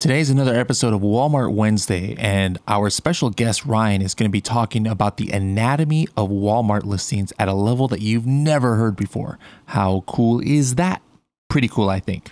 Today's 0.00 0.30
another 0.30 0.54
episode 0.54 0.94
of 0.94 1.02
Walmart 1.02 1.52
Wednesday, 1.52 2.16
and 2.18 2.58
our 2.66 2.88
special 2.88 3.28
guest 3.28 3.66
Ryan 3.66 4.00
is 4.00 4.14
going 4.14 4.30
to 4.30 4.32
be 4.32 4.40
talking 4.40 4.86
about 4.86 5.18
the 5.18 5.30
anatomy 5.30 6.08
of 6.16 6.30
Walmart 6.30 6.84
listings 6.84 7.34
at 7.38 7.48
a 7.48 7.52
level 7.52 7.86
that 7.88 8.00
you've 8.00 8.24
never 8.24 8.76
heard 8.76 8.96
before. 8.96 9.38
How 9.66 10.02
cool 10.06 10.40
is 10.40 10.76
that? 10.76 11.02
Pretty 11.50 11.68
cool, 11.68 11.90
I 11.90 12.00
think. 12.00 12.30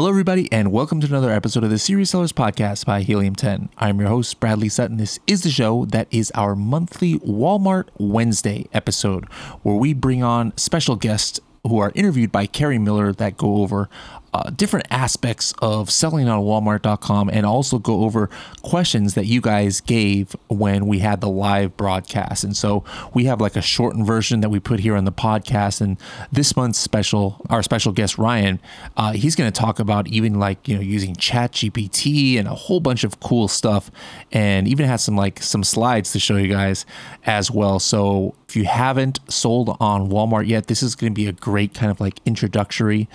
Hello, 0.00 0.08
everybody, 0.08 0.50
and 0.50 0.72
welcome 0.72 0.98
to 1.02 1.06
another 1.06 1.30
episode 1.30 1.62
of 1.62 1.68
the 1.68 1.78
Serious 1.78 2.08
Sellers 2.08 2.32
Podcast 2.32 2.86
by 2.86 3.02
Helium 3.02 3.34
10. 3.34 3.68
I'm 3.76 4.00
your 4.00 4.08
host, 4.08 4.40
Bradley 4.40 4.70
Sutton. 4.70 4.96
This 4.96 5.18
is 5.26 5.42
the 5.42 5.50
show 5.50 5.84
that 5.84 6.08
is 6.10 6.32
our 6.34 6.56
monthly 6.56 7.18
Walmart 7.18 7.88
Wednesday 7.98 8.66
episode, 8.72 9.26
where 9.62 9.76
we 9.76 9.92
bring 9.92 10.22
on 10.22 10.56
special 10.56 10.96
guests 10.96 11.38
who 11.64 11.76
are 11.80 11.92
interviewed 11.94 12.32
by 12.32 12.46
Carrie 12.46 12.78
Miller 12.78 13.12
that 13.12 13.36
go 13.36 13.56
over 13.56 13.90
uh, 14.32 14.50
different 14.50 14.86
aspects 14.90 15.52
of 15.60 15.90
selling 15.90 16.28
on 16.28 16.42
walmart.com 16.42 17.28
and 17.30 17.46
also 17.46 17.78
go 17.78 18.02
over 18.02 18.28
questions 18.62 19.14
that 19.14 19.26
you 19.26 19.40
guys 19.40 19.80
gave 19.80 20.36
when 20.48 20.86
we 20.86 21.00
had 21.00 21.20
the 21.20 21.28
live 21.28 21.76
broadcast. 21.76 22.44
And 22.44 22.56
so 22.56 22.84
we 23.14 23.24
have 23.24 23.40
like 23.40 23.56
a 23.56 23.62
shortened 23.62 24.06
version 24.06 24.40
that 24.40 24.50
we 24.50 24.60
put 24.60 24.80
here 24.80 24.96
on 24.96 25.04
the 25.04 25.12
podcast. 25.12 25.80
And 25.80 25.96
this 26.30 26.56
month's 26.56 26.78
special 26.78 27.44
our 27.50 27.62
special 27.62 27.92
guest 27.92 28.18
ryan 28.18 28.60
uh, 28.96 29.12
he's 29.12 29.34
going 29.34 29.50
to 29.50 29.58
talk 29.60 29.78
about 29.78 30.06
even 30.08 30.38
like 30.38 30.66
you 30.68 30.74
know 30.74 30.80
using 30.80 31.14
chat 31.16 31.52
gpt 31.52 32.38
and 32.38 32.46
a 32.46 32.54
whole 32.54 32.80
bunch 32.80 33.04
of 33.04 33.20
cool 33.20 33.48
stuff 33.48 33.90
and 34.32 34.68
even 34.68 34.86
has 34.86 35.02
some 35.02 35.16
like 35.16 35.42
some 35.42 35.64
slides 35.64 36.12
to 36.12 36.18
show 36.18 36.36
you 36.36 36.48
guys 36.48 36.86
as 37.26 37.50
well. 37.50 37.78
So 37.78 38.34
if 38.50 38.56
you 38.56 38.64
haven't 38.64 39.20
sold 39.28 39.76
on 39.78 40.08
walmart 40.08 40.48
yet 40.48 40.66
this 40.66 40.82
is 40.82 40.96
going 40.96 41.12
to 41.12 41.14
be 41.14 41.28
a 41.28 41.32
great 41.32 41.72
kind 41.72 41.88
of 41.88 42.00
like 42.00 42.18
introductory 42.26 43.08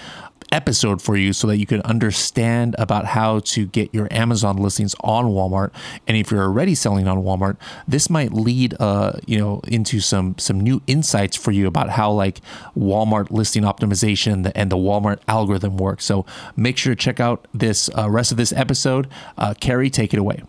episode 0.51 1.01
for 1.01 1.17
you 1.17 1.33
so 1.33 1.47
that 1.47 1.57
you 1.57 1.65
can 1.65 1.81
understand 1.81 2.75
about 2.77 3.05
how 3.05 3.39
to 3.39 3.65
get 3.65 3.93
your 3.93 4.07
Amazon 4.11 4.55
listings 4.55 4.95
on 5.01 5.25
Walmart. 5.25 5.71
And 6.07 6.15
if 6.15 6.31
you're 6.31 6.43
already 6.43 6.75
selling 6.75 7.07
on 7.07 7.23
Walmart, 7.23 7.57
this 7.87 8.09
might 8.09 8.31
lead 8.31 8.73
uh, 8.79 9.13
you 9.25 9.37
know 9.37 9.61
into 9.67 9.99
some 9.99 10.37
some 10.37 10.59
new 10.59 10.81
insights 10.87 11.35
for 11.35 11.51
you 11.51 11.67
about 11.67 11.89
how 11.89 12.11
like 12.11 12.41
Walmart 12.77 13.31
listing 13.31 13.63
optimization 13.63 14.51
and 14.55 14.71
the 14.71 14.77
Walmart 14.77 15.19
algorithm 15.27 15.77
works. 15.77 16.05
So 16.05 16.25
make 16.55 16.77
sure 16.77 16.95
to 16.95 16.99
check 16.99 17.19
out 17.19 17.47
this 17.53 17.89
uh, 17.97 18.09
rest 18.09 18.31
of 18.31 18.37
this 18.37 18.53
episode. 18.53 19.07
Uh, 19.37 19.53
Carrie, 19.59 19.89
take 19.89 20.13
it 20.13 20.17
away. 20.17 20.41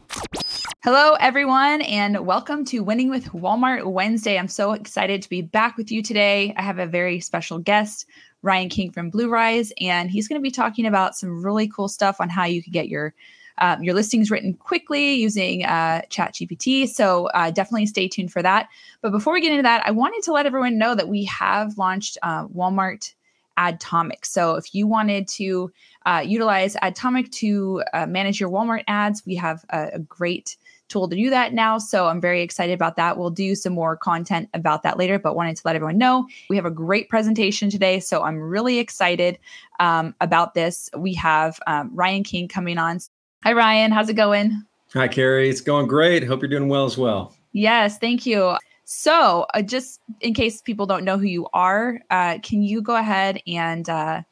Hello, 0.85 1.15
everyone, 1.15 1.83
and 1.83 2.25
welcome 2.25 2.65
to 2.67 2.79
Winning 2.79 3.11
with 3.11 3.25
Walmart 3.33 3.85
Wednesday. 3.87 4.39
I'm 4.39 4.47
so 4.47 4.76
excited 4.81 5.23
to 5.23 5.29
be 5.29 5.43
back 5.43 5.77
with 5.77 5.91
you 5.91 6.03
today. 6.03 6.55
I 6.57 6.63
have 6.63 6.79
a 6.79 6.87
very 6.87 7.21
special 7.21 7.59
guest. 7.59 8.07
Ryan 8.43 8.69
King 8.69 8.93
from 8.93 9.11
Blue 9.11 9.29
Rise, 9.29 9.73
and 9.81 10.11
he's 10.11 10.29
going 10.29 10.41
to 10.41 10.43
be 10.43 10.51
talking 10.53 10.87
about 10.87 11.17
some 11.17 11.45
really 11.45 11.67
cool 11.67 11.89
stuff 11.89 12.21
on 12.21 12.29
how 12.29 12.45
you 12.45 12.63
can 12.63 12.73
get 12.73 12.89
your 12.89 13.15
um, 13.59 13.83
your 13.83 13.95
listings 13.95 14.31
written 14.31 14.55
quickly 14.55 15.15
using 15.15 15.65
uh, 15.65 16.03
ChatGPT. 16.11 16.89
So 16.89 17.27
uh, 17.29 17.51
definitely 17.51 17.87
stay 17.87 18.07
tuned 18.07 18.31
for 18.31 18.43
that. 18.43 18.69
But 19.01 19.13
before 19.13 19.33
we 19.33 19.41
get 19.41 19.51
into 19.51 19.63
that, 19.63 19.87
I 19.87 19.93
wanted 19.93 20.23
to 20.25 20.33
let 20.33 20.47
everyone 20.47 20.79
know 20.79 20.95
that 20.95 21.09
we 21.09 21.25
have 21.25 21.79
launched 21.79 22.19
uh, 22.23 22.47
Walmart 22.49 23.15
Adtomic. 23.59 24.27
So 24.27 24.57
if 24.57 24.75
you 24.75 24.87
wanted 24.87 25.27
to 25.29 25.73
uh, 26.05 26.23
utilize 26.25 26.77
Adtomic 26.77 27.33
to 27.33 27.83
uh, 27.95 28.07
manage 28.07 28.39
your 28.39 28.51
Walmart 28.51 28.85
ads, 28.87 29.25
we 29.25 29.35
have 29.37 29.65
a, 29.71 29.89
a 29.95 29.99
great 30.01 30.57
tool 30.89 31.09
to 31.09 31.17
do 31.17 31.31
that 31.31 31.53
now. 31.53 31.79
So 31.79 32.07
I'm 32.07 32.21
very 32.21 32.43
excited 32.43 32.73
about 32.73 32.97
that. 32.97 33.19
We'll 33.19 33.31
do 33.31 33.55
some 33.55 33.73
more 33.73 33.97
content 33.97 34.49
about 34.55 34.83
that 34.83 34.99
later, 34.99 35.19
but 35.19 35.37
wanted 35.37 35.57
to 35.57 35.63
let 35.65 35.77
everyone 35.77 35.99
know 35.99 36.27
we 36.49 36.57
have 36.57 36.67
a 36.67 36.71
great 36.71 37.09
presentation 37.09 37.71
today. 37.71 38.01
So 38.01 38.23
I'm 38.23 38.39
really 38.39 38.79
excited 38.79 39.39
um, 39.81 40.15
about 40.21 40.55
this. 40.55 40.89
We 40.97 41.15
have 41.15 41.59
um, 41.67 41.91
Ryan 41.93 42.25
King 42.25 42.49
coming 42.49 42.79
on. 42.79 43.01
Hi, 43.43 43.53
Ryan. 43.53 43.93
How's 43.93 44.09
it 44.09 44.15
going? 44.15 44.63
Hi, 44.93 45.09
Carrie. 45.09 45.51
It's 45.51 45.61
going 45.61 45.87
great. 45.87 46.25
Hope 46.25 46.41
you're 46.41 46.49
doing 46.49 46.69
well 46.69 46.85
as 46.85 46.97
well. 46.97 47.35
Yes, 47.53 47.99
thank 47.99 48.27
you. 48.27 48.57
So, 48.85 49.47
uh, 49.53 49.63
just 49.63 50.01
in 50.21 50.33
case 50.33 50.63
people 50.63 50.87
don't 50.87 51.05
know 51.05 51.19
who 51.19 51.27
you 51.27 51.49
are, 51.53 52.01
uh, 52.11 52.39
can 52.43 52.63
you 52.63 52.81
go 52.81 52.95
ahead 52.95 53.43
and 53.47 53.89
uh, 53.89 54.23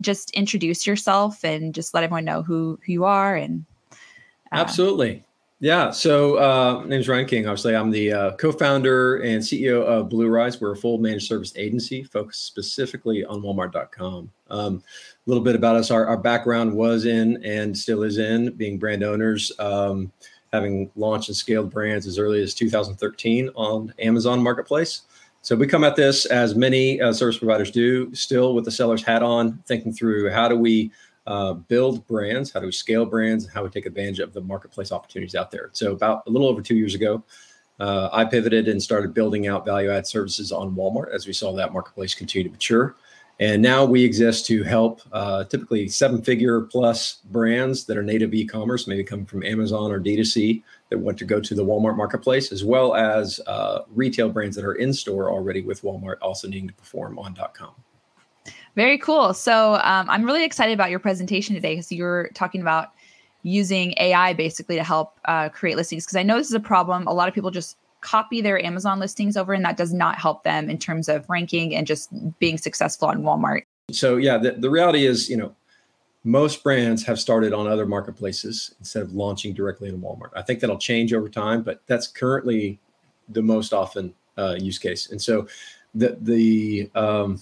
just 0.00 0.30
introduce 0.32 0.86
yourself 0.86 1.44
and 1.44 1.74
just 1.74 1.94
let 1.94 2.02
everyone 2.02 2.24
know 2.24 2.42
who, 2.42 2.78
who 2.84 2.92
you 2.92 3.04
are 3.04 3.36
and 3.36 3.64
uh, 3.92 4.56
absolutely 4.56 5.24
yeah. 5.60 5.90
So, 5.90 6.36
uh, 6.36 6.84
name's 6.86 7.06
Ryan 7.06 7.26
King. 7.26 7.46
Obviously, 7.46 7.76
I'm 7.76 7.90
the 7.90 8.12
uh, 8.12 8.32
co-founder 8.36 9.18
and 9.18 9.42
CEO 9.42 9.82
of 9.82 10.08
Blue 10.08 10.28
Rise. 10.28 10.58
We're 10.58 10.72
a 10.72 10.76
full 10.76 10.96
managed 10.96 11.26
service 11.26 11.52
agency 11.54 12.02
focused 12.02 12.46
specifically 12.46 13.24
on 13.26 13.42
Walmart.com. 13.42 14.30
Um, 14.48 14.76
a 14.76 15.30
little 15.30 15.44
bit 15.44 15.54
about 15.54 15.76
us: 15.76 15.90
our, 15.90 16.06
our, 16.06 16.16
background 16.16 16.72
was 16.72 17.04
in 17.04 17.44
and 17.44 17.76
still 17.76 18.02
is 18.02 18.16
in 18.16 18.52
being 18.52 18.78
brand 18.78 19.04
owners, 19.04 19.52
um, 19.58 20.10
having 20.50 20.90
launched 20.96 21.28
and 21.28 21.36
scaled 21.36 21.70
brands 21.70 22.06
as 22.06 22.18
early 22.18 22.42
as 22.42 22.54
2013 22.54 23.50
on 23.54 23.92
Amazon 23.98 24.42
Marketplace. 24.42 25.02
So 25.42 25.56
we 25.56 25.66
come 25.66 25.84
at 25.84 25.96
this 25.96 26.26
as 26.26 26.54
many 26.54 27.00
uh, 27.00 27.12
service 27.12 27.38
providers 27.38 27.70
do, 27.70 28.14
still 28.14 28.54
with 28.54 28.64
the 28.64 28.70
seller's 28.70 29.02
hat 29.02 29.22
on, 29.22 29.62
thinking 29.66 29.92
through 29.92 30.30
how 30.30 30.48
do 30.48 30.56
we 30.56 30.90
uh, 31.26 31.54
build 31.54 32.06
brands, 32.06 32.50
how 32.50 32.60
do 32.60 32.66
we 32.66 32.72
scale 32.72 33.06
brands, 33.06 33.44
and 33.44 33.52
how 33.52 33.62
we 33.62 33.70
take 33.70 33.86
advantage 33.86 34.18
of 34.18 34.32
the 34.32 34.40
marketplace 34.40 34.92
opportunities 34.92 35.34
out 35.34 35.50
there. 35.50 35.70
So 35.72 35.92
about 35.92 36.22
a 36.26 36.30
little 36.30 36.48
over 36.48 36.62
two 36.62 36.76
years 36.76 36.94
ago, 36.94 37.22
uh, 37.78 38.10
I 38.12 38.24
pivoted 38.24 38.68
and 38.68 38.82
started 38.82 39.14
building 39.14 39.46
out 39.46 39.64
value 39.64 39.90
add 39.90 40.06
services 40.06 40.52
on 40.52 40.74
Walmart 40.74 41.14
as 41.14 41.26
we 41.26 41.32
saw 41.32 41.52
that 41.52 41.72
marketplace 41.72 42.14
continue 42.14 42.48
to 42.48 42.52
mature. 42.52 42.94
And 43.40 43.62
now 43.62 43.86
we 43.86 44.04
exist 44.04 44.44
to 44.46 44.62
help 44.62 45.00
uh, 45.12 45.44
typically 45.44 45.88
seven 45.88 46.20
figure 46.20 46.60
plus 46.60 47.20
brands 47.30 47.86
that 47.86 47.96
are 47.96 48.02
native 48.02 48.34
e 48.34 48.44
commerce, 48.44 48.86
maybe 48.86 49.02
coming 49.02 49.24
from 49.24 49.42
Amazon 49.42 49.90
or 49.90 49.98
D2C, 49.98 50.62
that 50.90 50.98
want 50.98 51.18
to 51.18 51.24
go 51.24 51.40
to 51.40 51.54
the 51.54 51.64
Walmart 51.64 51.96
marketplace, 51.96 52.52
as 52.52 52.64
well 52.64 52.94
as 52.94 53.40
uh, 53.46 53.80
retail 53.94 54.28
brands 54.28 54.54
that 54.56 54.64
are 54.64 54.74
in 54.74 54.92
store 54.92 55.30
already 55.30 55.62
with 55.62 55.80
Walmart 55.80 56.16
also 56.20 56.48
needing 56.48 56.68
to 56.68 56.74
perform 56.74 57.18
on 57.18 57.34
.com. 57.54 57.72
Very 58.76 58.98
cool. 58.98 59.34
So 59.34 59.74
um, 59.74 60.08
I'm 60.08 60.24
really 60.24 60.44
excited 60.44 60.72
about 60.72 60.90
your 60.90 60.98
presentation 60.98 61.54
today 61.54 61.74
because 61.74 61.90
you're 61.90 62.30
talking 62.34 62.60
about 62.60 62.90
using 63.42 63.94
AI 63.98 64.32
basically 64.34 64.76
to 64.76 64.84
help 64.84 65.18
uh, 65.24 65.48
create 65.48 65.76
listings. 65.76 66.04
Because 66.04 66.16
I 66.16 66.22
know 66.22 66.36
this 66.36 66.48
is 66.48 66.54
a 66.54 66.60
problem. 66.60 67.06
A 67.06 67.12
lot 67.12 67.28
of 67.28 67.34
people 67.34 67.50
just 67.50 67.76
copy 68.00 68.40
their 68.40 68.64
Amazon 68.64 68.98
listings 68.98 69.36
over, 69.36 69.52
and 69.52 69.64
that 69.64 69.76
does 69.76 69.92
not 69.92 70.18
help 70.18 70.44
them 70.44 70.70
in 70.70 70.78
terms 70.78 71.08
of 71.08 71.28
ranking 71.28 71.74
and 71.74 71.86
just 71.86 72.10
being 72.38 72.58
successful 72.58 73.08
on 73.08 73.22
Walmart. 73.22 73.62
So 73.90 74.16
yeah, 74.16 74.38
the, 74.38 74.52
the 74.52 74.70
reality 74.70 75.06
is, 75.06 75.28
you 75.28 75.36
know, 75.36 75.54
most 76.22 76.62
brands 76.62 77.04
have 77.06 77.18
started 77.18 77.52
on 77.52 77.66
other 77.66 77.86
marketplaces 77.86 78.74
instead 78.78 79.02
of 79.02 79.12
launching 79.12 79.54
directly 79.54 79.88
in 79.88 80.00
Walmart. 80.00 80.30
I 80.36 80.42
think 80.42 80.60
that'll 80.60 80.78
change 80.78 81.14
over 81.14 81.28
time, 81.28 81.62
but 81.62 81.82
that's 81.86 82.06
currently 82.06 82.78
the 83.28 83.42
most 83.42 83.72
often 83.72 84.14
uh, 84.36 84.56
use 84.58 84.78
case. 84.78 85.10
And 85.10 85.20
so 85.20 85.46
the 85.94 86.16
the 86.20 86.90
um, 86.94 87.40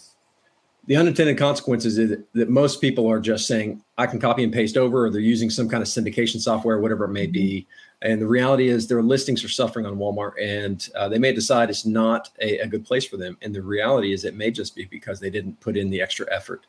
the 0.88 0.97
unintended 0.97 1.37
consequences 1.37 1.99
is 1.99 2.19
that 2.32 2.49
most 2.49 2.81
people 2.81 3.06
are 3.06 3.21
just 3.21 3.47
saying 3.47 3.81
i 3.99 4.06
can 4.06 4.19
copy 4.19 4.43
and 4.43 4.53
paste 4.53 4.76
over 4.76 5.06
or 5.06 5.10
they're 5.10 5.21
using 5.21 5.50
some 5.50 5.69
kind 5.69 5.82
of 5.82 5.88
syndication 5.88 6.41
software 6.41 6.81
whatever 6.81 7.04
it 7.04 7.12
may 7.12 7.26
be. 7.26 7.60
Mm-hmm. 7.60 8.12
and 8.12 8.22
the 8.22 8.26
reality 8.26 8.69
is 8.69 8.88
their 8.88 9.03
listings 9.03 9.44
are 9.44 9.49
suffering 9.49 9.87
on 9.87 9.97
walmart 9.97 10.32
and 10.41 10.88
uh, 10.97 11.09
they 11.09 11.19
may 11.19 11.32
decide 11.32 11.69
it's 11.71 11.87
not 11.87 12.31
a, 12.41 12.59
a, 12.59 12.66
good 12.66 12.84
place 12.84 13.06
for 13.06 13.16
them. 13.16 13.37
And 13.43 13.54
the 13.54 13.62
reality 13.62 14.12
is 14.12 14.25
it 14.25 14.34
may 14.34 14.50
just 14.50 14.75
be 14.75 14.87
because 14.87 15.21
they 15.21 15.31
didn't 15.31 15.60
put 15.60 15.76
in 15.76 15.91
the 15.91 16.00
extra 16.00 16.26
effort 16.34 16.66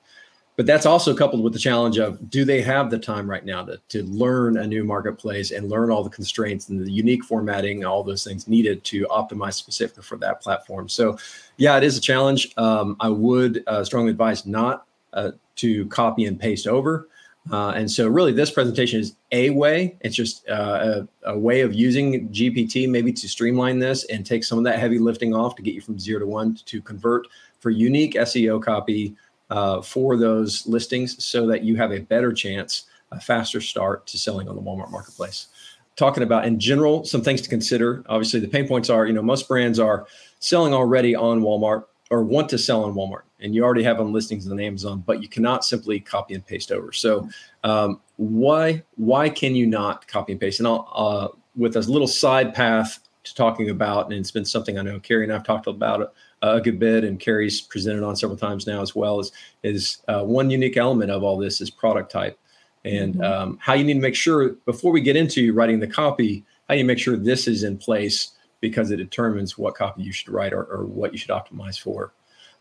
but 0.60 0.66
that's 0.66 0.86
also 0.86 1.16
coupled 1.16 1.42
with 1.42 1.54
the 1.54 1.60
challenge 1.60 1.98
of 2.00 2.30
do 2.30 2.44
they 2.44 2.62
have 2.62 2.90
the 2.90 3.00
time 3.00 3.30
right 3.30 3.46
now 3.46 3.64
to, 3.64 3.80
to 3.88 4.04
learn 4.04 4.58
a 4.58 4.68
new 4.68 4.84
marketplace 4.84 5.52
and 5.52 5.70
learn 5.70 5.90
all 5.90 6.04
the 6.04 6.10
constraints 6.10 6.68
and 6.68 6.86
the 6.86 6.92
unique 6.92 7.24
formatting 7.24 7.86
all 7.86 8.04
those 8.04 8.26
things 8.26 8.46
needed 8.46 8.84
to 8.84 9.06
optimize 9.06 9.54
specifically 9.54 10.04
for 10.04 10.18
that 10.18 10.42
platform? 10.42 10.90
So 10.90 11.18
yeah 11.56 11.78
it 11.78 11.86
is 11.86 11.98
a 11.98 12.02
challenge. 12.02 12.52
Um, 12.58 12.98
i 13.00 13.08
would 13.08 13.64
uh, 13.68 13.86
strongly 13.86 14.12
advise 14.12 14.46
not 14.46 14.86
uh, 15.14 15.32
to 15.56 15.86
copy 15.86 16.26
and 16.26 16.38
paste 16.38 16.68
over. 16.68 17.08
Uh, 17.50 17.70
and 17.70 17.90
so 17.90 18.10
really 18.10 18.34
this 18.34 18.52
presentation 18.52 19.00
is 19.00 19.16
a 19.32 19.52
way 19.52 19.96
it's 20.02 20.14
just 20.14 20.46
uh, 20.50 21.06
a, 21.24 21.32
a, 21.32 21.40
way 21.40 21.62
of 21.62 21.74
using 21.74 22.28
gpt 22.30 22.88
maybe 22.90 23.14
to 23.14 23.30
streamline 23.30 23.80
this 23.80 24.04
and 24.08 24.26
take 24.26 24.44
some 24.44 24.58
of 24.58 24.66
that 24.66 24.78
heavy 24.78 25.00
lifting 25.00 25.34
off 25.34 25.56
to 25.56 25.64
get 25.64 25.74
you 25.74 25.80
from 25.80 25.98
zero 25.98 26.20
to 26.20 26.28
one 26.28 26.54
to 26.66 26.82
convert 26.82 27.26
for 27.62 27.70
unique 27.70 28.16
seo 28.16 28.62
copy 28.62 29.16
uh, 29.50 29.82
for 29.82 30.18
those 30.18 30.66
listings 30.68 31.24
so 31.24 31.48
that 31.48 31.64
you 31.64 31.76
have 31.76 31.92
a 31.92 32.00
better 32.00 32.32
chance, 32.32 32.84
a 33.12 33.20
faster 33.20 33.62
start 33.62 34.06
to 34.08 34.18
selling 34.18 34.48
on 34.48 34.56
the 34.56 34.62
Walmart 34.62 34.92
marketplace. 34.92 35.48
Talking 35.96 36.24
about 36.24 36.46
in 36.46 36.60
general, 36.60 37.04
some 37.04 37.22
things 37.22 37.42
to 37.42 37.50
consider. 37.50 38.04
Obviously, 38.08 38.40
the 38.40 38.48
pain 38.48 38.68
points 38.68 38.90
are, 38.90 39.06
you 39.06 39.14
know, 39.14 39.22
most 39.22 39.48
brands 39.48 39.80
are 39.80 40.08
selling 40.40 40.74
already 40.74 41.16
on 41.16 41.42
Walmart 41.42 41.86
or 42.10 42.24
want 42.24 42.50
to 42.50 42.58
sell 42.58 42.84
on 42.86 42.94
Walmart, 42.94 43.24
and 43.40 43.54
you 43.54 43.64
already 43.64 43.84
have 43.84 43.98
them 43.98 44.14
listings 44.14 44.50
on 44.50 44.60
Amazon, 44.60 45.04
but 45.06 45.22
you 45.22 45.28
cannot 45.28 45.64
simply 45.64 46.00
copy 46.00 46.34
and 46.34 46.46
paste 46.46 46.72
over. 46.72 46.92
So, 46.92 47.30
um, 47.64 48.00
why 48.18 48.84
why 48.96 49.30
can 49.30 49.56
you 49.56 49.68
not 49.68 50.08
copy 50.08 50.32
and 50.32 50.42
paste? 50.42 50.60
And 50.60 50.68
I'll 50.68 50.90
uh, 50.94 51.28
with 51.56 51.76
a 51.76 51.82
little 51.82 52.08
side 52.08 52.54
path 52.54 53.00
to 53.26 53.36
talking 53.36 53.70
about, 53.70 54.06
and 54.06 54.14
it's 54.14 54.32
been 54.32 54.46
something 54.46 54.78
I 54.78 54.82
know 54.82 55.00
Carrie 55.00 55.24
and 55.24 55.34
I've 55.34 55.44
talked 55.44 55.68
about 55.68 56.14
a 56.42 56.62
good 56.62 56.80
bit, 56.80 57.04
and 57.04 57.20
Carrie's 57.20 57.62
presented 57.62 58.04
on 58.04 58.16
several 58.16 58.38
times 58.38 58.68
now 58.68 58.82
as 58.82 58.96
well. 58.96 59.20
Is 59.20 59.32
is 59.64 59.98
uh, 60.08 60.24
one 60.24 60.50
unique 60.50 60.78
element 60.78 61.12
of 61.12 61.24
all 61.24 61.38
this 61.38 61.62
is 61.62 61.70
product 61.70 62.12
type, 62.12 62.40
and 62.86 63.16
mm-hmm. 63.16 63.24
um, 63.24 63.58
how 63.62 63.74
you 63.74 63.84
need 63.84 63.96
to 63.96 64.00
make 64.00 64.16
sure 64.16 64.52
before 64.66 64.92
we 64.92 65.02
get 65.02 65.16
into 65.16 65.54
writing 65.54 65.80
the 65.80 65.88
copy, 65.88 66.44
how 66.68 66.76
you 66.76 66.86
make 66.86 67.00
sure 67.00 67.18
this 67.18 67.48
is 67.48 67.64
in 67.64 67.78
place 67.78 68.32
because 68.62 68.92
it 68.92 68.98
determines 68.98 69.58
what 69.58 69.76
copy 69.76 70.04
you 70.04 70.12
should 70.12 70.30
write 70.30 70.54
or, 70.54 70.64
or 70.64 70.86
what 70.86 71.12
you 71.12 71.18
should 71.18 71.30
optimize 71.30 71.80
for. 71.80 72.14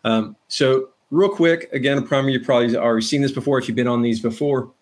Um, 0.04 0.36
so 0.46 0.90
real 1.10 1.28
quick, 1.28 1.68
again, 1.72 1.98
a 1.98 2.02
primer 2.02 2.28
you 2.28 2.40
probably 2.40 2.76
already 2.76 3.04
seen 3.04 3.22
this 3.22 3.32
before 3.32 3.58
if 3.58 3.68
you've 3.68 3.76
been 3.76 3.88
on 3.88 4.02
these 4.02 4.20
before. 4.20 4.72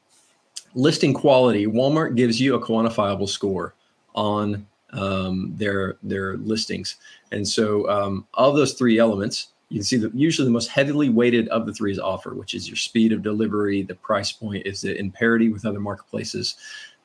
Listing 0.75 1.15
quality, 1.15 1.67
Walmart 1.67 2.17
gives 2.17 2.39
you 2.39 2.55
a 2.55 2.61
quantifiable 2.61 3.29
score 3.29 3.75
on 4.15 4.67
um, 4.93 5.53
their 5.57 5.97
their 6.03 6.37
listings. 6.39 6.97
And 7.33 7.47
so, 7.47 7.89
um, 7.89 8.27
of 8.35 8.57
those 8.57 8.75
three 8.75 8.99
elements, 8.99 9.49
you 9.69 9.79
can 9.79 9.85
see 9.85 9.97
that 9.97 10.15
usually 10.15 10.47
the 10.47 10.53
most 10.53 10.69
heavily 10.69 11.09
weighted 11.09 11.49
of 11.49 11.67
the 11.67 11.73
three 11.73 11.93
is 11.93 11.99
offer, 11.99 12.35
which 12.35 12.55
is 12.55 12.69
your 12.69 12.77
speed 12.77 13.13
of 13.13 13.23
delivery, 13.23 13.83
the 13.83 13.95
price 13.95 14.33
point, 14.33 14.67
is 14.67 14.85
it 14.85 14.97
in 14.97 15.11
parity 15.11 15.49
with 15.49 15.67
other 15.67 15.81
marketplaces. 15.81 16.57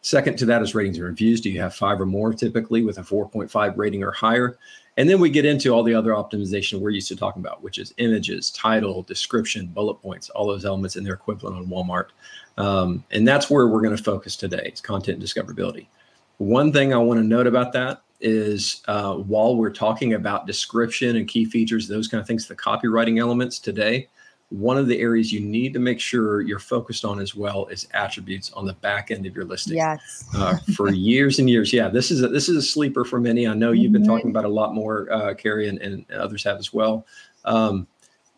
Second 0.03 0.37
to 0.37 0.45
that 0.45 0.61
is 0.61 0.73
ratings 0.73 0.97
and 0.97 1.05
reviews. 1.05 1.41
Do 1.41 1.51
you 1.51 1.61
have 1.61 1.75
five 1.75 2.01
or 2.01 2.07
more 2.07 2.33
typically 2.33 2.83
with 2.83 2.97
a 2.97 3.01
4.5 3.01 3.77
rating 3.77 4.03
or 4.03 4.11
higher? 4.11 4.57
And 4.97 5.09
then 5.09 5.19
we 5.19 5.29
get 5.29 5.45
into 5.45 5.71
all 5.71 5.83
the 5.83 5.93
other 5.93 6.11
optimization 6.11 6.79
we're 6.79 6.89
used 6.89 7.07
to 7.09 7.15
talking 7.15 7.41
about, 7.41 7.63
which 7.63 7.77
is 7.77 7.93
images, 7.97 8.49
title, 8.51 9.03
description, 9.03 9.67
bullet 9.67 9.95
points, 9.95 10.29
all 10.31 10.47
those 10.47 10.65
elements 10.65 10.95
and 10.95 11.05
their 11.05 11.13
equivalent 11.13 11.55
on 11.55 11.67
Walmart. 11.67 12.07
Um, 12.57 13.03
and 13.11 13.27
that's 13.27 13.49
where 13.49 13.67
we're 13.67 13.81
going 13.81 13.95
to 13.95 14.03
focus 14.03 14.35
today. 14.35 14.63
It's 14.65 14.81
content 14.81 15.21
discoverability. 15.21 15.87
One 16.41 16.73
thing 16.73 16.91
I 16.91 16.97
want 16.97 17.19
to 17.19 17.23
note 17.23 17.45
about 17.45 17.71
that 17.73 18.01
is 18.19 18.81
uh, 18.87 19.13
while 19.13 19.55
we're 19.55 19.69
talking 19.69 20.15
about 20.15 20.47
description 20.47 21.17
and 21.17 21.27
key 21.27 21.45
features, 21.45 21.87
those 21.87 22.07
kind 22.07 22.19
of 22.19 22.25
things, 22.25 22.47
the 22.47 22.55
copywriting 22.55 23.19
elements 23.19 23.59
today, 23.59 24.07
one 24.49 24.75
of 24.75 24.87
the 24.87 24.99
areas 24.99 25.31
you 25.31 25.39
need 25.39 25.71
to 25.73 25.79
make 25.79 25.99
sure 25.99 26.41
you're 26.41 26.57
focused 26.57 27.05
on 27.05 27.19
as 27.19 27.35
well 27.35 27.67
is 27.67 27.87
attributes 27.93 28.51
on 28.53 28.65
the 28.65 28.73
back 28.73 29.11
end 29.11 29.27
of 29.27 29.35
your 29.35 29.45
listing. 29.45 29.77
Yes. 29.77 30.27
uh, 30.35 30.57
for 30.75 30.91
years 30.91 31.37
and 31.37 31.47
years, 31.47 31.71
yeah, 31.71 31.89
this 31.89 32.09
is 32.09 32.23
a, 32.23 32.27
this 32.27 32.49
is 32.49 32.57
a 32.57 32.61
sleeper 32.63 33.05
for 33.05 33.19
many. 33.19 33.45
I 33.45 33.53
know 33.53 33.71
you've 33.71 33.91
been 33.91 34.01
mm-hmm. 34.01 34.11
talking 34.11 34.31
about 34.31 34.45
a 34.45 34.49
lot 34.49 34.73
more, 34.73 35.13
uh, 35.13 35.35
Carrie, 35.35 35.69
and, 35.69 35.77
and 35.77 36.09
others 36.09 36.43
have 36.45 36.57
as 36.57 36.73
well. 36.73 37.05
Um, 37.45 37.85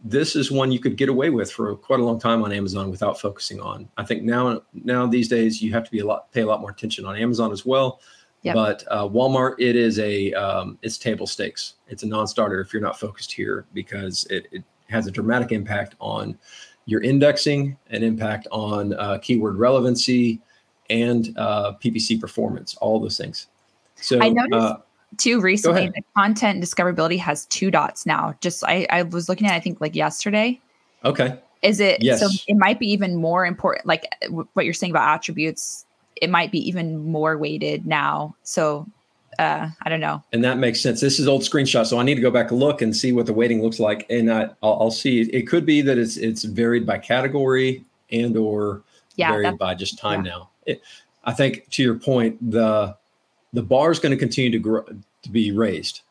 this 0.04 0.36
is 0.36 0.52
one 0.52 0.72
you 0.72 0.80
could 0.80 0.98
get 0.98 1.08
away 1.08 1.30
with 1.30 1.50
for 1.50 1.74
quite 1.76 2.02
a 2.02 2.04
long 2.04 2.20
time 2.20 2.44
on 2.44 2.52
Amazon 2.52 2.92
without 2.92 3.20
focusing 3.20 3.62
on. 3.62 3.88
I 3.98 4.04
think 4.04 4.24
now 4.24 4.62
now 4.74 5.08
these 5.08 5.30
days 5.30 5.62
you 5.62 5.72
have 5.72 5.86
to 5.86 5.92
be 5.92 6.00
a 6.00 6.06
lot 6.06 6.32
pay 6.34 6.42
a 6.42 6.46
lot 6.46 6.60
more 6.60 6.72
attention 6.72 7.06
on 7.06 7.16
Amazon 7.16 7.52
as 7.52 7.66
well. 7.66 8.02
Yep. 8.42 8.56
But 8.56 8.84
uh, 8.92 9.08
Walmart, 9.08 9.56
it 9.60 9.78
is 9.78 10.00
a 10.00 10.34
um, 10.34 10.78
it's 10.82 10.98
table 10.98 11.26
stakes. 11.26 11.76
It's 11.88 12.04
a 12.04 12.08
non-starter 12.08 12.60
if 12.60 12.74
you're 12.74 12.82
not 12.82 13.00
focused 13.00 13.32
here 13.32 13.66
because 13.74 14.26
it, 14.30 14.48
it 14.52 14.64
has 14.90 15.08
a 15.08 15.12
dramatic 15.12 15.54
impact 15.54 15.96
on 16.02 16.38
your 16.86 17.02
indexing, 17.02 17.78
an 17.90 18.04
impact 18.04 18.48
on 18.52 18.94
uh, 18.96 19.18
keyword 19.20 19.56
relevancy, 19.56 20.42
and 20.90 21.34
uh, 21.38 21.74
PPC 21.82 22.20
performance. 22.20 22.76
All 22.76 23.00
those 23.00 23.18
things. 23.18 23.48
So 23.96 24.22
I 24.22 24.28
noticed 24.28 24.54
uh, 24.54 24.78
too 25.18 25.42
recently 25.42 25.88
the 25.88 26.02
content 26.16 26.64
discoverability 26.64 27.18
has 27.20 27.46
two 27.48 27.72
dots 27.72 28.06
now. 28.06 28.36
Just 28.42 28.64
I, 28.66 28.88
I 28.90 29.04
was 29.04 29.30
looking 29.30 29.48
at 29.48 29.54
i 29.54 29.60
think 29.60 29.82
like 29.82 29.96
yesterday. 29.96 30.60
Okay. 31.06 31.40
Is 31.62 31.80
it 31.80 32.04
yes. 32.04 32.20
so 32.20 32.28
it 32.48 32.58
might 32.58 32.80
be 32.80 32.92
even 32.92 33.16
more 33.16 33.46
important 33.46 33.86
like 33.86 34.08
what 34.54 34.66
you're 34.66 34.74
saying 34.74 34.92
about 34.92 35.08
attributes 35.08 35.86
it 36.22 36.30
might 36.30 36.52
be 36.52 36.60
even 36.68 36.98
more 37.06 37.38
weighted 37.38 37.86
now. 37.86 38.36
So 38.44 38.88
uh 39.40 39.70
i 39.82 39.90
don't 39.90 40.00
know. 40.00 40.24
And 40.32 40.44
that 40.44 40.58
makes 40.58 40.82
sense. 40.82 41.02
This 41.02 41.20
is 41.20 41.28
old 41.28 41.42
screenshot 41.42 41.86
so 41.86 42.00
i 42.00 42.04
need 42.04 42.16
to 42.16 42.22
go 42.22 42.32
back 42.32 42.52
and 42.52 42.60
look 42.60 42.82
and 42.82 42.96
see 42.96 43.12
what 43.12 43.26
the 43.26 43.34
weighting 43.34 43.62
looks 43.62 43.80
like. 43.80 44.06
And 44.10 44.32
I, 44.32 44.44
I'll, 44.62 44.78
I'll 44.82 44.92
see. 44.92 45.22
It 45.22 45.48
could 45.48 45.66
be 45.66 45.82
that 45.82 45.98
it's 45.98 46.18
it's 46.18 46.44
varied 46.44 46.86
by 46.86 46.98
category 46.98 47.84
and 48.12 48.38
or 48.38 48.84
yeah, 49.16 49.32
varied 49.32 49.58
by 49.58 49.76
just 49.76 49.98
time 49.98 50.26
yeah. 50.26 50.32
now. 50.32 50.50
It, 50.66 50.82
i 51.26 51.34
think 51.34 51.70
to 51.70 51.84
your 51.84 51.96
point 51.96 52.38
the 52.52 52.96
the 53.54 53.64
bar 53.64 53.92
is 53.92 54.00
going 54.00 54.12
to 54.12 54.18
continue 54.18 54.52
to 54.52 54.60
grow 54.60 54.84
to 54.84 55.30
be 55.30 55.52
raised 55.52 56.02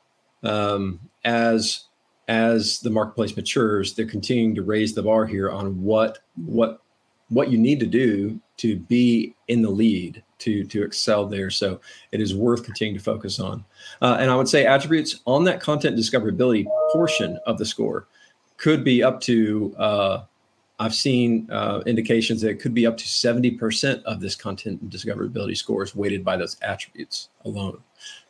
um, 0.42 1.00
as 1.24 1.84
as 2.28 2.80
the 2.80 2.90
marketplace 2.90 3.36
matures. 3.36 3.94
They're 3.94 4.06
continuing 4.06 4.54
to 4.54 4.62
raise 4.62 4.94
the 4.94 5.02
bar 5.02 5.26
here 5.26 5.50
on 5.50 5.82
what 5.82 6.20
what 6.36 6.82
what 7.28 7.50
you 7.50 7.58
need 7.58 7.80
to 7.80 7.86
do 7.86 8.40
to 8.58 8.76
be 8.76 9.34
in 9.48 9.62
the 9.62 9.70
lead 9.70 10.22
to 10.38 10.64
to 10.64 10.82
excel 10.82 11.26
there. 11.26 11.50
So 11.50 11.80
it 12.12 12.20
is 12.20 12.34
worth 12.34 12.64
continuing 12.64 12.98
to 12.98 13.04
focus 13.04 13.40
on. 13.40 13.64
Uh, 14.00 14.16
and 14.20 14.30
I 14.30 14.36
would 14.36 14.48
say 14.48 14.66
attributes 14.66 15.20
on 15.26 15.44
that 15.44 15.60
content 15.60 15.96
discoverability 15.96 16.66
portion 16.92 17.38
of 17.46 17.58
the 17.58 17.66
score 17.66 18.06
could 18.56 18.84
be 18.84 19.02
up 19.02 19.20
to 19.22 19.74
uh, 19.78 20.22
I've 20.82 20.94
seen 20.96 21.48
uh, 21.48 21.80
indications 21.86 22.40
that 22.40 22.50
it 22.50 22.60
could 22.60 22.74
be 22.74 22.86
up 22.86 22.96
to 22.96 23.04
70% 23.04 24.02
of 24.02 24.20
this 24.20 24.34
content 24.34 24.80
and 24.82 24.90
discoverability 24.90 25.56
score 25.56 25.84
is 25.84 25.94
weighted 25.94 26.24
by 26.24 26.36
those 26.36 26.56
attributes 26.60 27.28
alone. 27.44 27.78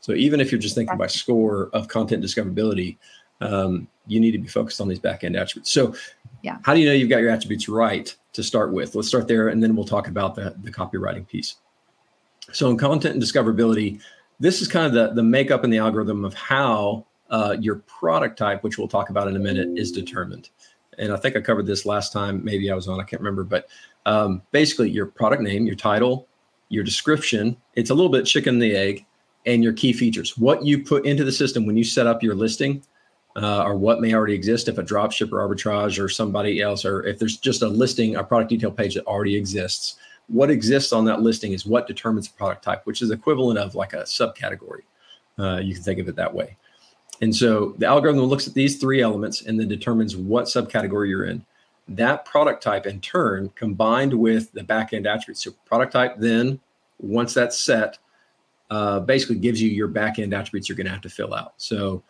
So 0.00 0.12
even 0.12 0.38
if 0.38 0.52
you're 0.52 0.60
just 0.60 0.74
thinking 0.74 0.98
by 0.98 1.06
score 1.06 1.70
of 1.72 1.88
content 1.88 2.22
discoverability, 2.22 2.98
um, 3.40 3.88
you 4.06 4.20
need 4.20 4.32
to 4.32 4.38
be 4.38 4.48
focused 4.48 4.82
on 4.82 4.88
these 4.88 4.98
back 4.98 5.24
end 5.24 5.34
attributes. 5.34 5.72
So, 5.72 5.94
yeah, 6.42 6.58
how 6.62 6.74
do 6.74 6.80
you 6.80 6.86
know 6.86 6.92
you've 6.92 7.08
got 7.08 7.22
your 7.22 7.30
attributes 7.30 7.70
right 7.70 8.14
to 8.34 8.42
start 8.42 8.70
with? 8.70 8.94
Let's 8.94 9.08
start 9.08 9.28
there, 9.28 9.48
and 9.48 9.62
then 9.62 9.74
we'll 9.74 9.86
talk 9.86 10.08
about 10.08 10.34
the, 10.34 10.54
the 10.62 10.70
copywriting 10.70 11.26
piece. 11.26 11.56
So, 12.52 12.68
in 12.70 12.76
content 12.76 13.14
and 13.14 13.22
discoverability, 13.22 14.00
this 14.38 14.60
is 14.60 14.68
kind 14.68 14.86
of 14.86 14.92
the, 14.92 15.14
the 15.14 15.22
makeup 15.22 15.64
and 15.64 15.72
the 15.72 15.78
algorithm 15.78 16.24
of 16.24 16.34
how 16.34 17.06
uh, 17.30 17.56
your 17.58 17.76
product 17.76 18.38
type, 18.38 18.62
which 18.62 18.78
we'll 18.78 18.88
talk 18.88 19.10
about 19.10 19.26
in 19.26 19.36
a 19.36 19.40
minute, 19.40 19.70
is 19.76 19.90
determined 19.90 20.50
and 20.98 21.12
I 21.12 21.16
think 21.16 21.36
I 21.36 21.40
covered 21.40 21.66
this 21.66 21.86
last 21.86 22.12
time. 22.12 22.44
Maybe 22.44 22.70
I 22.70 22.74
was 22.74 22.88
on, 22.88 23.00
I 23.00 23.04
can't 23.04 23.20
remember, 23.20 23.44
but 23.44 23.68
um, 24.06 24.42
basically 24.50 24.90
your 24.90 25.06
product 25.06 25.42
name, 25.42 25.66
your 25.66 25.76
title, 25.76 26.28
your 26.68 26.84
description. 26.84 27.56
It's 27.74 27.90
a 27.90 27.94
little 27.94 28.10
bit 28.10 28.24
chicken 28.24 28.54
and 28.54 28.62
the 28.62 28.74
egg, 28.74 29.04
and 29.46 29.62
your 29.62 29.72
key 29.72 29.92
features. 29.92 30.38
What 30.38 30.64
you 30.64 30.82
put 30.82 31.04
into 31.04 31.24
the 31.24 31.32
system 31.32 31.66
when 31.66 31.76
you 31.76 31.84
set 31.84 32.06
up 32.06 32.22
your 32.22 32.34
listing, 32.34 32.82
uh, 33.36 33.64
or 33.64 33.76
what 33.76 34.00
may 34.00 34.14
already 34.14 34.34
exist 34.34 34.68
if 34.68 34.78
a 34.78 34.82
dropship 34.82 35.32
or 35.32 35.46
arbitrage 35.46 36.02
or 36.02 36.08
somebody 36.08 36.60
else, 36.60 36.84
or 36.84 37.04
if 37.06 37.18
there's 37.18 37.38
just 37.38 37.62
a 37.62 37.68
listing, 37.68 38.16
a 38.16 38.24
product 38.24 38.50
detail 38.50 38.70
page 38.70 38.94
that 38.94 39.06
already 39.06 39.36
exists. 39.36 39.96
What 40.28 40.50
exists 40.50 40.92
on 40.92 41.04
that 41.06 41.22
listing 41.22 41.52
is 41.52 41.66
what 41.66 41.86
determines 41.86 42.28
the 42.28 42.36
product 42.36 42.62
type, 42.62 42.82
which 42.84 43.02
is 43.02 43.10
equivalent 43.10 43.58
of 43.58 43.74
like 43.74 43.92
a 43.92 44.02
subcategory. 44.02 44.82
Uh, 45.38 45.56
you 45.56 45.74
can 45.74 45.82
think 45.82 45.98
of 45.98 46.08
it 46.08 46.16
that 46.16 46.32
way. 46.32 46.56
And 47.22 47.34
so 47.34 47.74
the 47.78 47.86
algorithm 47.86 48.24
looks 48.24 48.48
at 48.48 48.54
these 48.54 48.78
three 48.78 49.00
elements 49.00 49.42
and 49.42 49.58
then 49.58 49.68
determines 49.68 50.16
what 50.16 50.46
subcategory 50.46 51.08
you're 51.08 51.24
in. 51.24 51.44
That 51.88 52.24
product 52.24 52.62
type, 52.62 52.84
in 52.84 53.00
turn, 53.00 53.50
combined 53.54 54.12
with 54.12 54.52
the 54.52 54.62
backend 54.62 55.06
attributes. 55.06 55.44
So 55.44 55.52
product 55.64 55.92
type, 55.92 56.16
then 56.18 56.58
once 56.98 57.32
that's 57.32 57.60
set, 57.60 57.98
uh, 58.70 59.00
basically 59.00 59.36
gives 59.36 59.62
you 59.62 59.70
your 59.70 59.88
backend 59.88 60.36
attributes 60.36 60.68
you're 60.68 60.76
going 60.76 60.86
to 60.86 60.92
have 60.92 61.02
to 61.02 61.10
fill 61.10 61.32
out. 61.32 61.54
So 61.58 62.02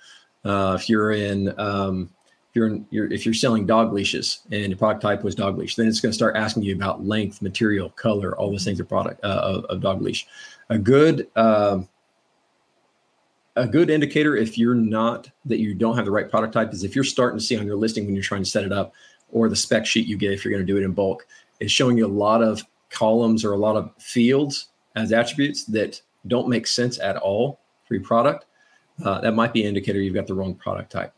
uh, 0.45 0.77
if 0.81 0.89
you're 0.89 1.13
in 1.13 1.59
um, 1.59 2.11
if 2.51 2.57
you're, 2.57 2.67
in, 2.67 2.87
you're 2.91 3.13
if 3.13 3.25
you're 3.25 3.35
selling 3.35 3.67
dog 3.67 3.93
leashes 3.93 4.41
and 4.51 4.69
your 4.69 4.77
product 4.77 5.03
type 5.03 5.25
was 5.25 5.35
dog 5.35 5.59
leash, 5.59 5.75
then 5.75 5.89
it's 5.89 6.01
going 6.01 6.11
to 6.11 6.17
start 6.17 6.37
asking 6.37 6.63
you 6.63 6.75
about 6.75 7.05
length, 7.05 7.43
material, 7.43 7.89
color, 7.91 8.37
all 8.37 8.51
those 8.51 8.65
things 8.65 8.79
of 8.79 8.89
product 8.89 9.25
uh, 9.25 9.41
of, 9.43 9.65
of, 9.65 9.81
dog 9.81 10.03
leash. 10.03 10.27
A 10.69 10.79
good 10.79 11.29
um, 11.35 11.89
a 13.57 13.67
good 13.67 13.91
indicator 13.91 14.37
if 14.37 14.57
you're 14.57 14.75
not 14.75 15.31
that 15.45 15.59
you 15.59 15.75
don't 15.75 15.97
have 15.97 16.05
the 16.05 16.11
right 16.11 16.31
product 16.31 16.55
type 16.55 16.73
is 16.73 16.85
if 16.85 16.95
you're 16.95 17.05
starting 17.05 17.39
to 17.39 17.45
see 17.45 17.57
on 17.57 17.67
your 17.67 17.77
listing 17.77 18.07
when 18.07 18.15
you're 18.15 18.25
trying 18.25 18.43
to 18.43 18.49
set 18.49 18.65
it 18.65 18.73
up 18.73 18.95
or 19.31 19.49
the 19.49 19.57
spec 19.57 19.85
sheet 19.85 20.07
you 20.07 20.17
get 20.17 20.33
if 20.33 20.45
you're 20.45 20.53
going 20.53 20.65
to 20.65 20.73
do 20.73 20.79
it 20.79 20.85
in 20.85 20.93
bulk 20.93 21.27
is 21.61 21.71
showing 21.71 21.99
you 21.99 22.07
a 22.07 22.09
lot 22.09 22.43
of 22.43 22.63
columns 22.91 23.45
or 23.45 23.53
a 23.53 23.57
lot 23.57 23.77
of 23.77 23.91
fields 23.99 24.69
as 24.97 25.13
attributes 25.13 25.65
that 25.65 26.01
don't 26.27 26.49
make 26.49 26.67
sense 26.67 26.99
at 27.01 27.17
all 27.17 27.61
for 27.85 27.95
your 27.95 28.03
product. 28.03 28.47
Uh, 29.05 29.21
that 29.21 29.33
might 29.33 29.53
be 29.53 29.63
an 29.63 29.69
indicator 29.69 30.01
you've 30.01 30.15
got 30.15 30.27
the 30.27 30.35
wrong 30.35 30.55
product 30.55 30.93
type. 30.93 31.13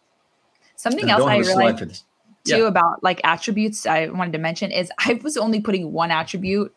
Something 0.77 1.11
else 1.11 1.23
i 1.25 1.39
realized 1.39 2.05
too 2.45 2.59
yeah. 2.59 2.67
about 2.67 3.03
like 3.03 3.21
attributes 3.25 3.87
i 3.87 4.07
wanted 4.09 4.33
to 4.33 4.39
mention 4.39 4.71
is 4.71 4.91
i 4.99 5.19
was 5.23 5.37
only 5.37 5.61
putting 5.61 5.93
one 5.93 6.11
attribute 6.11 6.75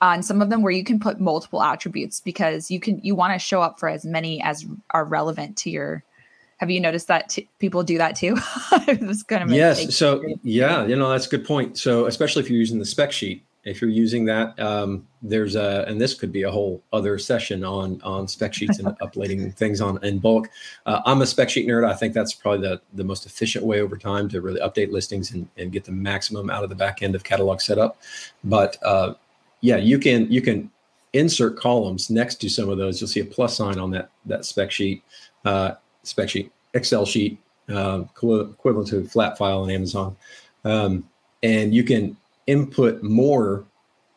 on 0.00 0.22
some 0.22 0.40
of 0.40 0.50
them 0.50 0.62
where 0.62 0.72
you 0.72 0.84
can 0.84 1.00
put 1.00 1.20
multiple 1.20 1.62
attributes 1.62 2.20
because 2.20 2.70
you 2.70 2.80
can 2.80 3.00
you 3.02 3.14
want 3.14 3.32
to 3.32 3.38
show 3.38 3.62
up 3.62 3.78
for 3.78 3.88
as 3.88 4.04
many 4.04 4.40
as 4.42 4.66
are 4.90 5.04
relevant 5.04 5.56
to 5.58 5.70
your 5.70 6.04
have 6.58 6.70
you 6.70 6.80
noticed 6.80 7.06
that 7.06 7.28
t- 7.28 7.48
people 7.60 7.84
do 7.84 7.98
that 7.98 8.16
too? 8.16 8.36
It 8.88 9.00
was 9.00 9.22
kind 9.22 9.42
of 9.42 9.50
yes 9.50 9.94
so 9.94 10.22
yeah 10.42 10.86
you 10.86 10.96
know 10.96 11.10
that's 11.10 11.26
a 11.26 11.30
good 11.30 11.44
point. 11.44 11.78
So 11.78 12.06
especially 12.06 12.42
if 12.42 12.50
you're 12.50 12.58
using 12.58 12.78
the 12.78 12.86
spec 12.86 13.12
sheet 13.12 13.44
if 13.64 13.82
you're 13.82 13.90
using 13.90 14.24
that 14.24 14.58
um, 14.58 15.06
there's 15.20 15.56
a 15.56 15.84
and 15.88 16.00
this 16.00 16.14
could 16.14 16.32
be 16.32 16.42
a 16.42 16.50
whole 16.50 16.82
other 16.92 17.18
session 17.18 17.64
on 17.64 18.00
on 18.02 18.26
spec 18.26 18.54
sheets 18.54 18.78
and 18.78 18.88
uploading 19.00 19.50
things 19.52 19.80
on 19.80 20.02
in 20.04 20.18
bulk. 20.18 20.48
Uh, 20.86 21.00
i'm 21.04 21.22
a 21.22 21.26
spec 21.26 21.50
sheet 21.50 21.66
nerd. 21.68 21.88
I 21.88 21.94
think 21.94 22.14
that's 22.14 22.32
probably 22.32 22.66
the 22.66 22.80
the 22.94 23.04
most 23.04 23.26
efficient 23.26 23.64
way 23.64 23.80
over 23.80 23.96
time 23.96 24.28
to 24.30 24.40
really 24.40 24.60
update 24.60 24.90
listings 24.90 25.32
and, 25.32 25.48
and 25.56 25.72
get 25.72 25.84
the 25.84 25.92
maximum 25.92 26.50
out 26.50 26.62
of 26.62 26.70
the 26.70 26.76
back 26.76 27.02
end 27.02 27.14
of 27.14 27.24
catalog 27.24 27.60
setup. 27.60 28.00
But 28.44 28.78
uh, 28.82 29.14
yeah, 29.60 29.76
you 29.76 29.98
can 29.98 30.30
you 30.30 30.40
can 30.40 30.70
insert 31.12 31.58
columns 31.58 32.10
next 32.10 32.36
to 32.36 32.48
some 32.48 32.68
of 32.68 32.78
those, 32.78 33.00
you'll 33.00 33.08
see 33.08 33.20
a 33.20 33.24
plus 33.24 33.56
sign 33.56 33.78
on 33.78 33.90
that 33.90 34.10
that 34.26 34.44
spec 34.44 34.70
sheet, 34.70 35.02
uh, 35.44 35.72
spec 36.02 36.28
sheet, 36.28 36.52
Excel 36.74 37.06
sheet, 37.06 37.38
uh, 37.68 38.02
equivalent 38.02 38.88
to 38.88 38.98
a 38.98 39.04
flat 39.04 39.38
file 39.38 39.62
on 39.62 39.70
Amazon, 39.70 40.16
um, 40.64 41.08
and 41.42 41.74
you 41.74 41.82
can 41.82 42.16
input 42.46 43.02
more 43.02 43.64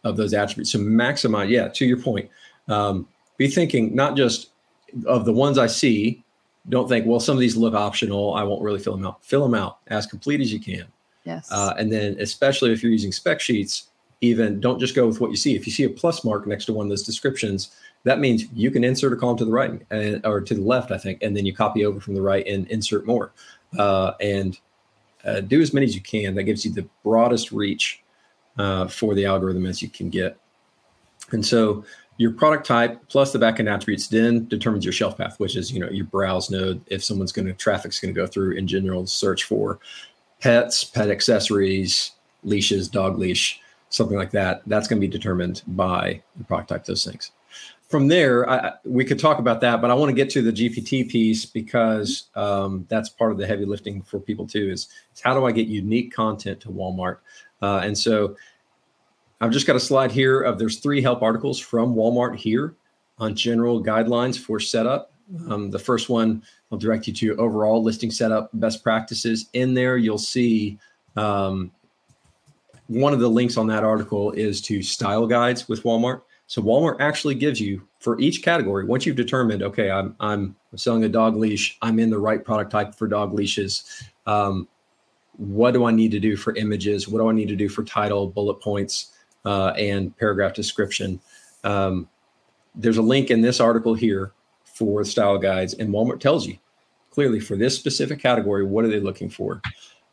of 0.04 0.18
those 0.18 0.34
attributes. 0.34 0.72
So 0.72 0.80
maximize, 0.80 1.50
yeah, 1.50 1.68
to 1.70 1.86
your 1.86 1.98
point, 1.98 2.30
um, 2.68 3.08
be 3.38 3.48
thinking 3.48 3.96
not 3.96 4.16
just 4.16 4.50
of 5.06 5.26
the 5.26 5.34
ones 5.34 5.58
I 5.58 5.68
see. 5.68 6.24
Don't 6.70 6.88
think, 6.88 7.08
well, 7.08 7.20
some 7.20 7.36
of 7.36 7.40
these 7.40 7.58
look 7.58 7.74
optional. 7.74 8.36
I 8.36 8.44
won't 8.44 8.62
really 8.62 8.80
fill 8.80 8.96
them 8.96 9.06
out. 9.06 9.26
Fill 9.26 9.42
them 9.42 9.56
out 9.56 9.80
as 9.88 10.06
complete 10.06 10.42
as 10.42 10.54
you 10.54 10.60
can. 10.60 10.86
Yes. 11.24 11.52
Uh, 11.52 11.74
and 11.78 11.92
then, 11.92 12.18
especially 12.20 12.72
if 12.72 12.84
you're 12.84 12.92
using 12.92 13.12
spec 13.12 13.40
sheets, 13.40 13.88
even 14.22 14.60
don't 14.60 14.80
just 14.80 14.96
go 14.96 15.08
with 15.08 15.20
what 15.20 15.32
you 15.32 15.36
see. 15.36 15.56
If 15.56 15.66
you 15.66 15.74
see 15.74 15.84
a 15.84 15.90
plus 15.90 16.24
mark 16.24 16.48
next 16.48 16.66
to 16.66 16.74
one 16.74 16.86
of 16.86 16.90
those 16.90 17.04
descriptions, 17.04 17.76
that 18.04 18.20
means 18.20 18.46
you 18.54 18.72
can 18.72 18.84
insert 18.84 19.14
a 19.14 19.16
column 19.16 19.38
to 19.38 19.46
the 19.46 19.52
right 19.52 19.82
and, 19.90 20.26
or 20.26 20.42
to 20.42 20.56
the 20.56 20.62
left, 20.62 20.92
I 20.92 20.98
think, 20.98 21.22
and 21.22 21.36
then 21.36 21.46
you 21.46 21.54
copy 21.54 21.86
over 21.86 22.00
from 22.00 22.14
the 22.14 22.22
right 22.22 22.46
and 22.48 22.68
insert 22.68 23.06
more. 23.06 23.32
Uh, 23.78 24.14
and 24.22 24.60
uh, 25.26 25.42
do 25.42 25.62
as 25.62 25.74
many 25.74 25.86
as 25.86 25.96
you 25.96 26.02
can. 26.02 26.36
That 26.36 26.44
gives 26.44 26.66
you 26.66 26.72
the 26.72 26.88
broadest 27.04 27.52
reach 27.52 28.04
uh, 28.58 28.88
for 28.88 29.16
the 29.16 29.26
algorithm 29.26 29.66
as 29.66 29.82
you 29.82 29.90
can 29.90 30.10
get. 30.10 30.38
And 31.32 31.46
so 31.46 31.84
your 32.18 32.32
product 32.32 32.66
type 32.66 33.00
plus 33.08 33.32
the 33.32 33.40
backend 33.40 33.72
attributes 33.74 34.08
then 34.08 34.48
determines 34.48 34.86
your 34.86 34.94
shelf 34.94 35.18
path, 35.18 35.40
which 35.40 35.56
is 35.56 35.72
you 35.72 35.80
know 35.80 35.90
your 35.90 36.06
browse 36.06 36.52
node. 36.52 36.82
If 36.88 37.04
someone's 37.04 37.32
going 37.32 37.48
to 37.48 37.54
traffic's 37.54 38.00
going 38.00 38.14
to 38.14 38.20
go 38.20 38.28
through 38.28 38.58
in 38.58 38.68
general 38.68 39.08
search 39.08 39.46
for 39.46 39.80
pets, 40.40 40.84
pet 40.84 41.10
accessories, 41.10 42.12
leashes, 42.44 42.90
dog 42.90 43.18
leash, 43.18 43.62
something 43.92 44.18
like 44.18 44.32
that. 44.32 44.64
That's 44.66 44.88
going 44.88 45.00
to 45.00 45.08
be 45.08 45.12
determined 45.12 45.62
by 45.68 46.22
the 46.38 46.44
product 46.44 46.70
type. 46.70 46.86
Those 46.86 47.06
things. 47.06 47.32
From 47.88 48.08
there, 48.08 48.50
I, 48.50 48.74
we 48.86 49.04
could 49.04 49.20
talk 49.20 49.40
about 49.40 49.60
that, 49.62 49.82
but 49.82 49.92
I 49.92 49.94
want 49.94 50.10
to 50.10 50.16
get 50.16 50.30
to 50.32 50.42
the 50.42 50.52
GPT 50.52 51.10
piece 51.10 51.46
because 51.46 52.30
um, 52.36 52.86
that's 52.90 53.10
part 53.10 53.34
of 53.34 53.38
the 53.38 53.46
heavy 53.46 53.66
lifting 53.66 54.02
for 54.02 54.18
people 54.20 54.48
too. 54.48 54.70
Is, 54.72 54.88
is 55.14 55.22
how 55.22 55.34
do 55.34 55.46
I 55.46 55.52
get 55.52 55.68
unique 55.68 56.14
content 56.14 56.62
to 56.62 56.70
Walmart? 56.70 57.18
Uh, 57.62 57.82
and 57.84 57.98
so 57.98 58.38
I've 59.42 59.52
just 59.52 59.68
got 59.68 59.76
a 59.76 59.80
slide 59.80 60.12
here 60.12 60.42
of 60.42 60.58
there's 60.58 60.80
three 60.80 61.02
help 61.02 61.22
articles 61.22 61.60
from 61.60 61.94
Walmart 61.94 62.38
here 62.38 62.76
on 63.18 63.36
general 63.36 63.84
guidelines 63.84 64.40
for 64.40 64.60
setup. 64.60 65.12
Um, 65.50 65.70
the 65.70 65.80
first 65.80 66.10
one 66.10 66.44
will 66.70 66.78
direct 66.78 67.08
you 67.08 67.14
to 67.14 67.36
overall 67.38 67.84
listing 67.84 68.12
setup 68.12 68.50
best 68.54 68.84
practices. 68.84 69.50
In 69.54 69.74
there, 69.74 69.98
you'll 69.98 70.18
see 70.18 70.78
um, 71.18 71.72
one 72.88 73.14
of 73.14 73.20
the 73.20 73.30
links 73.30 73.58
on 73.58 73.68
that 73.68 73.84
article 73.84 74.32
is 74.32 74.62
to 74.62 74.82
style 74.82 75.28
guides 75.28 75.68
with 75.68 75.84
Walmart. 75.84 76.22
So 76.48 76.62
Walmart 76.62 76.98
actually 77.00 77.36
gives 77.36 77.62
you 77.62 77.88
for 78.02 78.20
each 78.20 78.42
category, 78.42 78.84
once 78.84 79.06
you've 79.06 79.16
determined, 79.16 79.62
okay, 79.62 79.92
I'm 79.92 80.16
I'm 80.20 80.56
selling 80.76 81.04
a 81.04 81.10
dog 81.10 81.38
leash, 81.38 81.78
I'm 81.82 82.00
in 82.00 82.10
the 82.10 82.18
right 82.18 82.44
product 82.44 82.72
type 82.72 82.96
for 82.96 83.08
dog 83.08 83.34
leashes. 83.34 84.04
Um, 84.26 84.68
what 85.38 85.72
do 85.72 85.86
I 85.86 85.92
need 85.92 86.12
to 86.12 86.20
do 86.20 86.36
for 86.36 86.56
images? 86.56 87.08
What 87.08 87.20
do 87.20 87.30
I 87.30 87.32
need 87.32 87.48
to 87.48 87.56
do 87.56 87.70
for 87.70 87.84
title, 87.84 88.28
bullet 88.28 88.60
points, 88.60 89.12
uh, 89.46 89.70
and 89.70 90.18
paragraph 90.18 90.54
description? 90.54 91.22
Um, 91.64 92.10
there's 92.74 92.98
a 92.98 93.04
link 93.04 93.30
in 93.30 93.42
this 93.42 93.60
article 93.60 93.94
here 93.94 94.32
for 94.66 95.04
style 95.06 95.38
guides, 95.38 95.76
and 95.76 95.90
Walmart 95.90 96.20
tells 96.20 96.48
you 96.48 96.58
clearly 97.12 97.40
for 97.40 97.56
this 97.56 97.76
specific 97.76 98.20
category 98.20 98.64
what 98.64 98.84
are 98.84 98.88
they 98.88 99.00
looking 99.00 99.30
for, 99.30 99.62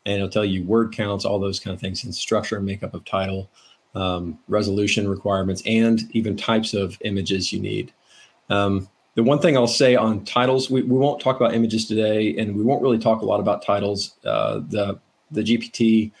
and 0.05 0.15
it'll 0.15 0.29
tell 0.29 0.45
you 0.45 0.63
word 0.63 0.93
counts, 0.93 1.25
all 1.25 1.39
those 1.39 1.59
kind 1.59 1.73
of 1.73 1.81
things, 1.81 2.03
and 2.03 2.13
structure 2.13 2.57
and 2.57 2.65
makeup 2.65 2.93
of 2.93 3.05
title, 3.05 3.49
um, 3.95 4.39
resolution 4.47 5.07
requirements, 5.07 5.61
and 5.65 6.01
even 6.11 6.37
types 6.37 6.73
of 6.73 6.97
images 7.03 7.51
you 7.51 7.59
need. 7.59 7.91
Um, 8.49 8.87
the 9.15 9.23
one 9.23 9.39
thing 9.39 9.57
I'll 9.57 9.67
say 9.67 9.95
on 9.95 10.23
titles, 10.23 10.69
we, 10.69 10.81
we 10.83 10.97
won't 10.97 11.19
talk 11.19 11.35
about 11.35 11.53
images 11.53 11.85
today, 11.85 12.37
and 12.37 12.55
we 12.55 12.63
won't 12.63 12.81
really 12.81 12.99
talk 12.99 13.21
a 13.21 13.25
lot 13.25 13.39
about 13.39 13.61
titles. 13.61 14.15
Uh, 14.23 14.61
the 14.69 14.99
the 15.31 15.41
GPT 15.41 16.11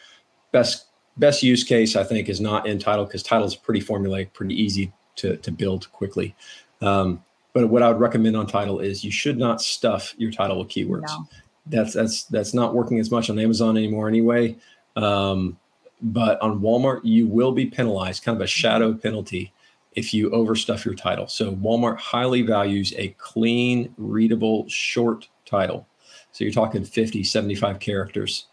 best 0.51 0.85
best 1.17 1.43
use 1.43 1.63
case 1.63 1.95
I 1.95 2.03
think 2.03 2.29
is 2.29 2.39
not 2.39 2.67
in 2.67 2.79
title 2.79 3.05
because 3.05 3.23
title 3.23 3.47
is 3.47 3.55
pretty 3.55 3.81
formulaic, 3.81 4.33
pretty 4.33 4.61
easy 4.61 4.91
to 5.17 5.37
to 5.37 5.51
build 5.51 5.91
quickly. 5.91 6.35
Um, 6.81 7.23
but 7.53 7.69
what 7.69 7.83
I 7.83 7.89
would 7.89 7.99
recommend 7.99 8.37
on 8.37 8.47
title 8.47 8.79
is 8.79 9.03
you 9.03 9.11
should 9.11 9.37
not 9.37 9.61
stuff 9.61 10.13
your 10.17 10.31
title 10.31 10.59
with 10.59 10.69
keywords. 10.69 11.07
No. 11.07 11.27
That's 11.69 11.93
that's 11.93 12.23
that's 12.25 12.53
not 12.53 12.73
working 12.73 12.99
as 12.99 13.11
much 13.11 13.29
on 13.29 13.39
Amazon 13.39 13.77
anymore 13.77 14.07
anyway. 14.07 14.57
Um, 14.95 15.57
but 16.01 16.41
on 16.41 16.59
Walmart, 16.59 17.01
you 17.03 17.27
will 17.27 17.51
be 17.51 17.65
penalized, 17.65 18.23
kind 18.23 18.35
of 18.35 18.41
a 18.41 18.47
shadow 18.47 18.93
penalty, 18.93 19.53
if 19.95 20.13
you 20.13 20.29
overstuff 20.29 20.85
your 20.85 20.95
title. 20.95 21.27
So 21.27 21.55
Walmart 21.55 21.97
highly 21.97 22.41
values 22.41 22.93
a 22.97 23.09
clean, 23.17 23.93
readable, 23.97 24.67
short 24.69 25.27
title. 25.45 25.87
So 26.31 26.43
you're 26.43 26.53
talking 26.53 26.83
50, 26.83 27.23
75 27.23 27.79
characters. 27.79 28.45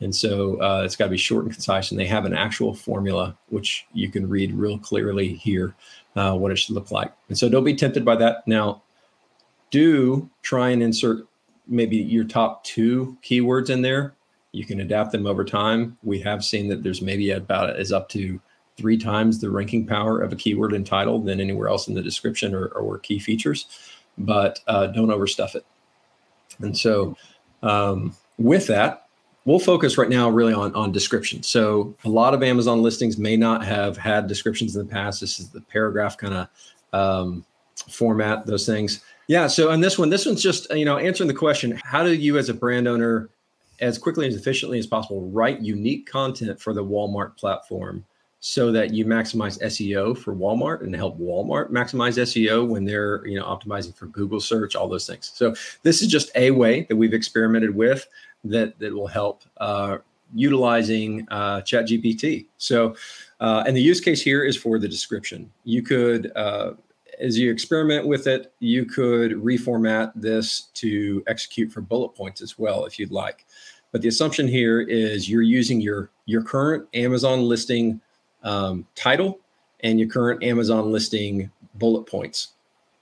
And 0.00 0.14
so 0.14 0.60
uh, 0.60 0.82
it's 0.84 0.96
got 0.96 1.06
to 1.06 1.10
be 1.10 1.16
short 1.16 1.44
and 1.44 1.52
concise. 1.52 1.90
And 1.90 2.00
they 2.00 2.06
have 2.06 2.24
an 2.24 2.34
actual 2.34 2.74
formula, 2.74 3.36
which 3.48 3.86
you 3.92 4.10
can 4.10 4.28
read 4.28 4.52
real 4.52 4.78
clearly 4.78 5.34
here, 5.34 5.74
uh, 6.16 6.34
what 6.36 6.52
it 6.52 6.56
should 6.56 6.74
look 6.74 6.90
like. 6.90 7.12
And 7.28 7.38
so 7.38 7.48
don't 7.48 7.64
be 7.64 7.74
tempted 7.74 8.04
by 8.04 8.16
that. 8.16 8.46
Now, 8.46 8.82
do 9.70 10.30
try 10.42 10.70
and 10.70 10.82
insert 10.82 11.26
maybe 11.66 11.96
your 11.96 12.24
top 12.24 12.64
two 12.64 13.16
keywords 13.22 13.70
in 13.70 13.82
there. 13.82 14.14
You 14.52 14.64
can 14.64 14.80
adapt 14.80 15.12
them 15.12 15.26
over 15.26 15.44
time. 15.44 15.98
We 16.02 16.20
have 16.20 16.44
seen 16.44 16.68
that 16.68 16.82
there's 16.82 17.02
maybe 17.02 17.30
about 17.30 17.78
is 17.78 17.92
up 17.92 18.08
to 18.10 18.40
three 18.76 18.98
times 18.98 19.40
the 19.40 19.50
ranking 19.50 19.86
power 19.86 20.20
of 20.20 20.32
a 20.32 20.36
keyword 20.36 20.72
and 20.72 20.86
title 20.86 21.20
than 21.20 21.40
anywhere 21.40 21.68
else 21.68 21.88
in 21.88 21.94
the 21.94 22.02
description 22.02 22.54
or, 22.54 22.66
or 22.68 22.98
key 22.98 23.18
features, 23.18 23.66
but 24.18 24.60
uh, 24.66 24.88
don't 24.88 25.08
overstuff 25.08 25.54
it. 25.54 25.64
And 26.60 26.76
so, 26.76 27.16
um, 27.62 28.14
with 28.38 28.66
that, 28.66 29.06
we'll 29.44 29.58
focus 29.58 29.98
right 29.98 30.08
now 30.08 30.28
really 30.28 30.52
on 30.52 30.74
on 30.74 30.92
description. 30.92 31.42
So 31.42 31.94
a 32.04 32.08
lot 32.08 32.34
of 32.34 32.42
Amazon 32.42 32.82
listings 32.82 33.18
may 33.18 33.36
not 33.36 33.64
have 33.64 33.96
had 33.96 34.26
descriptions 34.26 34.76
in 34.76 34.86
the 34.86 34.92
past. 34.92 35.20
This 35.20 35.40
is 35.40 35.50
the 35.50 35.60
paragraph 35.60 36.16
kind 36.16 36.34
of 36.34 36.48
um, 36.92 37.44
format, 37.90 38.46
those 38.46 38.66
things. 38.66 39.02
Yeah. 39.28 39.46
So 39.46 39.70
on 39.70 39.80
this 39.80 39.98
one, 39.98 40.10
this 40.10 40.26
one's 40.26 40.42
just 40.42 40.70
you 40.72 40.84
know 40.84 40.98
answering 40.98 41.28
the 41.28 41.34
question: 41.34 41.80
How 41.84 42.02
do 42.02 42.14
you, 42.14 42.38
as 42.38 42.48
a 42.48 42.54
brand 42.54 42.88
owner, 42.88 43.30
as 43.80 43.98
quickly 43.98 44.26
and 44.26 44.34
efficiently 44.34 44.78
as 44.78 44.86
possible, 44.86 45.28
write 45.30 45.60
unique 45.60 46.10
content 46.10 46.60
for 46.60 46.72
the 46.72 46.84
Walmart 46.84 47.36
platform? 47.36 48.04
So 48.46 48.70
that 48.72 48.92
you 48.92 49.06
maximize 49.06 49.58
SEO 49.62 50.18
for 50.18 50.34
Walmart 50.34 50.82
and 50.82 50.94
help 50.94 51.18
Walmart 51.18 51.70
maximize 51.70 52.18
SEO 52.18 52.68
when 52.68 52.84
they're 52.84 53.26
you 53.26 53.38
know 53.38 53.46
optimizing 53.46 53.96
for 53.96 54.04
Google 54.06 54.38
search, 54.38 54.76
all 54.76 54.86
those 54.86 55.06
things. 55.06 55.32
So 55.34 55.54
this 55.82 56.02
is 56.02 56.08
just 56.08 56.30
a 56.34 56.50
way 56.50 56.82
that 56.82 56.96
we've 56.96 57.14
experimented 57.14 57.74
with 57.74 58.06
that 58.44 58.78
that 58.80 58.92
will 58.92 59.06
help 59.06 59.44
uh, 59.56 59.96
utilizing 60.34 61.26
uh, 61.30 61.60
ChatGPT. 61.62 62.46
So, 62.58 62.96
uh, 63.40 63.64
and 63.66 63.76
the 63.76 63.80
use 63.80 64.00
case 64.00 64.20
here 64.20 64.44
is 64.44 64.56
for 64.56 64.78
the 64.78 64.88
description. 64.88 65.50
You 65.64 65.82
could, 65.82 66.32
uh, 66.36 66.72
as 67.20 67.38
you 67.38 67.50
experiment 67.50 68.06
with 68.06 68.26
it, 68.26 68.52
you 68.60 68.84
could 68.84 69.32
reformat 69.32 70.12
this 70.14 70.62
to 70.74 71.22
execute 71.26 71.72
for 71.72 71.80
bullet 71.80 72.14
points 72.14 72.40
as 72.40 72.58
well, 72.58 72.84
if 72.84 72.98
you'd 72.98 73.10
like. 73.10 73.46
But 73.92 74.02
the 74.02 74.08
assumption 74.08 74.48
here 74.48 74.80
is 74.80 75.28
you're 75.28 75.42
using 75.42 75.80
your 75.80 76.10
your 76.26 76.42
current 76.42 76.88
Amazon 76.94 77.42
listing 77.42 78.00
um, 78.42 78.86
title 78.94 79.40
and 79.80 80.00
your 80.00 80.08
current 80.08 80.42
Amazon 80.42 80.90
listing 80.90 81.50
bullet 81.74 82.04
points, 82.04 82.54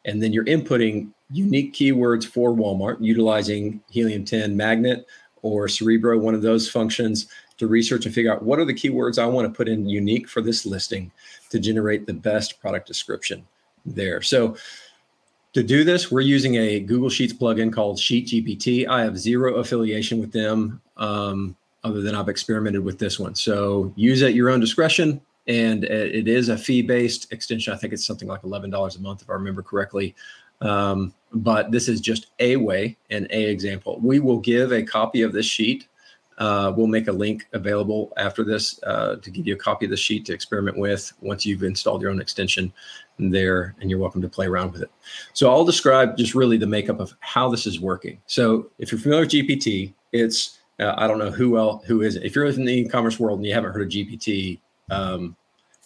and 0.05 0.23
then 0.23 0.33
you're 0.33 0.45
inputting 0.45 1.11
unique 1.31 1.73
keywords 1.73 2.27
for 2.27 2.53
Walmart 2.53 2.99
utilizing 3.01 3.81
Helium 3.91 4.25
10 4.25 4.57
Magnet 4.57 5.07
or 5.41 5.67
Cerebro, 5.67 6.19
one 6.19 6.35
of 6.35 6.43
those 6.43 6.71
functions 6.71 7.27
to 7.57 7.67
research 7.67 8.07
and 8.07 8.15
figure 8.15 8.33
out 8.33 8.43
what 8.43 8.59
are 8.59 8.65
the 8.65 8.75
keywords 8.75 9.19
I 9.19 9.27
want 9.27 9.47
to 9.47 9.57
put 9.57 9.69
in 9.69 9.89
unique 9.89 10.29
for 10.29 10.41
this 10.41 10.67
listing 10.67 11.11
to 11.51 11.59
generate 11.59 12.07
the 12.07 12.13
best 12.13 12.61
product 12.61 12.87
description 12.87 13.47
there. 13.85 14.23
So 14.23 14.57
to 15.53 15.63
do 15.63 15.85
this, 15.85 16.11
we're 16.11 16.21
using 16.21 16.55
a 16.57 16.81
Google 16.81 17.11
Sheets 17.11 17.33
plugin 17.33 17.73
called 17.73 17.99
Sheet 17.99 18.29
GPT. 18.29 18.89
I 18.89 19.03
have 19.03 19.19
zero 19.19 19.57
affiliation 19.57 20.19
with 20.19 20.33
them 20.33 20.81
um, 20.97 21.57
other 21.85 22.01
than 22.01 22.15
I've 22.15 22.29
experimented 22.29 22.83
with 22.83 22.99
this 22.99 23.19
one. 23.19 23.35
So 23.35 23.93
use 23.97 24.23
at 24.23 24.35
your 24.35 24.51
own 24.51 24.61
discretion. 24.61 25.21
And 25.49 25.83
it 25.83 26.29
is 26.29 26.49
a 26.51 26.57
fee 26.57 26.83
based 26.83 27.33
extension. 27.33 27.73
I 27.73 27.77
think 27.77 27.93
it's 27.93 28.07
something 28.07 28.29
like 28.29 28.43
$11 28.43 28.97
a 28.97 29.01
month, 29.01 29.23
if 29.23 29.29
I 29.29 29.33
remember 29.33 29.61
correctly. 29.61 30.15
Um, 30.61 31.13
but 31.33 31.73
this 31.73 31.89
is 31.89 32.01
just 32.01 32.29
a 32.39 32.57
way 32.57 32.97
and 33.11 33.27
a 33.31 33.51
example. 33.51 33.99
We 34.01 34.21
will 34.21 34.39
give 34.39 34.73
a 34.73 34.83
copy 34.83 35.23
of 35.23 35.33
this 35.33 35.47
sheet. 35.47 35.89
Uh, 36.43 36.73
we'll 36.77 36.89
make 36.89 37.07
a 37.07 37.13
link 37.13 37.47
available 37.53 38.13
after 38.17 38.43
this 38.43 38.83
uh, 38.83 39.15
to 39.23 39.31
give 39.31 39.47
you 39.47 39.55
a 39.55 39.57
copy 39.57 39.87
of 39.87 39.93
the 39.93 39.97
sheet 39.97 40.27
to 40.27 40.33
experiment 40.33 40.77
with 40.77 41.13
once 41.21 41.47
you've 41.47 41.63
installed 41.63 42.03
your 42.03 42.11
own 42.11 42.21
extension 42.21 42.73
there, 43.17 43.77
and 43.81 43.89
you're 43.89 44.01
welcome 44.01 44.21
to 44.21 44.29
play 44.29 44.47
around 44.47 44.73
with 44.73 44.83
it. 44.83 44.91
So 45.35 45.53
I'll 45.53 45.65
describe 45.65 46.17
just 46.17 46.35
really 46.35 46.57
the 46.57 46.67
makeup 46.67 46.99
of 46.99 47.15
how 47.21 47.49
this 47.49 47.65
is 47.65 47.79
working. 47.79 48.21
So 48.27 48.69
if 48.81 48.91
you're 48.91 49.01
familiar 49.01 49.23
with 49.23 49.31
GPT, 49.31 49.95
it's 50.11 50.59
uh, 50.81 50.95
I 50.97 51.07
don't 51.07 51.21
know 51.21 51.31
who 51.31 51.59
else 51.59 51.85
who 51.87 52.03
is 52.03 52.17
it. 52.17 52.25
If 52.25 52.35
you're 52.35 52.47
in 52.47 52.65
the 52.65 52.73
e-commerce 52.73 53.21
world 53.21 53.39
and 53.39 53.47
you 53.47 53.55
haven't 53.55 53.71
heard 53.71 53.83
of 53.83 53.89
GPT, 53.89 54.59
um, 54.91 55.37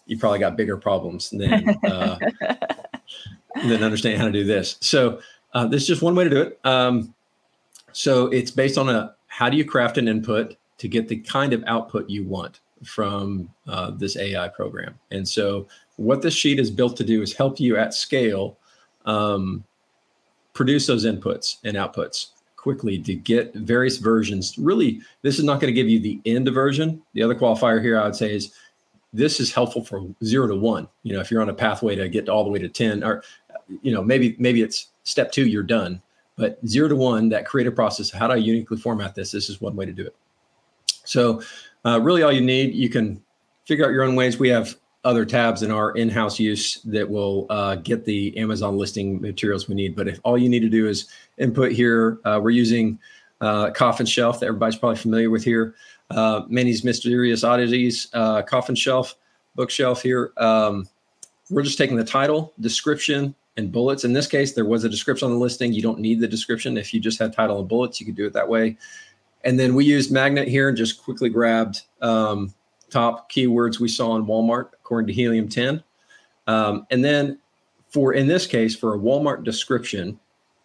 you 0.06 0.16
probably 0.16 0.38
got 0.38 0.56
bigger 0.56 0.78
problems 0.78 1.28
than 1.28 1.68
uh, 1.84 2.18
than 3.66 3.82
understanding 3.82 4.18
how 4.18 4.24
to 4.24 4.32
do 4.32 4.44
this. 4.44 4.78
So 4.80 5.20
uh, 5.52 5.66
this 5.66 5.82
is 5.82 5.88
just 5.88 6.00
one 6.00 6.14
way 6.14 6.24
to 6.24 6.30
do 6.30 6.40
it. 6.40 6.58
Um, 6.64 7.12
so 7.92 8.28
it's 8.28 8.50
based 8.50 8.78
on 8.78 8.88
a 8.88 9.15
how 9.36 9.50
do 9.50 9.56
you 9.58 9.66
craft 9.66 9.98
an 9.98 10.08
input 10.08 10.56
to 10.78 10.88
get 10.88 11.08
the 11.08 11.18
kind 11.18 11.52
of 11.52 11.62
output 11.66 12.08
you 12.08 12.24
want 12.24 12.60
from 12.82 13.50
uh, 13.68 13.90
this 13.90 14.16
AI 14.16 14.48
program. 14.48 14.98
And 15.10 15.28
so 15.28 15.68
what 15.96 16.22
this 16.22 16.32
sheet 16.32 16.58
is 16.58 16.70
built 16.70 16.96
to 16.96 17.04
do 17.04 17.20
is 17.20 17.34
help 17.34 17.60
you 17.60 17.76
at 17.76 17.92
scale 17.92 18.56
um, 19.04 19.62
produce 20.54 20.86
those 20.86 21.04
inputs 21.04 21.56
and 21.64 21.76
outputs 21.76 22.28
quickly 22.56 22.98
to 22.98 23.14
get 23.14 23.52
various 23.52 23.98
versions. 23.98 24.56
Really, 24.56 25.02
this 25.20 25.38
is 25.38 25.44
not 25.44 25.60
going 25.60 25.72
to 25.72 25.78
give 25.78 25.90
you 25.90 26.00
the 26.00 26.18
end 26.24 26.48
version. 26.48 27.02
The 27.12 27.22
other 27.22 27.34
qualifier 27.34 27.82
here 27.82 28.00
I 28.00 28.04
would 28.04 28.16
say 28.16 28.34
is 28.34 28.54
this 29.12 29.38
is 29.38 29.52
helpful 29.52 29.84
for 29.84 30.02
zero 30.24 30.46
to 30.46 30.56
one. 30.56 30.88
You 31.02 31.12
know, 31.12 31.20
if 31.20 31.30
you're 31.30 31.42
on 31.42 31.50
a 31.50 31.54
pathway 31.54 31.94
to 31.94 32.08
get 32.08 32.30
all 32.30 32.42
the 32.42 32.50
way 32.50 32.58
to 32.58 32.70
10, 32.70 33.04
or 33.04 33.22
you 33.82 33.92
know, 33.92 34.02
maybe 34.02 34.34
maybe 34.38 34.62
it's 34.62 34.88
step 35.04 35.30
two, 35.30 35.46
you're 35.46 35.62
done. 35.62 36.00
But 36.36 36.58
zero 36.66 36.88
to 36.88 36.96
one, 36.96 37.28
that 37.30 37.46
creative 37.46 37.74
process, 37.74 38.10
how 38.10 38.26
do 38.26 38.34
I 38.34 38.36
uniquely 38.36 38.76
format 38.76 39.14
this? 39.14 39.30
This 39.30 39.48
is 39.48 39.60
one 39.60 39.74
way 39.74 39.86
to 39.86 39.92
do 39.92 40.06
it. 40.06 40.14
So 41.04 41.40
uh, 41.84 42.00
really 42.00 42.22
all 42.22 42.32
you 42.32 42.40
need, 42.40 42.74
you 42.74 42.88
can 42.88 43.22
figure 43.64 43.86
out 43.86 43.92
your 43.92 44.02
own 44.02 44.16
ways. 44.16 44.38
We 44.38 44.48
have 44.50 44.76
other 45.04 45.24
tabs 45.24 45.62
in 45.62 45.70
our 45.70 45.92
in-house 45.92 46.38
use 46.38 46.82
that 46.82 47.08
will 47.08 47.46
uh, 47.48 47.76
get 47.76 48.04
the 48.04 48.36
Amazon 48.36 48.76
listing 48.76 49.20
materials 49.20 49.68
we 49.68 49.74
need. 49.76 49.94
But 49.94 50.08
if 50.08 50.20
all 50.24 50.36
you 50.36 50.48
need 50.48 50.60
to 50.60 50.68
do 50.68 50.88
is 50.88 51.08
input 51.38 51.72
here, 51.72 52.18
uh, 52.24 52.40
we're 52.42 52.50
using 52.50 52.98
uh, 53.40 53.70
Coffin 53.70 54.04
Shelf 54.04 54.40
that 54.40 54.46
everybody's 54.46 54.76
probably 54.76 54.96
familiar 54.96 55.30
with 55.30 55.44
here. 55.44 55.74
Uh, 56.10 56.42
Mysterious 56.48 57.44
Oddities, 57.44 58.08
uh, 58.14 58.42
Coffin 58.42 58.74
Shelf, 58.74 59.14
bookshelf 59.54 60.02
here. 60.02 60.32
Um, 60.36 60.88
we're 61.50 61.62
just 61.62 61.78
taking 61.78 61.96
the 61.96 62.04
title, 62.04 62.52
description, 62.58 63.34
and 63.56 63.72
bullets. 63.72 64.04
In 64.04 64.12
this 64.12 64.26
case, 64.26 64.52
there 64.52 64.64
was 64.64 64.84
a 64.84 64.88
description 64.88 65.26
on 65.26 65.32
the 65.32 65.40
listing. 65.40 65.72
You 65.72 65.82
don't 65.82 65.98
need 65.98 66.20
the 66.20 66.28
description. 66.28 66.76
If 66.76 66.92
you 66.92 67.00
just 67.00 67.18
had 67.18 67.32
title 67.32 67.58
and 67.58 67.68
bullets, 67.68 68.00
you 68.00 68.06
could 68.06 68.16
do 68.16 68.26
it 68.26 68.32
that 68.32 68.48
way. 68.48 68.76
And 69.44 69.58
then 69.58 69.74
we 69.74 69.84
used 69.84 70.10
Magnet 70.10 70.48
here 70.48 70.68
and 70.68 70.76
just 70.76 71.02
quickly 71.02 71.28
grabbed 71.28 71.82
um, 72.02 72.52
top 72.90 73.30
keywords 73.30 73.78
we 73.78 73.88
saw 73.88 74.16
in 74.16 74.26
Walmart 74.26 74.70
according 74.74 75.06
to 75.08 75.12
Helium 75.12 75.48
10. 75.48 75.82
Um, 76.46 76.86
and 76.90 77.04
then 77.04 77.38
for 77.88 78.12
in 78.12 78.26
this 78.26 78.46
case, 78.46 78.76
for 78.76 78.94
a 78.94 78.98
Walmart 78.98 79.44
description, 79.44 80.18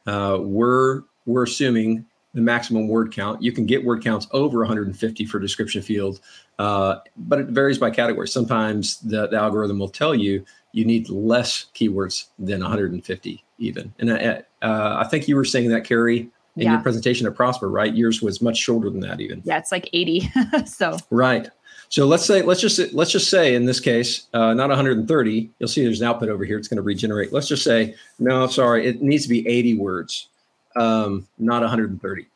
uh, 0.07 0.37
we're 0.41 1.03
we're 1.25 1.43
assuming 1.43 2.05
the 2.33 2.41
maximum 2.41 2.87
word 2.87 3.13
count. 3.13 3.41
You 3.41 3.51
can 3.51 3.65
get 3.65 3.83
word 3.83 4.03
counts 4.03 4.27
over 4.31 4.59
150 4.59 5.25
for 5.25 5.39
description 5.39 5.81
field, 5.81 6.21
uh, 6.59 6.97
but 7.17 7.39
it 7.39 7.47
varies 7.47 7.77
by 7.77 7.89
category. 7.89 8.27
Sometimes 8.27 8.99
the, 8.99 9.27
the, 9.27 9.37
algorithm 9.37 9.79
will 9.79 9.89
tell 9.89 10.15
you 10.15 10.45
you 10.73 10.85
need 10.85 11.09
less 11.09 11.67
keywords 11.75 12.27
than 12.39 12.61
150 12.61 13.43
even. 13.57 13.93
And 13.99 14.13
I, 14.13 14.43
uh, 14.61 15.03
I 15.03 15.07
think 15.07 15.27
you 15.27 15.35
were 15.35 15.45
saying 15.45 15.69
that, 15.69 15.83
Carrie, 15.83 16.29
in 16.55 16.63
yeah. 16.63 16.73
your 16.73 16.81
presentation 16.81 17.27
at 17.27 17.35
Prosper, 17.35 17.69
right? 17.69 17.93
Yours 17.93 18.21
was 18.21 18.41
much 18.41 18.57
shorter 18.57 18.89
than 18.89 18.99
that 19.01 19.21
even. 19.21 19.41
Yeah, 19.45 19.57
it's 19.57 19.71
like 19.71 19.89
80. 19.93 20.31
so 20.65 20.97
right. 21.09 21.49
So 21.89 22.05
let's 22.05 22.25
say 22.25 22.41
let's 22.41 22.61
just 22.61 22.93
let's 22.93 23.11
just 23.11 23.29
say 23.29 23.53
in 23.53 23.65
this 23.65 23.79
case, 23.79 24.27
uh, 24.33 24.53
not 24.53 24.69
130. 24.69 25.49
You'll 25.59 25.67
see 25.67 25.83
there's 25.83 26.01
an 26.01 26.07
output 26.07 26.29
over 26.29 26.45
here. 26.45 26.57
It's 26.57 26.67
going 26.67 26.77
to 26.77 26.83
regenerate. 26.83 27.33
Let's 27.33 27.47
just 27.47 27.63
say 27.63 27.95
no, 28.19 28.47
sorry, 28.47 28.85
it 28.87 29.01
needs 29.01 29.23
to 29.23 29.29
be 29.29 29.45
80 29.47 29.75
words, 29.75 30.29
um, 30.77 31.27
not 31.37 31.61
130. 31.61 32.27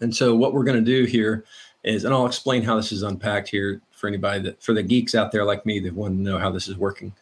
And 0.00 0.14
so 0.14 0.34
what 0.34 0.54
we're 0.54 0.64
going 0.64 0.84
to 0.84 0.84
do 0.84 1.04
here 1.04 1.44
is, 1.84 2.04
and 2.04 2.12
I'll 2.12 2.26
explain 2.26 2.62
how 2.62 2.76
this 2.76 2.92
is 2.92 3.02
unpacked 3.02 3.48
here 3.48 3.80
for 3.98 4.06
anybody 4.06 4.40
that 4.42 4.62
for 4.62 4.72
the 4.72 4.82
geeks 4.82 5.14
out 5.14 5.32
there 5.32 5.44
like 5.44 5.66
me 5.66 5.80
that 5.80 5.94
want 5.94 6.14
to 6.14 6.20
know 6.22 6.38
how 6.38 6.50
this 6.50 6.68
is 6.68 6.76
working. 6.76 7.12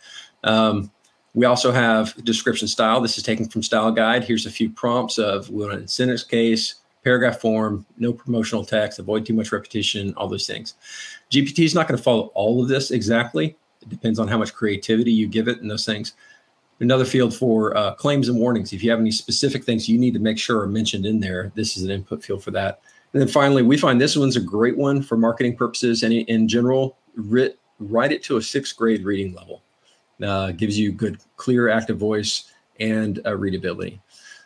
Um, 0.45 0.90
we 1.35 1.45
also 1.45 1.71
have 1.71 2.14
description 2.25 2.66
style. 2.66 3.00
This 3.00 3.18
is 3.18 3.25
taken 3.25 3.47
from 3.49 3.62
Style 3.62 3.92
Guide. 3.92 4.25
Here's 4.25 4.47
a 4.47 4.50
few 4.50 4.71
prompts 4.71 5.18
of 5.18 5.50
we 5.50 5.66
want 5.66 5.83
a 5.83 5.87
sentence 5.87 6.25
case, 6.25 6.76
paragraph 7.04 7.40
form, 7.40 7.85
no 7.99 8.12
promotional 8.12 8.64
text, 8.64 8.99
avoid 8.99 9.26
too 9.26 9.35
much 9.35 9.52
repetition, 9.52 10.15
all 10.17 10.28
those 10.28 10.47
things. 10.47 10.75
GPT 11.30 11.65
is 11.65 11.75
not 11.75 11.89
going 11.89 11.97
to 11.97 12.02
follow 12.02 12.32
all 12.34 12.62
of 12.62 12.69
this 12.69 12.91
exactly. 12.91 13.56
It 13.82 13.89
depends 13.91 14.19
on 14.19 14.28
how 14.28 14.39
much 14.39 14.54
creativity 14.54 15.12
you 15.12 15.26
give 15.26 15.47
it 15.47 15.60
and 15.60 15.71
those 15.71 15.84
things. 15.84 16.15
Another 16.80 17.04
field 17.04 17.34
for 17.34 17.76
uh, 17.76 17.95
claims 17.95 18.28
and 18.28 18.39
warnings. 18.39 18.73
If 18.73 18.82
you 18.82 18.91
have 18.91 19.00
any 19.00 19.10
specific 19.10 19.65
things 19.65 19.89
you 19.89 19.99
need 19.99 20.15
to 20.15 20.21
make 20.21 20.39
sure 20.39 20.62
are 20.62 20.67
mentioned 20.67 21.06
in 21.06 21.21
there, 21.21 21.52
this 21.54 21.76
is 21.76 21.82
an 21.84 21.91
input 21.91 22.25
field 22.25 22.43
for 22.43 22.50
that. 22.52 22.80
And 23.17 23.23
then 23.23 23.29
finally, 23.29 23.63
we 23.63 23.79
find 23.79 23.99
this 23.99 24.15
one's 24.15 24.37
a 24.37 24.43
great 24.43 24.76
one 24.76 25.00
for 25.00 25.17
marketing 25.17 25.57
purposes. 25.57 26.02
And 26.02 26.13
in 26.13 26.47
general, 26.47 26.99
writ, 27.15 27.59
write 27.79 28.13
it 28.13 28.23
to 28.25 28.37
a 28.37 28.43
sixth 28.43 28.76
grade 28.76 29.07
reading 29.07 29.33
level 29.33 29.63
uh, 30.23 30.52
gives 30.52 30.79
you 30.79 30.93
good, 30.93 31.19
clear, 31.37 31.71
active 31.71 31.97
voice 31.97 32.52
and 32.79 33.23
uh, 33.25 33.35
readability. 33.35 34.02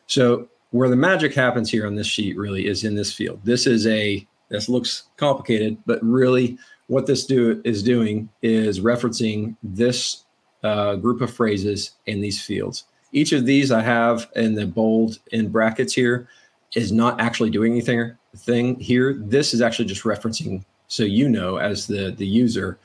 So 0.07 0.49
where 0.71 0.89
the 0.89 0.95
magic 0.95 1.35
happens 1.35 1.69
here 1.69 1.85
on 1.85 1.97
this 1.97 2.07
sheet 2.07 2.37
really 2.37 2.69
is 2.69 2.85
in 2.85 2.95
this 2.95 3.13
field. 3.13 3.41
This 3.43 3.67
is 3.67 3.89
a 3.89 4.25
this 4.51 4.69
looks 4.69 5.09
complicated, 5.17 5.77
but 5.85 5.99
really 6.01 6.57
what 6.87 7.07
this 7.07 7.27
do 7.27 7.61
is 7.65 7.83
doing 7.83 8.29
is 8.41 8.79
referencing 8.79 9.57
this 9.65 10.27
uh, 10.63 10.95
group 10.95 11.23
of 11.23 11.35
phrases 11.35 11.97
in 12.07 12.21
these 12.21 12.41
fields. 12.41 12.85
Each 13.11 13.33
of 13.33 13.47
these 13.47 13.73
I 13.73 13.83
have 13.83 14.31
in 14.37 14.55
the 14.55 14.65
bold 14.65 15.19
in 15.33 15.49
brackets 15.49 15.93
here 15.93 16.29
is 16.77 16.93
not 16.93 17.21
actually 17.21 17.51
doing 17.51 17.73
anything 17.73 18.17
thing 18.37 18.79
here. 18.79 19.15
This 19.15 19.55
is 19.55 19.61
actually 19.61 19.87
just 19.87 20.05
referencing 20.05 20.65
so 20.89 21.05
you 21.05 21.29
know 21.29 21.57
as 21.57 21.87
the 21.87 22.11
the 22.11 22.27
user, 22.27 22.79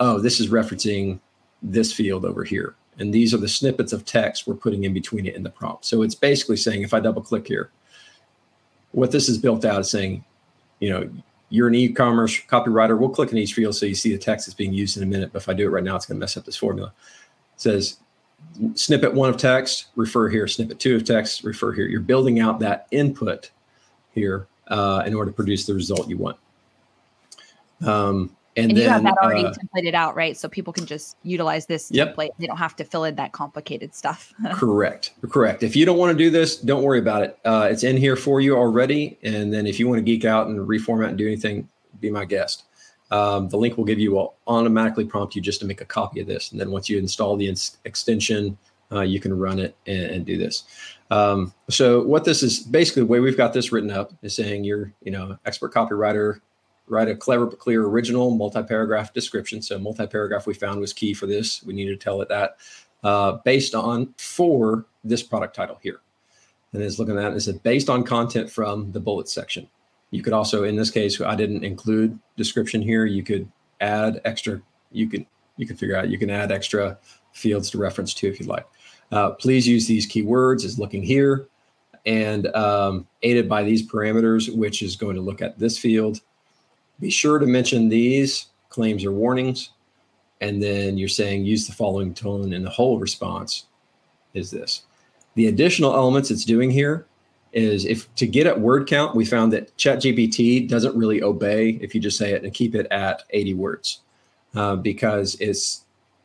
oh, 0.00 0.18
this 0.18 0.40
is 0.40 0.48
referencing 0.48 1.20
this 1.62 1.92
field 1.92 2.24
over 2.24 2.44
here. 2.44 2.74
And 2.98 3.12
these 3.12 3.32
are 3.32 3.38
the 3.38 3.48
snippets 3.48 3.92
of 3.92 4.04
text 4.04 4.46
we're 4.46 4.54
putting 4.54 4.84
in 4.84 4.92
between 4.92 5.26
it 5.26 5.34
and 5.34 5.44
the 5.44 5.50
prompt. 5.50 5.84
So 5.84 6.02
it's 6.02 6.14
basically 6.14 6.56
saying, 6.56 6.82
if 6.82 6.92
I 6.92 7.00
double 7.00 7.22
click 7.22 7.46
here, 7.46 7.70
what 8.92 9.10
this 9.10 9.28
is 9.28 9.38
built 9.38 9.64
out 9.64 9.80
is 9.80 9.90
saying, 9.90 10.24
you 10.80 10.90
know, 10.90 11.10
you're 11.48 11.68
an 11.68 11.74
e-commerce 11.74 12.40
copywriter. 12.48 12.98
We'll 12.98 13.10
click 13.10 13.32
in 13.32 13.38
each 13.38 13.54
field 13.54 13.74
so 13.74 13.86
you 13.86 13.94
see 13.94 14.12
the 14.12 14.18
text 14.18 14.46
that's 14.46 14.54
being 14.54 14.72
used 14.72 14.96
in 14.96 15.02
a 15.02 15.06
minute. 15.06 15.32
But 15.32 15.42
if 15.42 15.48
I 15.48 15.54
do 15.54 15.66
it 15.66 15.70
right 15.70 15.84
now, 15.84 15.96
it's 15.96 16.06
going 16.06 16.16
to 16.16 16.20
mess 16.20 16.36
up 16.36 16.44
this 16.44 16.56
formula. 16.56 16.92
It 17.54 17.60
says 17.60 17.98
snippet 18.74 19.14
one 19.14 19.30
of 19.30 19.36
text, 19.36 19.86
refer 19.94 20.28
here. 20.28 20.46
Snippet 20.46 20.78
two 20.78 20.96
of 20.96 21.04
text, 21.04 21.44
refer 21.44 21.72
here. 21.72 21.86
You're 21.86 22.00
building 22.00 22.40
out 22.40 22.60
that 22.60 22.86
input 22.90 23.50
here 24.12 24.46
uh, 24.72 25.02
in 25.06 25.14
order 25.14 25.30
to 25.30 25.34
produce 25.34 25.66
the 25.66 25.74
result 25.74 26.08
you 26.08 26.16
want. 26.16 26.38
Um, 27.86 28.34
and, 28.56 28.70
and 28.70 28.76
then, 28.76 28.84
you 28.84 28.90
have 28.90 29.02
that 29.04 29.16
already 29.22 29.44
uh, 29.44 29.52
templated 29.52 29.94
out, 29.94 30.14
right? 30.14 30.36
So 30.36 30.48
people 30.48 30.72
can 30.72 30.84
just 30.84 31.16
utilize 31.22 31.64
this 31.66 31.90
yep. 31.90 32.14
template. 32.14 32.30
They 32.38 32.46
don't 32.46 32.58
have 32.58 32.76
to 32.76 32.84
fill 32.84 33.04
in 33.04 33.14
that 33.16 33.32
complicated 33.32 33.94
stuff. 33.94 34.32
correct. 34.52 35.12
Correct. 35.30 35.62
If 35.62 35.74
you 35.74 35.86
don't 35.86 35.96
want 35.96 36.16
to 36.16 36.18
do 36.18 36.30
this, 36.30 36.56
don't 36.56 36.82
worry 36.82 36.98
about 36.98 37.22
it. 37.22 37.38
Uh, 37.44 37.68
it's 37.70 37.82
in 37.82 37.96
here 37.96 38.16
for 38.16 38.40
you 38.40 38.56
already. 38.56 39.18
And 39.22 39.52
then 39.52 39.66
if 39.66 39.78
you 39.78 39.88
want 39.88 39.98
to 39.98 40.02
geek 40.02 40.24
out 40.24 40.48
and 40.48 40.58
reformat 40.58 41.08
and 41.08 41.18
do 41.18 41.26
anything, 41.26 41.68
be 42.00 42.10
my 42.10 42.24
guest. 42.24 42.64
Um, 43.10 43.48
the 43.48 43.58
link 43.58 43.76
will 43.76 43.84
give 43.84 43.98
you 43.98 44.12
will 44.12 44.34
automatically 44.46 45.04
prompt 45.04 45.34
you 45.34 45.42
just 45.42 45.60
to 45.60 45.66
make 45.66 45.80
a 45.80 45.86
copy 45.86 46.20
of 46.20 46.26
this. 46.26 46.52
And 46.52 46.60
then 46.60 46.70
once 46.70 46.88
you 46.88 46.98
install 46.98 47.36
the 47.36 47.48
ins- 47.48 47.78
extension, 47.84 48.56
uh, 48.92 49.00
you 49.00 49.20
can 49.20 49.36
run 49.36 49.58
it 49.58 49.76
and, 49.86 50.04
and 50.04 50.26
do 50.26 50.36
this. 50.36 50.64
Um, 51.10 51.52
so 51.68 52.02
what 52.02 52.24
this 52.24 52.42
is 52.42 52.60
basically 52.60 53.02
the 53.02 53.06
way 53.06 53.20
we've 53.20 53.36
got 53.36 53.52
this 53.52 53.72
written 53.72 53.90
up 53.90 54.12
is 54.22 54.34
saying 54.34 54.64
you're, 54.64 54.92
you 55.02 55.10
know, 55.10 55.38
expert 55.44 55.72
copywriter, 55.72 56.40
write 56.86 57.08
a 57.08 57.16
clever 57.16 57.46
but 57.46 57.58
clear 57.58 57.84
original 57.84 58.30
multi-paragraph 58.30 59.12
description. 59.12 59.62
So 59.62 59.78
multi-paragraph 59.78 60.46
we 60.46 60.54
found 60.54 60.80
was 60.80 60.92
key 60.92 61.14
for 61.14 61.26
this. 61.26 61.62
We 61.62 61.74
needed 61.74 61.98
to 61.98 62.04
tell 62.04 62.20
it 62.22 62.28
that 62.28 62.56
uh, 63.04 63.32
based 63.44 63.74
on 63.74 64.14
for 64.18 64.86
this 65.04 65.22
product 65.22 65.54
title 65.54 65.78
here. 65.82 66.00
And 66.72 66.82
it's 66.82 66.98
looking 66.98 67.18
at 67.18 67.32
it, 67.32 67.48
it 67.48 67.62
based 67.62 67.90
on 67.90 68.04
content 68.04 68.50
from 68.50 68.92
the 68.92 69.00
bullet 69.00 69.28
section. 69.28 69.68
You 70.10 70.22
could 70.22 70.32
also, 70.32 70.64
in 70.64 70.76
this 70.76 70.90
case, 70.90 71.20
I 71.20 71.34
didn't 71.34 71.64
include 71.64 72.18
description 72.36 72.82
here. 72.82 73.04
You 73.04 73.22
could 73.22 73.50
add 73.80 74.20
extra. 74.24 74.60
You 74.90 75.08
could 75.08 75.26
you 75.56 75.66
could 75.66 75.78
figure 75.78 75.96
out 75.96 76.08
you 76.08 76.18
can 76.18 76.30
add 76.30 76.52
extra 76.52 76.98
fields 77.32 77.70
to 77.70 77.78
reference 77.78 78.14
to 78.14 78.28
if 78.28 78.38
you'd 78.38 78.48
like. 78.48 78.66
Uh, 79.12 79.30
please 79.30 79.68
use 79.68 79.86
these 79.86 80.08
keywords 80.08 80.64
as 80.64 80.78
looking 80.78 81.02
here 81.02 81.46
and 82.06 82.48
um, 82.56 83.06
aided 83.22 83.48
by 83.48 83.62
these 83.62 83.88
parameters, 83.88 84.52
which 84.56 84.82
is 84.82 84.96
going 84.96 85.14
to 85.14 85.22
look 85.22 85.40
at 85.40 85.58
this 85.58 85.78
field 85.78 86.20
be 87.02 87.10
sure 87.10 87.38
to 87.40 87.46
mention 87.46 87.88
these 87.88 88.46
claims 88.70 89.04
or 89.04 89.12
warnings. 89.12 89.70
And 90.40 90.62
then 90.62 90.96
you're 90.96 91.08
saying 91.08 91.44
use 91.44 91.66
the 91.66 91.72
following 91.72 92.14
tone 92.14 92.52
in 92.52 92.62
the 92.62 92.70
whole 92.70 92.98
response 92.98 93.66
is 94.34 94.50
this. 94.50 94.82
The 95.34 95.48
additional 95.48 95.94
elements 95.94 96.30
it's 96.30 96.44
doing 96.44 96.70
here 96.70 97.06
is 97.52 97.84
if 97.84 98.12
to 98.14 98.26
get 98.26 98.46
at 98.46 98.60
word 98.60 98.88
count, 98.88 99.14
we 99.14 99.24
found 99.24 99.52
that 99.52 99.76
ChatGPT 99.76 100.68
doesn't 100.68 100.96
really 100.96 101.22
obey 101.22 101.70
if 101.82 101.94
you 101.94 102.00
just 102.00 102.16
say 102.16 102.32
it 102.32 102.44
and 102.44 102.54
keep 102.54 102.74
it 102.74 102.86
at 102.90 103.24
80 103.30 103.54
words 103.54 104.00
uh, 104.54 104.76
because 104.76 105.36
it's 105.40 105.84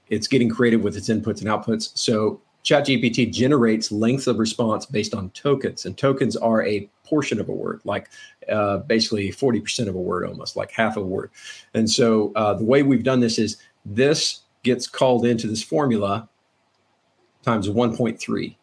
it's 0.10 0.28
getting 0.28 0.50
creative 0.50 0.84
with 0.84 0.95
its 0.95 1.10
inputs 1.10 1.41
and 1.41 1.50
outputs. 1.50 1.97
So 1.97 2.39
ChatGPT 2.63 3.32
generates 3.32 3.91
length 3.91 4.28
of 4.28 4.39
response 4.39 4.86
based 4.86 5.13
on 5.13 5.30
tokens, 5.32 5.86
and 5.86 5.98
tokens 5.98 6.36
are 6.36 6.65
a 6.65 6.89
portion 7.06 7.39
of 7.39 7.48
a 7.48 7.54
word, 7.54 7.82
like 7.86 8.10
uh, 8.50 8.80
basically 8.80 9.30
40% 9.30 9.88
of 9.88 9.96
a 9.96 10.00
word, 10.00 10.28
almost 10.28 10.56
like 10.56 10.72
half 10.72 10.98
a 10.98 11.02
word. 11.02 11.32
And 11.74 11.89
so 11.89 12.34
uh, 12.36 12.54
the 12.56 12.65
way 12.65 12.84
we've 12.84 13.04
done 13.04 13.22
this 13.22 13.39
is 13.39 13.58
this 13.86 14.41
gets 14.63 14.88
called 14.88 15.26
into 15.26 15.48
this 15.48 15.63
formula 15.63 16.28
times 17.43 17.70
1.3. 17.70 18.56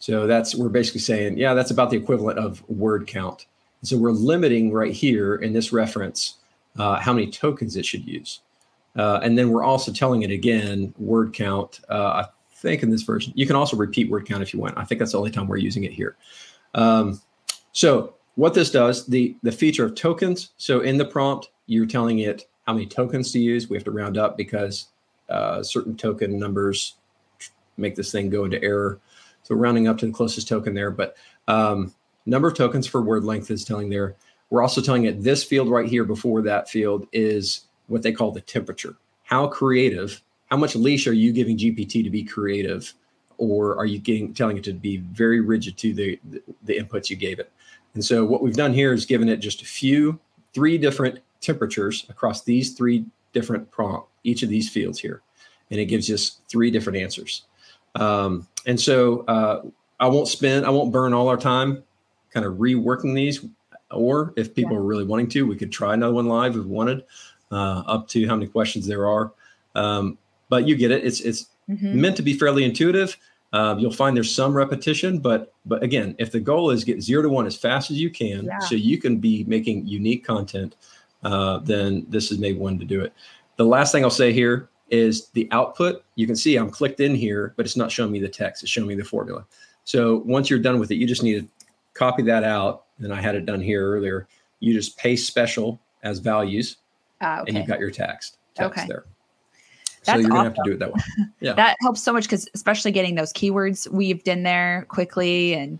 So 0.00 0.26
that's 0.26 0.54
we're 0.54 0.68
basically 0.68 1.00
saying, 1.00 1.38
yeah, 1.38 1.54
that's 1.54 1.70
about 1.70 1.90
the 1.90 1.96
equivalent 1.96 2.38
of 2.38 2.68
word 2.68 3.06
count. 3.06 3.46
And 3.80 3.88
so 3.88 3.96
we're 3.96 4.10
limiting 4.10 4.72
right 4.72 4.92
here 4.92 5.36
in 5.36 5.52
this 5.52 5.72
reference 5.72 6.38
uh, 6.76 6.98
how 6.98 7.12
many 7.12 7.30
tokens 7.30 7.76
it 7.76 7.86
should 7.86 8.06
use. 8.06 8.40
Uh, 8.96 9.20
and 9.22 9.36
then 9.38 9.50
we're 9.50 9.64
also 9.64 9.92
telling 9.92 10.22
it 10.22 10.30
again 10.30 10.94
word 10.98 11.32
count. 11.32 11.80
Uh, 11.88 12.24
I 12.24 12.26
think 12.64 12.82
in 12.82 12.90
this 12.90 13.02
version, 13.02 13.32
you 13.36 13.46
can 13.46 13.54
also 13.54 13.76
repeat 13.76 14.10
word 14.10 14.26
count 14.26 14.42
if 14.42 14.52
you 14.52 14.58
want. 14.58 14.76
I 14.76 14.84
think 14.84 14.98
that's 14.98 15.12
the 15.12 15.18
only 15.18 15.30
time 15.30 15.46
we're 15.46 15.58
using 15.58 15.84
it 15.84 15.92
here. 15.92 16.16
Um, 16.74 17.20
so 17.72 18.14
what 18.34 18.54
this 18.54 18.70
does, 18.70 19.06
the 19.06 19.36
the 19.42 19.52
feature 19.52 19.84
of 19.84 19.94
tokens. 19.94 20.50
So 20.56 20.80
in 20.80 20.98
the 20.98 21.04
prompt, 21.04 21.50
you're 21.66 21.86
telling 21.86 22.18
it 22.18 22.48
how 22.66 22.72
many 22.72 22.86
tokens 22.86 23.30
to 23.32 23.38
use. 23.38 23.68
We 23.68 23.76
have 23.76 23.84
to 23.84 23.90
round 23.90 24.18
up 24.18 24.36
because 24.36 24.88
uh, 25.28 25.62
certain 25.62 25.96
token 25.96 26.38
numbers 26.38 26.96
make 27.76 27.94
this 27.94 28.10
thing 28.10 28.30
go 28.30 28.44
into 28.44 28.62
error. 28.62 28.98
So 29.42 29.54
rounding 29.54 29.88
up 29.88 29.98
to 29.98 30.06
the 30.06 30.12
closest 30.12 30.48
token 30.48 30.74
there, 30.74 30.90
but 30.90 31.16
um, 31.48 31.94
number 32.24 32.48
of 32.48 32.54
tokens 32.54 32.86
for 32.86 33.02
word 33.02 33.24
length 33.24 33.50
is 33.50 33.64
telling 33.64 33.90
there. 33.90 34.16
We're 34.50 34.62
also 34.62 34.80
telling 34.80 35.04
it 35.04 35.22
this 35.22 35.44
field 35.44 35.68
right 35.68 35.88
here 35.88 36.04
before 36.04 36.40
that 36.42 36.70
field 36.70 37.06
is 37.12 37.66
what 37.88 38.02
they 38.02 38.12
call 38.12 38.30
the 38.30 38.40
temperature. 38.40 38.96
How 39.24 39.46
creative, 39.48 40.22
how 40.50 40.56
much 40.56 40.76
leash 40.76 41.06
are 41.06 41.12
you 41.12 41.32
giving 41.32 41.56
GPT 41.56 42.04
to 42.04 42.10
be 42.10 42.22
creative? 42.22 42.92
Or 43.36 43.76
are 43.76 43.86
you 43.86 43.98
getting 43.98 44.32
telling 44.32 44.56
it 44.56 44.64
to 44.64 44.72
be 44.72 44.98
very 44.98 45.40
rigid 45.40 45.76
to 45.78 45.92
the, 45.92 46.20
the, 46.30 46.42
the 46.62 46.78
inputs 46.78 47.10
you 47.10 47.16
gave 47.16 47.38
it? 47.38 47.50
And 47.94 48.04
so 48.04 48.24
what 48.24 48.42
we've 48.42 48.54
done 48.54 48.72
here 48.72 48.92
is 48.92 49.06
given 49.06 49.28
it 49.28 49.38
just 49.38 49.62
a 49.62 49.64
few, 49.64 50.18
three 50.52 50.78
different 50.78 51.20
temperatures 51.40 52.06
across 52.08 52.42
these 52.42 52.74
three 52.74 53.04
different 53.32 53.70
prompt, 53.70 54.08
each 54.22 54.42
of 54.42 54.48
these 54.48 54.68
fields 54.68 54.98
here. 54.98 55.22
And 55.70 55.80
it 55.80 55.86
gives 55.86 56.10
us 56.10 56.40
three 56.48 56.70
different 56.70 56.98
answers. 56.98 57.42
Um, 57.94 58.46
and 58.66 58.80
so 58.80 59.24
uh, 59.26 59.62
I 60.00 60.06
won't 60.08 60.28
spend, 60.28 60.66
I 60.66 60.70
won't 60.70 60.92
burn 60.92 61.12
all 61.12 61.28
our 61.28 61.36
time 61.36 61.82
kind 62.32 62.44
of 62.44 62.54
reworking 62.54 63.14
these. 63.14 63.44
Or 63.90 64.32
if 64.36 64.54
people 64.54 64.72
yeah. 64.72 64.78
are 64.78 64.82
really 64.82 65.04
wanting 65.04 65.28
to, 65.30 65.46
we 65.46 65.56
could 65.56 65.70
try 65.70 65.94
another 65.94 66.14
one 66.14 66.26
live 66.26 66.56
if 66.56 66.64
we 66.64 66.70
wanted, 66.70 67.04
uh, 67.52 67.82
up 67.86 68.08
to 68.08 68.26
how 68.26 68.34
many 68.34 68.48
questions 68.48 68.86
there 68.86 69.06
are. 69.06 69.32
Um, 69.76 70.18
but 70.54 70.68
you 70.68 70.76
get 70.76 70.92
it. 70.92 71.04
It's 71.04 71.18
it's 71.18 71.48
mm-hmm. 71.68 72.00
meant 72.00 72.16
to 72.16 72.22
be 72.22 72.38
fairly 72.38 72.62
intuitive. 72.62 73.16
Uh, 73.52 73.74
you'll 73.76 73.92
find 73.92 74.16
there's 74.16 74.32
some 74.32 74.54
repetition, 74.54 75.18
but 75.18 75.52
but 75.66 75.82
again, 75.82 76.14
if 76.20 76.30
the 76.30 76.38
goal 76.38 76.70
is 76.70 76.84
get 76.84 77.02
zero 77.02 77.22
to 77.22 77.28
one 77.28 77.44
as 77.44 77.56
fast 77.56 77.90
as 77.90 77.96
you 78.00 78.08
can, 78.08 78.44
yeah. 78.44 78.60
so 78.60 78.76
you 78.76 78.98
can 78.98 79.16
be 79.16 79.42
making 79.48 79.84
unique 79.84 80.24
content, 80.24 80.76
uh, 81.24 81.58
then 81.58 82.06
this 82.08 82.30
is 82.30 82.38
maybe 82.38 82.56
one 82.56 82.78
to 82.78 82.84
do 82.84 83.00
it. 83.00 83.12
The 83.56 83.64
last 83.64 83.90
thing 83.90 84.04
I'll 84.04 84.10
say 84.10 84.32
here 84.32 84.68
is 84.90 85.26
the 85.30 85.48
output. 85.50 86.04
You 86.14 86.28
can 86.28 86.36
see 86.36 86.54
I'm 86.54 86.70
clicked 86.70 87.00
in 87.00 87.16
here, 87.16 87.52
but 87.56 87.66
it's 87.66 87.76
not 87.76 87.90
showing 87.90 88.12
me 88.12 88.20
the 88.20 88.28
text. 88.28 88.62
It's 88.62 88.70
showing 88.70 88.86
me 88.86 88.94
the 88.94 89.02
formula. 89.02 89.44
So 89.82 90.18
once 90.18 90.48
you're 90.48 90.60
done 90.60 90.78
with 90.78 90.92
it, 90.92 90.98
you 90.98 91.06
just 91.08 91.24
need 91.24 91.40
to 91.40 91.48
copy 91.94 92.22
that 92.22 92.44
out. 92.44 92.84
And 93.00 93.12
I 93.12 93.20
had 93.20 93.34
it 93.34 93.44
done 93.44 93.60
here 93.60 93.90
earlier. 93.90 94.28
You 94.60 94.72
just 94.72 94.96
paste 94.98 95.26
special 95.26 95.80
as 96.04 96.20
values, 96.20 96.76
uh, 97.20 97.40
okay. 97.40 97.48
and 97.48 97.58
you've 97.58 97.66
got 97.66 97.80
your 97.80 97.90
text, 97.90 98.38
text 98.54 98.78
okay. 98.78 98.86
there. 98.86 99.04
That's 100.04 100.16
so 100.16 100.20
you're 100.20 100.30
gonna 100.30 100.44
have 100.44 100.54
to 100.54 100.62
do 100.64 100.72
it 100.72 100.78
that 100.78 100.92
way. 100.92 101.00
Yeah, 101.40 101.52
that 101.54 101.76
helps 101.80 102.02
so 102.02 102.12
much 102.12 102.24
because 102.24 102.48
especially 102.54 102.90
getting 102.90 103.16
those 103.16 103.32
keywords 103.32 103.88
weaved 103.88 104.28
in 104.28 104.42
there 104.42 104.86
quickly, 104.88 105.54
and 105.54 105.78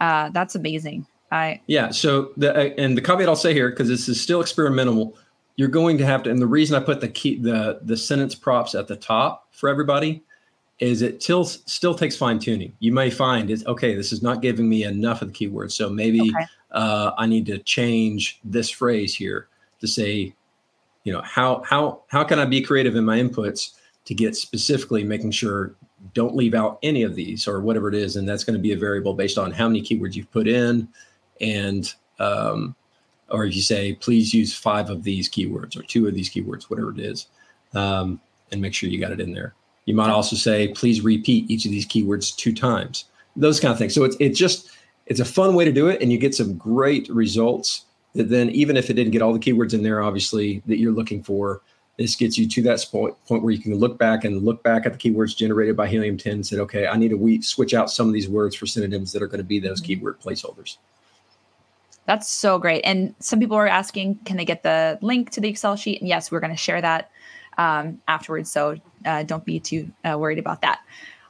uh, 0.00 0.30
that's 0.30 0.54
amazing. 0.54 1.06
I 1.30 1.60
yeah. 1.66 1.90
So 1.90 2.32
the 2.36 2.54
uh, 2.54 2.74
and 2.78 2.96
the 2.96 3.02
caveat 3.02 3.28
I'll 3.28 3.36
say 3.36 3.52
here 3.52 3.70
because 3.70 3.88
this 3.88 4.08
is 4.08 4.20
still 4.20 4.40
experimental 4.40 5.16
you're 5.56 5.68
going 5.68 5.98
to 5.98 6.06
have 6.06 6.22
to 6.22 6.30
and 6.30 6.40
the 6.40 6.46
reason 6.46 6.76
i 6.76 6.84
put 6.84 7.00
the 7.00 7.08
key 7.08 7.36
the 7.36 7.80
the 7.82 7.96
sentence 7.96 8.34
props 8.34 8.74
at 8.74 8.86
the 8.86 8.96
top 8.96 9.48
for 9.50 9.68
everybody 9.68 10.22
is 10.78 11.02
it 11.02 11.22
still 11.22 11.44
still 11.44 11.94
takes 11.94 12.16
fine 12.16 12.38
tuning 12.38 12.72
you 12.78 12.92
may 12.92 13.10
find 13.10 13.50
it's 13.50 13.66
okay 13.66 13.94
this 13.94 14.12
is 14.12 14.22
not 14.22 14.42
giving 14.42 14.68
me 14.68 14.84
enough 14.84 15.22
of 15.22 15.32
the 15.32 15.34
keywords 15.34 15.72
so 15.72 15.88
maybe 15.88 16.20
okay. 16.20 16.46
uh, 16.72 17.10
i 17.18 17.26
need 17.26 17.46
to 17.46 17.58
change 17.58 18.38
this 18.44 18.70
phrase 18.70 19.14
here 19.14 19.48
to 19.80 19.88
say 19.88 20.34
you 21.06 21.12
know 21.12 21.22
how 21.22 21.62
how 21.64 22.02
how 22.08 22.22
can 22.22 22.38
i 22.38 22.44
be 22.44 22.60
creative 22.60 22.96
in 22.96 23.04
my 23.04 23.18
inputs 23.18 23.74
to 24.04 24.14
get 24.14 24.36
specifically 24.36 25.02
making 25.02 25.30
sure 25.30 25.74
don't 26.12 26.36
leave 26.36 26.54
out 26.54 26.78
any 26.82 27.02
of 27.02 27.14
these 27.14 27.48
or 27.48 27.60
whatever 27.60 27.88
it 27.88 27.94
is 27.94 28.16
and 28.16 28.28
that's 28.28 28.44
going 28.44 28.56
to 28.56 28.62
be 28.62 28.72
a 28.72 28.76
variable 28.76 29.14
based 29.14 29.38
on 29.38 29.50
how 29.50 29.66
many 29.66 29.80
keywords 29.80 30.14
you've 30.14 30.30
put 30.30 30.46
in 30.46 30.86
and 31.40 31.94
um, 32.18 32.74
or 33.30 33.44
if 33.44 33.54
you 33.54 33.62
say, 33.62 33.94
please 33.94 34.32
use 34.32 34.54
five 34.54 34.90
of 34.90 35.02
these 35.02 35.28
keywords 35.28 35.76
or 35.76 35.82
two 35.82 36.06
of 36.06 36.14
these 36.14 36.30
keywords, 36.30 36.64
whatever 36.64 36.90
it 36.90 37.00
is, 37.00 37.26
um, 37.74 38.20
and 38.52 38.60
make 38.60 38.74
sure 38.74 38.88
you 38.88 39.00
got 39.00 39.12
it 39.12 39.20
in 39.20 39.32
there. 39.32 39.54
You 39.84 39.94
might 39.94 40.10
also 40.10 40.36
say, 40.36 40.68
please 40.68 41.00
repeat 41.00 41.50
each 41.50 41.64
of 41.64 41.70
these 41.70 41.86
keywords 41.86 42.34
two 42.34 42.52
times. 42.52 43.04
Those 43.34 43.60
kind 43.60 43.72
of 43.72 43.78
things. 43.78 43.94
So 43.94 44.04
it's 44.04 44.16
it's 44.18 44.38
just 44.38 44.70
it's 45.06 45.20
a 45.20 45.24
fun 45.24 45.54
way 45.54 45.64
to 45.64 45.72
do 45.72 45.88
it, 45.88 46.00
and 46.00 46.10
you 46.10 46.18
get 46.18 46.34
some 46.34 46.56
great 46.56 47.08
results. 47.08 47.84
That 48.16 48.28
then, 48.30 48.50
even 48.50 48.76
if 48.76 48.90
it 48.90 48.94
didn't 48.94 49.12
get 49.12 49.22
all 49.22 49.32
the 49.32 49.38
keywords 49.38 49.74
in 49.74 49.82
there, 49.82 50.02
obviously 50.02 50.62
that 50.66 50.78
you're 50.78 50.92
looking 50.92 51.22
for, 51.22 51.62
this 51.98 52.14
gets 52.14 52.36
you 52.36 52.46
to 52.48 52.62
that 52.62 52.84
point 52.90 53.14
point 53.26 53.42
where 53.42 53.52
you 53.52 53.60
can 53.60 53.74
look 53.74 53.98
back 53.98 54.24
and 54.24 54.42
look 54.42 54.62
back 54.62 54.86
at 54.86 54.92
the 54.92 54.98
keywords 54.98 55.36
generated 55.36 55.76
by 55.76 55.88
Helium 55.88 56.16
10 56.16 56.32
and 56.32 56.46
said, 56.46 56.58
okay, 56.60 56.86
I 56.86 56.96
need 56.96 57.08
to 57.08 57.16
we- 57.16 57.42
switch 57.42 57.74
out 57.74 57.90
some 57.90 58.06
of 58.06 58.12
these 58.12 58.28
words 58.28 58.54
for 58.54 58.66
synonyms 58.66 59.12
that 59.12 59.22
are 59.22 59.26
going 59.26 59.38
to 59.38 59.44
be 59.44 59.58
those 59.58 59.80
mm-hmm. 59.80 60.00
keyword 60.00 60.20
placeholders. 60.20 60.76
That's 62.06 62.28
so 62.28 62.58
great. 62.58 62.82
And 62.82 63.14
some 63.18 63.40
people 63.40 63.56
are 63.56 63.66
asking, 63.66 64.16
can 64.24 64.36
they 64.36 64.44
get 64.44 64.62
the 64.62 64.98
link 65.02 65.30
to 65.30 65.40
the 65.40 65.48
Excel 65.48 65.74
sheet? 65.74 66.00
And 66.00 66.08
yes, 66.08 66.30
we're 66.30 66.40
going 66.40 66.52
to 66.52 66.56
share 66.56 66.80
that 66.80 67.10
um, 67.58 68.00
afterwards. 68.06 68.50
So 68.50 68.76
uh, 69.04 69.24
don't 69.24 69.44
be 69.44 69.58
too 69.58 69.90
uh, 70.04 70.16
worried 70.16 70.38
about 70.38 70.62
that. 70.62 70.80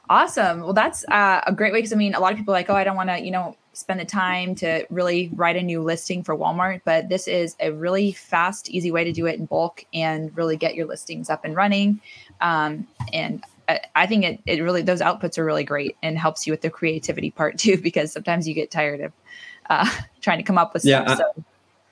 Awesome. 0.09 0.61
Well, 0.61 0.73
that's 0.73 1.03
uh, 1.09 1.41
a 1.45 1.51
great 1.51 1.73
way 1.73 1.79
because 1.79 1.93
I 1.93 1.95
mean, 1.95 2.13
a 2.13 2.19
lot 2.19 2.31
of 2.31 2.37
people 2.37 2.53
are 2.53 2.57
like, 2.57 2.69
oh, 2.69 2.75
I 2.75 2.83
don't 2.83 2.95
want 2.95 3.09
to, 3.09 3.19
you 3.19 3.31
know, 3.31 3.57
spend 3.77 3.99
the 3.99 4.05
time 4.05 4.55
to 4.55 4.85
really 4.89 5.29
write 5.35 5.55
a 5.55 5.61
new 5.61 5.83
listing 5.83 6.23
for 6.23 6.35
Walmart. 6.35 6.81
But 6.83 7.09
this 7.09 7.27
is 7.27 7.55
a 7.59 7.71
really 7.71 8.11
fast, 8.11 8.69
easy 8.69 8.89
way 8.89 9.03
to 9.03 9.11
do 9.11 9.27
it 9.27 9.37
in 9.37 9.45
bulk 9.45 9.85
and 9.93 10.35
really 10.35 10.57
get 10.57 10.73
your 10.73 10.87
listings 10.87 11.29
up 11.29 11.45
and 11.45 11.55
running. 11.55 12.01
Um, 12.41 12.87
and 13.13 13.43
I, 13.69 13.81
I 13.95 14.07
think 14.07 14.25
it, 14.25 14.41
it 14.47 14.63
really, 14.63 14.81
those 14.81 14.99
outputs 14.99 15.37
are 15.37 15.45
really 15.45 15.63
great 15.63 15.95
and 16.01 16.17
helps 16.17 16.47
you 16.47 16.53
with 16.53 16.61
the 16.61 16.71
creativity 16.71 17.29
part 17.29 17.59
too, 17.59 17.77
because 17.81 18.11
sometimes 18.11 18.47
you 18.47 18.55
get 18.55 18.71
tired 18.71 19.01
of 19.01 19.13
uh, 19.69 19.89
trying 20.21 20.39
to 20.39 20.43
come 20.43 20.57
up 20.57 20.73
with 20.73 20.83
yeah, 20.83 21.05
stuff. 21.05 21.31
So. 21.35 21.43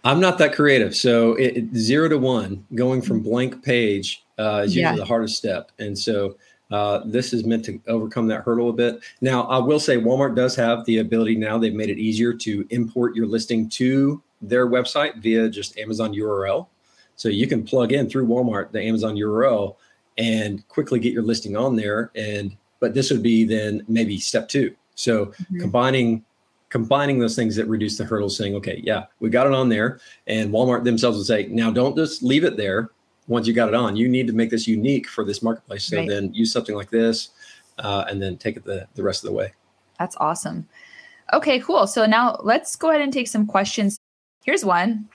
I, 0.03 0.11
am 0.11 0.19
not 0.19 0.39
that 0.39 0.55
creative. 0.55 0.95
So 0.95 1.35
it, 1.35 1.57
it, 1.57 1.75
zero 1.75 2.09
to 2.09 2.17
one, 2.17 2.65
going 2.73 3.03
from 3.03 3.21
blank 3.21 3.63
page 3.63 4.25
uh, 4.39 4.63
is 4.65 4.75
usually 4.75 4.95
yeah. 4.95 5.03
the 5.03 5.05
hardest 5.05 5.37
step. 5.37 5.71
And 5.77 5.97
so 5.97 6.35
uh, 6.71 7.01
this 7.05 7.33
is 7.33 7.45
meant 7.45 7.63
to 7.65 7.79
overcome 7.87 8.27
that 8.27 8.43
hurdle 8.43 8.69
a 8.69 8.73
bit. 8.73 9.03
Now, 9.21 9.43
I 9.43 9.59
will 9.59 9.79
say 9.79 9.97
Walmart 9.97 10.35
does 10.35 10.55
have 10.55 10.85
the 10.85 10.99
ability 10.99 11.35
now, 11.35 11.57
they've 11.57 11.73
made 11.73 11.89
it 11.89 11.99
easier 11.99 12.33
to 12.33 12.65
import 12.69 13.15
your 13.15 13.27
listing 13.27 13.69
to 13.69 14.21
their 14.41 14.67
website 14.67 15.21
via 15.21 15.49
just 15.49 15.77
Amazon 15.77 16.13
URL. 16.13 16.67
So 17.15 17.29
you 17.29 17.47
can 17.47 17.63
plug 17.63 17.91
in 17.91 18.09
through 18.09 18.27
Walmart 18.27 18.71
the 18.71 18.81
Amazon 18.81 19.15
URL 19.15 19.75
and 20.17 20.67
quickly 20.67 20.99
get 20.99 21.13
your 21.13 21.23
listing 21.23 21.55
on 21.55 21.75
there. 21.75 22.11
And 22.15 22.55
but 22.79 22.93
this 22.93 23.09
would 23.09 23.23
be 23.23 23.45
then 23.45 23.83
maybe 23.87 24.17
step 24.17 24.49
two. 24.49 24.75
So 24.95 25.27
mm-hmm. 25.27 25.59
combining 25.59 26.25
combining 26.69 27.19
those 27.19 27.35
things 27.35 27.55
that 27.55 27.67
reduce 27.67 27.97
the 27.97 28.03
hurdles, 28.03 28.35
saying, 28.35 28.53
okay, 28.55 28.81
yeah, 28.83 29.05
we 29.21 29.29
got 29.29 29.47
it 29.47 29.53
on 29.53 29.69
there. 29.69 29.99
And 30.27 30.51
Walmart 30.51 30.83
themselves 30.83 31.17
would 31.17 31.27
say, 31.27 31.47
now 31.47 31.71
don't 31.71 31.95
just 31.95 32.21
leave 32.21 32.43
it 32.43 32.57
there 32.57 32.89
once 33.27 33.47
you 33.47 33.53
got 33.53 33.67
it 33.67 33.75
on. 33.75 33.95
You 33.95 34.07
need 34.07 34.27
to 34.27 34.33
make 34.33 34.49
this 34.49 34.67
unique 34.67 35.07
for 35.07 35.23
this 35.23 35.41
marketplace. 35.41 35.85
So 35.85 35.97
right. 35.97 36.07
then 36.07 36.33
use 36.33 36.51
something 36.51 36.75
like 36.75 36.89
this 36.89 37.29
uh, 37.79 38.05
and 38.09 38.21
then 38.21 38.37
take 38.37 38.57
it 38.57 38.63
the, 38.63 38.87
the 38.95 39.03
rest 39.03 39.23
of 39.23 39.29
the 39.29 39.35
way. 39.35 39.53
That's 39.99 40.15
awesome. 40.17 40.67
Okay, 41.33 41.59
cool. 41.59 41.87
So 41.87 42.05
now 42.05 42.39
let's 42.43 42.75
go 42.75 42.89
ahead 42.89 43.01
and 43.01 43.11
take 43.11 43.27
some 43.27 43.47
questions. 43.47 43.97
Here's 44.43 44.63
one. 44.63 45.09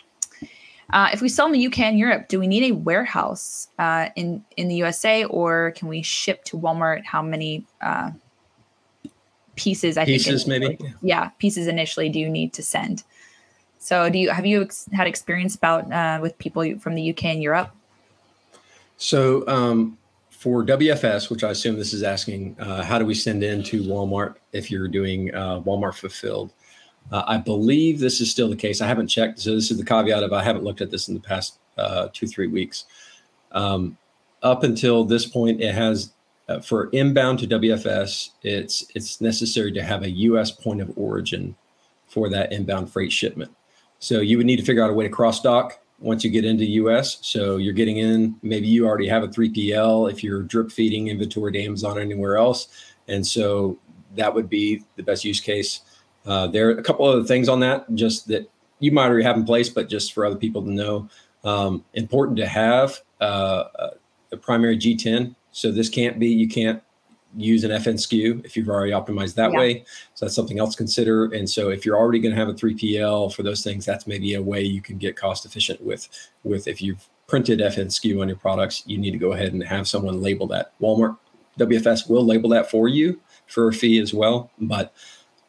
Uh, 0.92 1.11
if 1.12 1.23
we 1.23 1.29
sell 1.29 1.46
in 1.46 1.53
the 1.53 1.66
UK 1.66 1.81
and 1.81 1.99
Europe, 1.99 2.27
do 2.27 2.40
we 2.40 2.49
need 2.49 2.73
a 2.73 2.75
warehouse 2.75 3.68
uh, 3.79 4.09
in 4.16 4.44
in 4.57 4.66
the 4.66 4.75
USA, 4.75 5.25
or 5.25 5.73
can 5.77 5.87
we 5.87 6.03
ship 6.03 6.42
to 6.46 6.59
Walmart? 6.59 7.05
How 7.05 7.23
many 7.23 7.64
uh, 7.81 8.11
pieces 9.61 9.96
I 9.96 10.05
pieces 10.05 10.44
think 10.44 10.62
maybe 10.62 10.94
yeah 11.03 11.29
pieces 11.38 11.66
initially 11.66 12.09
do 12.09 12.18
you 12.18 12.29
need 12.29 12.53
to 12.55 12.62
send. 12.62 13.05
So 13.79 14.11
do 14.11 14.18
you 14.18 14.31
have 14.31 14.46
you 14.46 14.62
ex- 14.62 14.88
had 14.92 15.07
experience 15.07 15.55
about 15.55 15.92
uh, 15.92 16.18
with 16.20 16.37
people 16.38 16.79
from 16.79 16.94
the 16.94 17.11
UK 17.11 17.25
and 17.27 17.42
Europe? 17.42 17.70
So 19.00 19.48
um, 19.48 19.96
for 20.28 20.62
WFS, 20.62 21.30
which 21.30 21.42
I 21.42 21.52
assume 21.52 21.76
this 21.76 21.94
is 21.94 22.02
asking, 22.02 22.54
uh, 22.60 22.84
how 22.84 22.98
do 22.98 23.06
we 23.06 23.14
send 23.14 23.42
in 23.42 23.62
to 23.62 23.82
Walmart 23.82 24.34
if 24.52 24.70
you're 24.70 24.88
doing 24.88 25.34
uh, 25.34 25.60
Walmart 25.60 25.94
fulfilled? 25.94 26.52
Uh, 27.10 27.22
I 27.26 27.38
believe 27.38 27.98
this 27.98 28.20
is 28.20 28.30
still 28.30 28.50
the 28.50 28.56
case. 28.56 28.82
I 28.82 28.86
haven't 28.86 29.08
checked, 29.08 29.40
so 29.40 29.54
this 29.54 29.70
is 29.70 29.78
the 29.78 29.86
caveat 29.86 30.22
of 30.22 30.34
I 30.34 30.44
haven't 30.44 30.64
looked 30.64 30.82
at 30.82 30.90
this 30.90 31.08
in 31.08 31.14
the 31.14 31.20
past 31.20 31.58
uh, 31.78 32.08
two 32.12 32.26
three 32.26 32.46
weeks. 32.46 32.84
Um, 33.52 33.96
up 34.42 34.64
until 34.64 35.06
this 35.06 35.24
point, 35.24 35.62
it 35.62 35.74
has 35.74 36.12
uh, 36.50 36.60
for 36.60 36.90
inbound 36.90 37.38
to 37.38 37.46
WFS, 37.46 38.32
it's 38.42 38.84
it's 38.94 39.22
necessary 39.22 39.72
to 39.72 39.82
have 39.82 40.02
a 40.02 40.10
U.S. 40.10 40.50
point 40.50 40.82
of 40.82 40.92
origin 40.98 41.56
for 42.06 42.28
that 42.28 42.52
inbound 42.52 42.92
freight 42.92 43.12
shipment. 43.12 43.50
So 43.98 44.20
you 44.20 44.36
would 44.36 44.46
need 44.46 44.56
to 44.56 44.64
figure 44.64 44.84
out 44.84 44.90
a 44.90 44.92
way 44.92 45.04
to 45.04 45.10
cross 45.10 45.40
dock 45.40 45.80
once 46.00 46.24
you 46.24 46.30
get 46.30 46.44
into 46.44 46.64
US. 46.64 47.18
So 47.22 47.58
you're 47.58 47.74
getting 47.74 47.98
in, 47.98 48.34
maybe 48.42 48.66
you 48.66 48.86
already 48.86 49.06
have 49.06 49.22
a 49.22 49.28
3PL 49.28 50.10
if 50.10 50.24
you're 50.24 50.42
drip 50.42 50.72
feeding 50.72 51.08
inventory 51.08 51.52
to 51.52 51.62
Amazon 51.62 51.98
or 51.98 52.00
anywhere 52.00 52.36
else. 52.36 52.68
And 53.06 53.26
so 53.26 53.78
that 54.16 54.34
would 54.34 54.48
be 54.48 54.82
the 54.96 55.02
best 55.02 55.24
use 55.24 55.40
case. 55.40 55.82
Uh, 56.26 56.46
there 56.46 56.68
are 56.68 56.72
a 56.72 56.82
couple 56.82 57.06
other 57.06 57.24
things 57.24 57.48
on 57.48 57.60
that, 57.60 57.92
just 57.94 58.28
that 58.28 58.50
you 58.78 58.92
might 58.92 59.06
already 59.06 59.24
have 59.24 59.36
in 59.36 59.44
place, 59.44 59.68
but 59.68 59.88
just 59.88 60.12
for 60.12 60.24
other 60.24 60.36
people 60.36 60.62
to 60.62 60.70
know. 60.70 61.08
Um, 61.44 61.84
important 61.94 62.36
to 62.38 62.46
have 62.46 63.00
uh, 63.20 63.64
a 64.32 64.36
primary 64.36 64.76
GTIN. 64.76 65.34
So 65.52 65.70
this 65.70 65.88
can't 65.88 66.18
be, 66.18 66.28
you 66.28 66.48
can't 66.48 66.82
use 67.37 67.64
an 67.64 67.71
FN 67.71 67.95
SKU 67.95 68.45
if 68.45 68.57
you've 68.57 68.69
already 68.69 68.93
optimized 68.93 69.35
that 69.35 69.53
yeah. 69.53 69.59
way. 69.59 69.85
So 70.14 70.25
that's 70.25 70.35
something 70.35 70.59
else 70.59 70.73
to 70.73 70.77
consider. 70.77 71.27
And 71.27 71.49
so 71.49 71.71
if 71.71 71.87
you're 71.87 71.97
already 71.97 72.19
going 72.19 72.35
to 72.35 72.38
have 72.38 72.49
a 72.49 72.55
3PL 72.55 73.35
for 73.35 73.43
those 73.43 73.62
things, 73.62 73.85
that's 73.85 74.07
maybe 74.07 74.35
a 74.35 74.43
way 74.43 74.62
you 74.62 74.83
can 74.83 74.99
get 74.99 75.16
cost 75.16 75.45
efficient 75.47 75.81
with 75.81 76.09
with 76.45 76.66
if 76.66 76.83
you've 76.83 77.09
printed 77.27 77.61
FN 77.61 77.87
SKU 77.87 78.21
on 78.21 78.29
your 78.29 78.37
products, 78.37 78.83
you 78.87 78.99
need 78.99 79.12
to 79.12 79.19
go 79.19 79.33
ahead 79.33 79.53
and 79.53 79.62
have 79.62 79.87
someone 79.87 80.21
label 80.21 80.47
that. 80.49 80.73
Walmart 80.81 81.16
WFS 81.59 82.09
will 82.09 82.25
label 82.25 82.51
that 82.51 82.71
for 82.71 82.88
you 82.88 83.21
for 83.47 83.69
a 83.69 83.73
fee 83.73 83.99
as 84.01 84.14
well. 84.14 84.51
But 84.59 84.95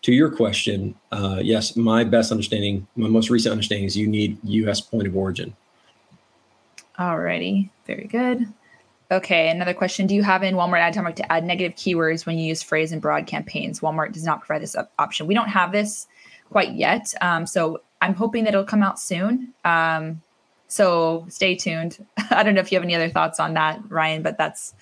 to 0.04 0.14
your 0.14 0.30
question, 0.30 0.96
uh, 1.12 1.40
yes, 1.42 1.76
my 1.76 2.04
best 2.04 2.32
understanding, 2.32 2.88
my 2.96 3.08
most 3.08 3.30
recent 3.30 3.52
understanding 3.52 3.86
is 3.86 3.96
you 3.98 4.08
need 4.08 4.38
US 4.44 4.82
point 4.82 5.08
of 5.08 5.16
origin. 5.16 5.56
Alrighty, 7.00 7.70
very 7.88 8.06
good. 8.06 8.52
Okay, 9.12 9.50
another 9.50 9.74
question. 9.74 10.08
Do 10.08 10.16
you 10.16 10.24
have 10.24 10.42
in 10.42 10.56
Walmart 10.56 10.94
Adtomic 10.94 11.18
to 11.18 11.30
add 11.30 11.44
negative 11.44 11.78
keywords 11.78 12.26
when 12.26 12.38
you 12.38 12.46
use 12.46 12.64
phrase 12.64 12.94
and 12.94 13.02
broad 13.02 13.28
campaigns? 13.28 13.82
Walmart 13.82 14.14
does 14.14 14.24
not 14.24 14.40
provide 14.40 14.62
this 14.62 14.74
option. 14.98 15.28
We 15.28 15.34
don't 15.34 15.50
have 15.50 15.74
this 15.74 16.08
quite 16.50 16.72
yet. 16.72 17.14
Um, 17.20 17.46
so 17.46 17.82
I'm 18.02 18.14
hoping 18.14 18.46
that 18.46 18.54
it'll 18.54 18.64
come 18.64 18.82
out 18.82 19.02
soon. 19.02 19.54
Um, 19.66 20.22
so 20.68 21.26
stay 21.28 21.56
tuned. 21.56 22.06
I 22.32 22.42
don't 22.42 22.56
know 22.56 22.62
if 22.62 22.72
you 22.72 22.78
have 22.78 22.86
any 22.86 22.96
other 22.96 23.10
thoughts 23.10 23.38
on 23.38 23.54
that, 23.56 23.82
Ryan, 23.90 24.22
but 24.22 24.38
that's, 24.38 24.74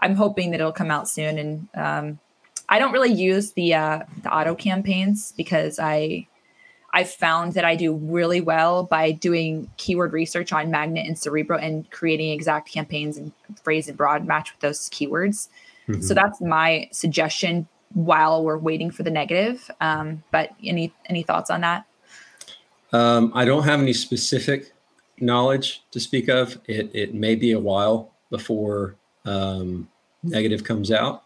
I'm 0.00 0.14
hoping 0.14 0.50
that 0.50 0.60
it'll 0.60 0.70
come 0.70 0.90
out 0.90 1.08
soon. 1.08 1.38
And 1.38 1.68
um, 1.74 2.18
I 2.68 2.78
don't 2.78 2.92
really 2.92 3.12
use 3.12 3.52
the, 3.52 3.72
uh, 3.72 4.02
the 4.22 4.30
auto 4.30 4.54
campaigns 4.54 5.32
because 5.34 5.78
I, 5.78 6.26
I've 6.94 7.10
found 7.10 7.52
that 7.52 7.64
I 7.64 7.76
do 7.76 7.94
really 7.94 8.40
well 8.40 8.82
by 8.82 9.12
doing 9.12 9.70
keyword 9.76 10.12
research 10.12 10.52
on 10.52 10.70
Magnet 10.70 11.06
and 11.06 11.18
Cerebro 11.18 11.58
and 11.58 11.90
creating 11.90 12.30
exact 12.30 12.70
campaigns 12.70 13.18
and 13.18 13.32
phrase 13.62 13.88
and 13.88 13.96
broad 13.96 14.26
match 14.26 14.52
with 14.52 14.60
those 14.60 14.88
keywords. 14.88 15.48
Mm-hmm. 15.86 16.00
So 16.00 16.14
that's 16.14 16.40
my 16.40 16.88
suggestion 16.90 17.68
while 17.94 18.42
we're 18.44 18.58
waiting 18.58 18.90
for 18.90 19.02
the 19.02 19.10
negative. 19.10 19.70
Um, 19.80 20.22
but 20.30 20.54
any 20.64 20.92
any 21.06 21.22
thoughts 21.22 21.50
on 21.50 21.60
that? 21.62 21.84
Um, 22.92 23.32
I 23.34 23.44
don't 23.44 23.64
have 23.64 23.80
any 23.80 23.92
specific 23.92 24.72
knowledge 25.20 25.82
to 25.90 26.00
speak 26.00 26.28
of. 26.28 26.58
It 26.66 26.90
it 26.94 27.14
may 27.14 27.34
be 27.34 27.52
a 27.52 27.60
while 27.60 28.12
before 28.30 28.96
um, 29.24 29.88
negative 30.22 30.64
comes 30.64 30.90
out. 30.90 31.24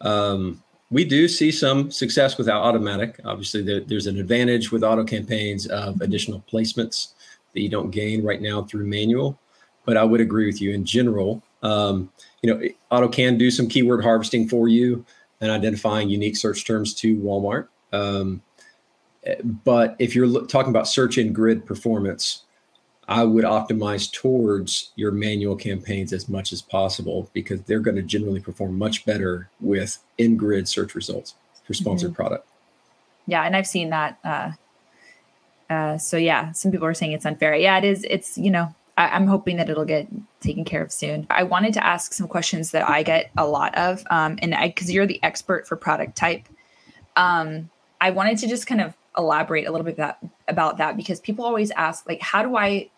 Um, 0.00 0.62
we 0.92 1.06
do 1.06 1.26
see 1.26 1.50
some 1.50 1.90
success 1.90 2.36
without 2.36 2.62
automatic. 2.62 3.18
Obviously, 3.24 3.62
there, 3.62 3.80
there's 3.80 4.06
an 4.06 4.18
advantage 4.18 4.70
with 4.70 4.84
auto 4.84 5.02
campaigns 5.04 5.66
of 5.66 6.00
additional 6.02 6.44
placements 6.52 7.14
that 7.54 7.62
you 7.62 7.70
don't 7.70 7.90
gain 7.90 8.22
right 8.22 8.42
now 8.42 8.62
through 8.62 8.86
manual. 8.86 9.38
But 9.86 9.96
I 9.96 10.04
would 10.04 10.20
agree 10.20 10.46
with 10.46 10.60
you 10.60 10.72
in 10.72 10.84
general. 10.84 11.42
Um, 11.62 12.12
you 12.42 12.52
know, 12.52 12.62
auto 12.90 13.08
can 13.08 13.38
do 13.38 13.50
some 13.50 13.68
keyword 13.68 14.04
harvesting 14.04 14.48
for 14.48 14.68
you 14.68 15.04
and 15.40 15.50
identifying 15.50 16.10
unique 16.10 16.36
search 16.36 16.66
terms 16.66 16.92
to 16.94 17.16
Walmart. 17.16 17.68
Um, 17.92 18.42
but 19.64 19.96
if 19.98 20.14
you're 20.14 20.46
talking 20.46 20.70
about 20.70 20.88
search 20.88 21.16
and 21.16 21.34
grid 21.34 21.64
performance, 21.64 22.44
I 23.12 23.24
would 23.24 23.44
optimize 23.44 24.10
towards 24.10 24.90
your 24.96 25.12
manual 25.12 25.54
campaigns 25.54 26.14
as 26.14 26.30
much 26.30 26.50
as 26.50 26.62
possible 26.62 27.28
because 27.34 27.60
they're 27.64 27.78
going 27.78 27.96
to 27.96 28.02
generally 28.02 28.40
perform 28.40 28.78
much 28.78 29.04
better 29.04 29.50
with 29.60 29.98
in 30.16 30.38
grid 30.38 30.66
search 30.66 30.94
results 30.94 31.34
for 31.66 31.74
sponsored 31.74 32.12
mm-hmm. 32.12 32.16
product. 32.16 32.48
Yeah, 33.26 33.42
and 33.42 33.54
I've 33.54 33.66
seen 33.66 33.90
that. 33.90 34.18
Uh, 34.24 34.52
uh, 35.68 35.98
so 35.98 36.16
yeah, 36.16 36.52
some 36.52 36.72
people 36.72 36.86
are 36.86 36.94
saying 36.94 37.12
it's 37.12 37.26
unfair. 37.26 37.54
Yeah, 37.54 37.76
it 37.76 37.84
is. 37.84 38.06
It's 38.08 38.38
you 38.38 38.50
know, 38.50 38.74
I, 38.96 39.14
am 39.14 39.26
hoping 39.26 39.58
that 39.58 39.68
it'll 39.68 39.84
get 39.84 40.08
taken 40.40 40.64
care 40.64 40.82
of 40.82 40.90
soon. 40.90 41.26
I 41.28 41.42
wanted 41.42 41.74
to 41.74 41.86
ask 41.86 42.14
some 42.14 42.28
questions 42.28 42.70
that 42.70 42.88
I 42.88 43.02
get 43.02 43.30
a 43.36 43.46
lot 43.46 43.76
of, 43.76 44.04
um, 44.10 44.38
and 44.40 44.56
because 44.74 44.90
you're 44.90 45.06
the 45.06 45.22
expert 45.22 45.68
for 45.68 45.76
product 45.76 46.16
type, 46.16 46.48
um, 47.16 47.68
I 48.00 48.10
wanted 48.10 48.38
to 48.38 48.48
just 48.48 48.66
kind 48.66 48.80
of 48.80 48.96
elaborate 49.18 49.66
a 49.66 49.70
little 49.70 49.84
bit 49.84 49.98
about 50.48 50.78
that 50.78 50.96
because 50.96 51.20
people 51.20 51.44
always 51.44 51.70
ask 51.72 52.08
like 52.08 52.18
how 52.22 52.42
do 52.42 52.56
i 52.56 52.88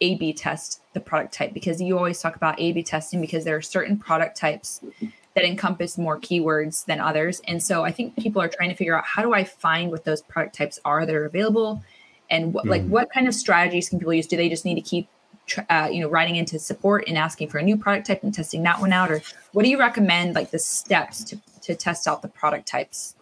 a 0.00 0.16
b 0.16 0.32
test 0.32 0.82
the 0.92 1.00
product 1.00 1.34
type 1.34 1.52
because 1.52 1.80
you 1.80 1.96
always 1.96 2.20
talk 2.20 2.36
about 2.36 2.58
a 2.60 2.72
b 2.72 2.82
testing 2.82 3.20
because 3.20 3.44
there 3.44 3.56
are 3.56 3.62
certain 3.62 3.98
product 3.98 4.36
types 4.36 4.80
that 5.34 5.44
encompass 5.44 5.98
more 5.98 6.18
keywords 6.18 6.84
than 6.84 7.00
others. 7.00 7.40
And 7.46 7.62
so 7.62 7.84
i 7.84 7.90
think 7.90 8.16
people 8.16 8.40
are 8.40 8.48
trying 8.48 8.70
to 8.70 8.76
figure 8.76 8.96
out 8.96 9.04
how 9.04 9.22
do 9.22 9.32
i 9.32 9.44
find 9.44 9.90
what 9.90 10.04
those 10.04 10.22
product 10.22 10.56
types 10.56 10.78
are 10.84 11.06
that 11.06 11.14
are 11.14 11.24
available? 11.24 11.82
And 12.30 12.54
what, 12.54 12.64
mm. 12.64 12.70
like 12.70 12.86
what 12.86 13.10
kind 13.10 13.28
of 13.28 13.34
strategies 13.34 13.88
can 13.88 13.98
people 13.98 14.14
use? 14.14 14.26
Do 14.26 14.36
they 14.36 14.48
just 14.48 14.64
need 14.64 14.76
to 14.76 14.80
keep 14.80 15.08
uh, 15.68 15.88
you 15.92 16.00
know 16.00 16.08
writing 16.08 16.36
into 16.36 16.58
support 16.58 17.04
and 17.06 17.18
asking 17.18 17.48
for 17.48 17.58
a 17.58 17.62
new 17.62 17.76
product 17.76 18.06
type 18.06 18.22
and 18.22 18.32
testing 18.32 18.62
that 18.62 18.80
one 18.80 18.92
out? 18.92 19.10
Or 19.10 19.22
what 19.52 19.62
do 19.64 19.68
you 19.68 19.78
recommend 19.78 20.34
like 20.34 20.50
the 20.50 20.58
steps 20.58 21.22
to, 21.24 21.40
to 21.62 21.74
test 21.74 22.08
out 22.08 22.22
the 22.22 22.28
product 22.28 22.66
types? 22.66 23.14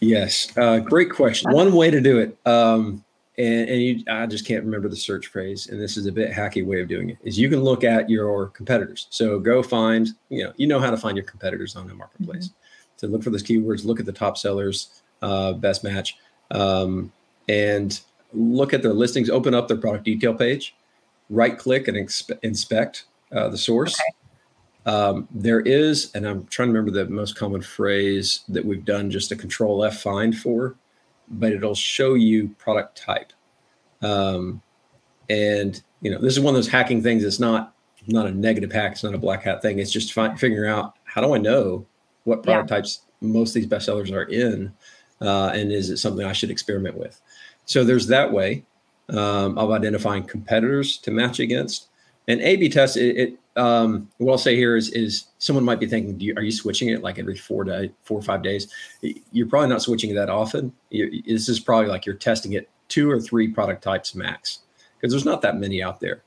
Yes, 0.00 0.48
uh, 0.56 0.80
great 0.80 1.10
question. 1.10 1.52
One 1.52 1.72
way 1.72 1.90
to 1.90 2.00
do 2.00 2.18
it, 2.18 2.36
um, 2.46 3.03
and, 3.38 3.68
and 3.68 3.82
you, 3.82 4.04
I 4.08 4.26
just 4.26 4.46
can't 4.46 4.64
remember 4.64 4.88
the 4.88 4.96
search 4.96 5.26
phrase, 5.26 5.68
and 5.68 5.80
this 5.80 5.96
is 5.96 6.06
a 6.06 6.12
bit 6.12 6.30
hacky 6.30 6.64
way 6.64 6.80
of 6.80 6.88
doing 6.88 7.10
it. 7.10 7.18
Is 7.22 7.38
you 7.38 7.48
can 7.48 7.62
look 7.62 7.84
at 7.84 8.08
your 8.08 8.48
competitors. 8.48 9.06
So 9.10 9.38
go 9.38 9.62
find, 9.62 10.08
you 10.28 10.44
know, 10.44 10.52
you 10.56 10.66
know 10.66 10.80
how 10.80 10.90
to 10.90 10.96
find 10.96 11.16
your 11.16 11.26
competitors 11.26 11.76
on 11.76 11.86
the 11.86 11.94
marketplace. 11.94 12.48
Mm-hmm. 12.48 12.96
So 12.96 13.06
look 13.08 13.22
for 13.22 13.30
those 13.30 13.42
keywords. 13.42 13.84
Look 13.84 14.00
at 14.00 14.06
the 14.06 14.12
top 14.12 14.38
sellers, 14.38 15.02
uh, 15.22 15.54
best 15.54 15.82
match, 15.82 16.16
um, 16.50 17.12
and 17.48 18.00
look 18.32 18.72
at 18.72 18.82
their 18.82 18.92
listings. 18.92 19.30
Open 19.30 19.54
up 19.54 19.68
their 19.68 19.76
product 19.76 20.04
detail 20.04 20.34
page. 20.34 20.74
Right 21.30 21.58
click 21.58 21.88
and 21.88 21.96
expe- 21.96 22.38
inspect 22.42 23.04
uh, 23.32 23.48
the 23.48 23.58
source. 23.58 23.94
Okay 23.94 24.18
um, 24.86 25.28
there 25.30 25.60
is, 25.60 26.10
and 26.14 26.26
I'm 26.26 26.46
trying 26.46 26.68
to 26.68 26.74
remember 26.74 26.90
the 26.90 27.10
most 27.10 27.36
common 27.36 27.62
phrase 27.62 28.40
that 28.48 28.64
we've 28.64 28.84
done 28.84 29.10
just 29.10 29.32
a 29.32 29.36
control 29.36 29.84
F 29.84 30.02
find 30.02 30.36
for, 30.36 30.76
but 31.28 31.52
it'll 31.52 31.74
show 31.74 32.14
you 32.14 32.48
product 32.58 32.96
type. 32.96 33.32
Um, 34.02 34.62
and 35.30 35.82
you 36.00 36.10
know, 36.10 36.18
this 36.18 36.34
is 36.34 36.40
one 36.40 36.54
of 36.54 36.58
those 36.58 36.68
hacking 36.68 37.02
things. 37.02 37.24
It's 37.24 37.40
not 37.40 37.74
not 38.06 38.26
a 38.26 38.30
negative 38.30 38.70
hack. 38.70 38.92
It's 38.92 39.04
not 39.04 39.14
a 39.14 39.18
black 39.18 39.42
hat 39.42 39.62
thing. 39.62 39.78
It's 39.78 39.90
just 39.90 40.12
fi- 40.12 40.34
figuring 40.36 40.70
out 40.70 40.94
how 41.04 41.22
do 41.22 41.34
I 41.34 41.38
know 41.38 41.86
what 42.24 42.42
product 42.42 42.70
yeah. 42.70 42.76
types 42.76 43.00
most 43.20 43.50
of 43.50 43.54
these 43.54 43.66
bestsellers 43.66 44.12
are 44.12 44.24
in, 44.24 44.72
uh, 45.20 45.50
and 45.54 45.72
is 45.72 45.90
it 45.90 45.96
something 45.96 46.26
I 46.26 46.32
should 46.32 46.50
experiment 46.50 46.98
with? 46.98 47.20
So 47.64 47.82
there's 47.82 48.06
that 48.08 48.30
way 48.30 48.64
um, 49.08 49.56
of 49.56 49.70
identifying 49.70 50.24
competitors 50.24 50.98
to 50.98 51.10
match 51.10 51.40
against. 51.40 51.88
And 52.28 52.40
A/B 52.40 52.68
test 52.68 52.96
it, 52.96 53.16
it 53.16 53.38
um, 53.56 54.10
what 54.18 54.32
I'll 54.32 54.38
say 54.38 54.56
here 54.56 54.76
is, 54.76 54.90
is 54.90 55.26
someone 55.38 55.64
might 55.64 55.80
be 55.80 55.86
thinking, 55.86 56.18
you, 56.18 56.34
are 56.36 56.42
you 56.42 56.50
switching 56.52 56.88
it 56.88 57.02
like 57.02 57.18
every 57.18 57.36
four 57.36 57.64
to 57.64 57.90
four 58.02 58.18
or 58.18 58.22
five 58.22 58.42
days? 58.42 58.72
You're 59.32 59.48
probably 59.48 59.68
not 59.68 59.82
switching 59.82 60.10
it 60.10 60.14
that 60.14 60.30
often. 60.30 60.72
You, 60.90 61.22
this 61.26 61.48
is 61.48 61.60
probably 61.60 61.88
like 61.88 62.04
you're 62.06 62.16
testing 62.16 62.54
it 62.54 62.68
two 62.88 63.10
or 63.10 63.20
three 63.20 63.48
product 63.48 63.82
types 63.82 64.14
max 64.14 64.60
because 64.96 65.12
there's 65.12 65.24
not 65.24 65.42
that 65.42 65.58
many 65.58 65.82
out 65.82 66.00
there. 66.00 66.22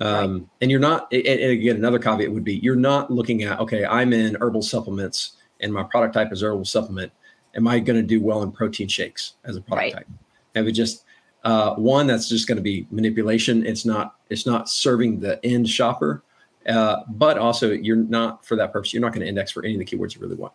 Um, 0.00 0.32
right. 0.32 0.42
And 0.62 0.70
you're 0.70 0.80
not, 0.80 1.12
and, 1.12 1.24
and 1.24 1.52
again, 1.52 1.76
another 1.76 1.98
caveat 1.98 2.32
would 2.32 2.44
be 2.44 2.56
you're 2.56 2.74
not 2.74 3.10
looking 3.10 3.44
at, 3.44 3.60
okay, 3.60 3.84
I'm 3.84 4.12
in 4.12 4.36
herbal 4.40 4.62
supplements 4.62 5.36
and 5.60 5.72
my 5.72 5.84
product 5.84 6.14
type 6.14 6.32
is 6.32 6.42
herbal 6.42 6.64
supplement. 6.64 7.12
Am 7.54 7.68
I 7.68 7.78
going 7.78 8.00
to 8.00 8.06
do 8.06 8.20
well 8.20 8.42
in 8.42 8.50
protein 8.50 8.88
shakes 8.88 9.34
as 9.44 9.56
a 9.56 9.60
product 9.60 9.84
right. 9.84 9.94
type? 9.94 10.08
And 10.56 10.64
we 10.64 10.72
just, 10.72 11.04
uh, 11.44 11.74
one, 11.74 12.06
that's 12.08 12.28
just 12.28 12.48
going 12.48 12.56
to 12.56 12.62
be 12.62 12.86
manipulation. 12.90 13.64
It's 13.64 13.84
not, 13.84 14.16
it's 14.30 14.46
not 14.46 14.68
serving 14.68 15.20
the 15.20 15.44
end 15.44 15.68
shopper 15.68 16.22
uh, 16.68 16.96
but 17.08 17.38
also, 17.38 17.70
you're 17.70 17.96
not 17.96 18.44
for 18.44 18.56
that 18.56 18.72
purpose. 18.72 18.92
You're 18.92 19.02
not 19.02 19.12
going 19.12 19.22
to 19.22 19.28
index 19.28 19.50
for 19.50 19.64
any 19.64 19.74
of 19.74 19.78
the 19.78 19.84
keywords 19.84 20.14
you 20.14 20.20
really 20.20 20.36
want. 20.36 20.52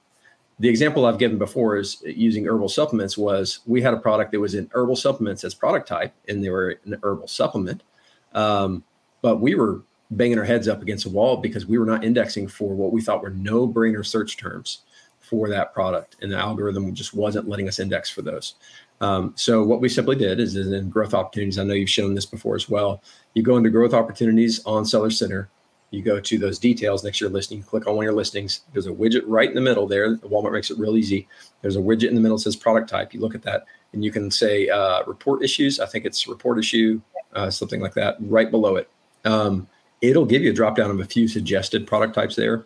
The 0.59 0.69
example 0.69 1.05
I've 1.05 1.19
given 1.19 1.37
before 1.37 1.77
is 1.77 2.01
using 2.05 2.47
herbal 2.47 2.69
supplements. 2.69 3.17
Was 3.17 3.59
we 3.65 3.81
had 3.81 3.93
a 3.93 3.97
product 3.97 4.31
that 4.31 4.39
was 4.39 4.55
in 4.55 4.69
herbal 4.73 4.95
supplements 4.95 5.43
as 5.43 5.53
product 5.53 5.87
type, 5.87 6.13
and 6.27 6.43
they 6.43 6.49
were 6.49 6.79
an 6.85 6.97
herbal 7.03 7.27
supplement, 7.27 7.83
um, 8.33 8.83
but 9.21 9.37
we 9.37 9.55
were 9.55 9.83
banging 10.11 10.39
our 10.39 10.45
heads 10.45 10.67
up 10.67 10.81
against 10.81 11.05
a 11.05 11.09
wall 11.09 11.37
because 11.37 11.65
we 11.65 11.77
were 11.77 11.85
not 11.85 12.03
indexing 12.03 12.47
for 12.47 12.73
what 12.73 12.93
we 12.93 13.01
thought 13.01 13.21
were 13.21 13.29
no-brainer 13.29 14.05
search 14.05 14.37
terms 14.37 14.79
for 15.19 15.49
that 15.49 15.73
product, 15.73 16.15
and 16.21 16.31
the 16.31 16.37
algorithm 16.37 16.93
just 16.95 17.13
wasn't 17.13 17.47
letting 17.49 17.67
us 17.67 17.79
index 17.79 18.09
for 18.09 18.21
those. 18.21 18.55
Um, 19.01 19.33
so 19.35 19.63
what 19.63 19.81
we 19.81 19.89
simply 19.89 20.15
did 20.15 20.39
is, 20.39 20.55
is 20.55 20.71
in 20.71 20.89
growth 20.89 21.13
opportunities. 21.13 21.59
I 21.59 21.65
know 21.65 21.73
you've 21.73 21.89
shown 21.89 22.15
this 22.15 22.25
before 22.25 22.55
as 22.55 22.69
well. 22.69 23.03
You 23.33 23.43
go 23.43 23.57
into 23.57 23.69
growth 23.69 23.93
opportunities 23.93 24.63
on 24.65 24.85
Seller 24.85 25.11
Center 25.11 25.49
you 25.91 26.01
go 26.01 26.19
to 26.19 26.37
those 26.37 26.59
details 26.59 27.03
next 27.03 27.19
to 27.19 27.25
your 27.25 27.31
listing, 27.31 27.59
you 27.59 27.63
click 27.63 27.87
on 27.87 27.95
one 27.95 28.03
of 28.03 28.07
your 28.07 28.15
listings. 28.15 28.61
There's 28.73 28.87
a 28.87 28.91
widget 28.91 29.23
right 29.25 29.47
in 29.47 29.55
the 29.55 29.61
middle 29.61 29.87
there. 29.87 30.17
Walmart 30.17 30.51
makes 30.51 30.69
it 30.69 30.77
real 30.77 30.97
easy. 30.97 31.27
There's 31.61 31.77
a 31.77 31.81
widget 31.81 32.09
in 32.09 32.15
the 32.15 32.21
middle 32.21 32.37
that 32.37 32.43
says 32.43 32.55
product 32.55 32.89
type. 32.89 33.13
You 33.13 33.21
look 33.21 33.35
at 33.35 33.43
that 33.43 33.65
and 33.93 34.03
you 34.03 34.11
can 34.11 34.29
say 34.29 34.67
uh, 34.69 35.03
report 35.05 35.43
issues. 35.43 35.79
I 35.79 35.85
think 35.85 36.05
it's 36.05 36.27
report 36.27 36.59
issue 36.59 37.01
uh, 37.33 37.49
something 37.49 37.81
like 37.81 37.93
that, 37.93 38.17
right 38.19 38.49
below 38.51 38.75
it. 38.75 38.89
Um, 39.23 39.67
it'll 40.01 40.25
give 40.25 40.41
you 40.41 40.51
a 40.51 40.53
drop 40.53 40.75
down 40.75 40.91
of 40.91 40.99
a 40.99 41.05
few 41.05 41.27
suggested 41.27 41.87
product 41.87 42.13
types 42.13 42.35
there. 42.35 42.65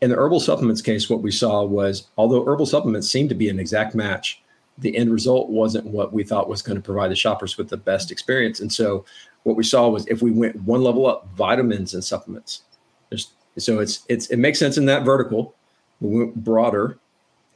In 0.00 0.10
the 0.10 0.16
herbal 0.16 0.40
supplements 0.40 0.82
case, 0.82 1.10
what 1.10 1.22
we 1.22 1.30
saw 1.30 1.64
was 1.64 2.08
although 2.16 2.44
herbal 2.44 2.66
supplements 2.66 3.10
seemed 3.10 3.28
to 3.30 3.34
be 3.34 3.48
an 3.48 3.58
exact 3.58 3.94
match, 3.94 4.42
the 4.78 4.96
end 4.96 5.10
result 5.10 5.50
wasn't 5.50 5.86
what 5.86 6.12
we 6.12 6.22
thought 6.22 6.48
was 6.48 6.62
going 6.62 6.76
to 6.76 6.82
provide 6.82 7.10
the 7.10 7.16
shoppers 7.16 7.58
with 7.58 7.68
the 7.68 7.76
best 7.76 8.12
experience. 8.12 8.60
And 8.60 8.72
so 8.72 9.04
what 9.44 9.56
we 9.56 9.64
saw 9.64 9.88
was 9.88 10.06
if 10.06 10.22
we 10.22 10.30
went 10.30 10.56
one 10.62 10.82
level 10.82 11.06
up, 11.06 11.28
vitamins 11.36 11.94
and 11.94 12.04
supplements. 12.04 12.62
There's, 13.10 13.32
so 13.56 13.78
it's 13.78 14.04
it's 14.08 14.26
it 14.28 14.38
makes 14.38 14.58
sense 14.58 14.78
in 14.78 14.86
that 14.86 15.04
vertical. 15.04 15.54
We 16.00 16.18
went 16.18 16.36
broader, 16.36 16.98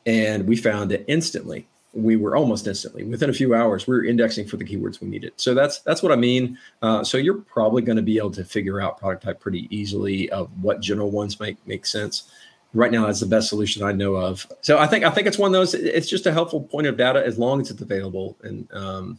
and 0.06 0.46
we 0.46 0.56
found 0.56 0.92
it 0.92 1.04
instantly 1.06 1.66
we 1.94 2.16
were 2.16 2.34
almost 2.34 2.66
instantly 2.66 3.04
within 3.04 3.28
a 3.28 3.32
few 3.32 3.54
hours 3.54 3.86
we 3.86 3.94
were 3.94 4.04
indexing 4.04 4.46
for 4.46 4.56
the 4.56 4.64
keywords 4.64 5.00
we 5.00 5.08
needed 5.08 5.32
so 5.36 5.54
that's 5.54 5.80
that's 5.80 6.02
what 6.02 6.12
i 6.12 6.16
mean 6.16 6.58
uh, 6.80 7.04
so 7.04 7.18
you're 7.18 7.38
probably 7.38 7.82
going 7.82 7.96
to 7.96 8.02
be 8.02 8.16
able 8.16 8.30
to 8.30 8.44
figure 8.44 8.80
out 8.80 8.98
product 8.98 9.22
type 9.22 9.40
pretty 9.40 9.68
easily 9.74 10.30
of 10.30 10.48
what 10.62 10.80
general 10.80 11.10
ones 11.10 11.38
make 11.38 11.56
make 11.66 11.84
sense 11.84 12.30
right 12.72 12.90
now 12.90 13.06
that's 13.06 13.20
the 13.20 13.26
best 13.26 13.48
solution 13.48 13.82
i 13.82 13.92
know 13.92 14.14
of 14.14 14.46
so 14.62 14.78
i 14.78 14.86
think 14.86 15.04
i 15.04 15.10
think 15.10 15.26
it's 15.26 15.38
one 15.38 15.48
of 15.48 15.52
those 15.52 15.74
it's 15.74 16.08
just 16.08 16.26
a 16.26 16.32
helpful 16.32 16.62
point 16.62 16.86
of 16.86 16.96
data 16.96 17.24
as 17.24 17.38
long 17.38 17.60
as 17.60 17.70
it's 17.70 17.82
available 17.82 18.36
and 18.42 18.66
um 18.72 19.18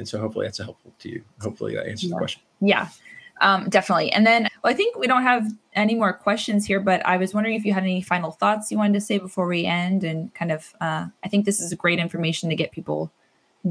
and 0.00 0.08
so 0.08 0.18
hopefully 0.18 0.46
that's 0.46 0.58
helpful 0.58 0.92
to 0.98 1.08
you 1.08 1.22
hopefully 1.40 1.76
that 1.76 1.86
answers 1.86 2.10
yeah. 2.10 2.14
the 2.14 2.18
question 2.18 2.42
yeah 2.60 2.88
um, 3.40 3.68
definitely. 3.68 4.12
And 4.12 4.26
then 4.26 4.48
well, 4.62 4.72
I 4.72 4.76
think 4.76 4.96
we 4.96 5.06
don't 5.06 5.22
have 5.22 5.50
any 5.74 5.94
more 5.94 6.12
questions 6.12 6.66
here, 6.66 6.80
but 6.80 7.04
I 7.06 7.16
was 7.16 7.34
wondering 7.34 7.56
if 7.56 7.64
you 7.64 7.72
had 7.72 7.82
any 7.82 8.02
final 8.02 8.30
thoughts 8.30 8.70
you 8.70 8.78
wanted 8.78 8.94
to 8.94 9.00
say 9.00 9.18
before 9.18 9.46
we 9.46 9.64
end 9.64 10.04
and 10.04 10.32
kind 10.34 10.52
of, 10.52 10.74
uh, 10.80 11.06
I 11.24 11.28
think 11.28 11.46
this 11.46 11.60
is 11.60 11.72
a 11.72 11.76
great 11.76 11.98
information 11.98 12.50
to 12.50 12.56
get 12.56 12.70
people 12.70 13.10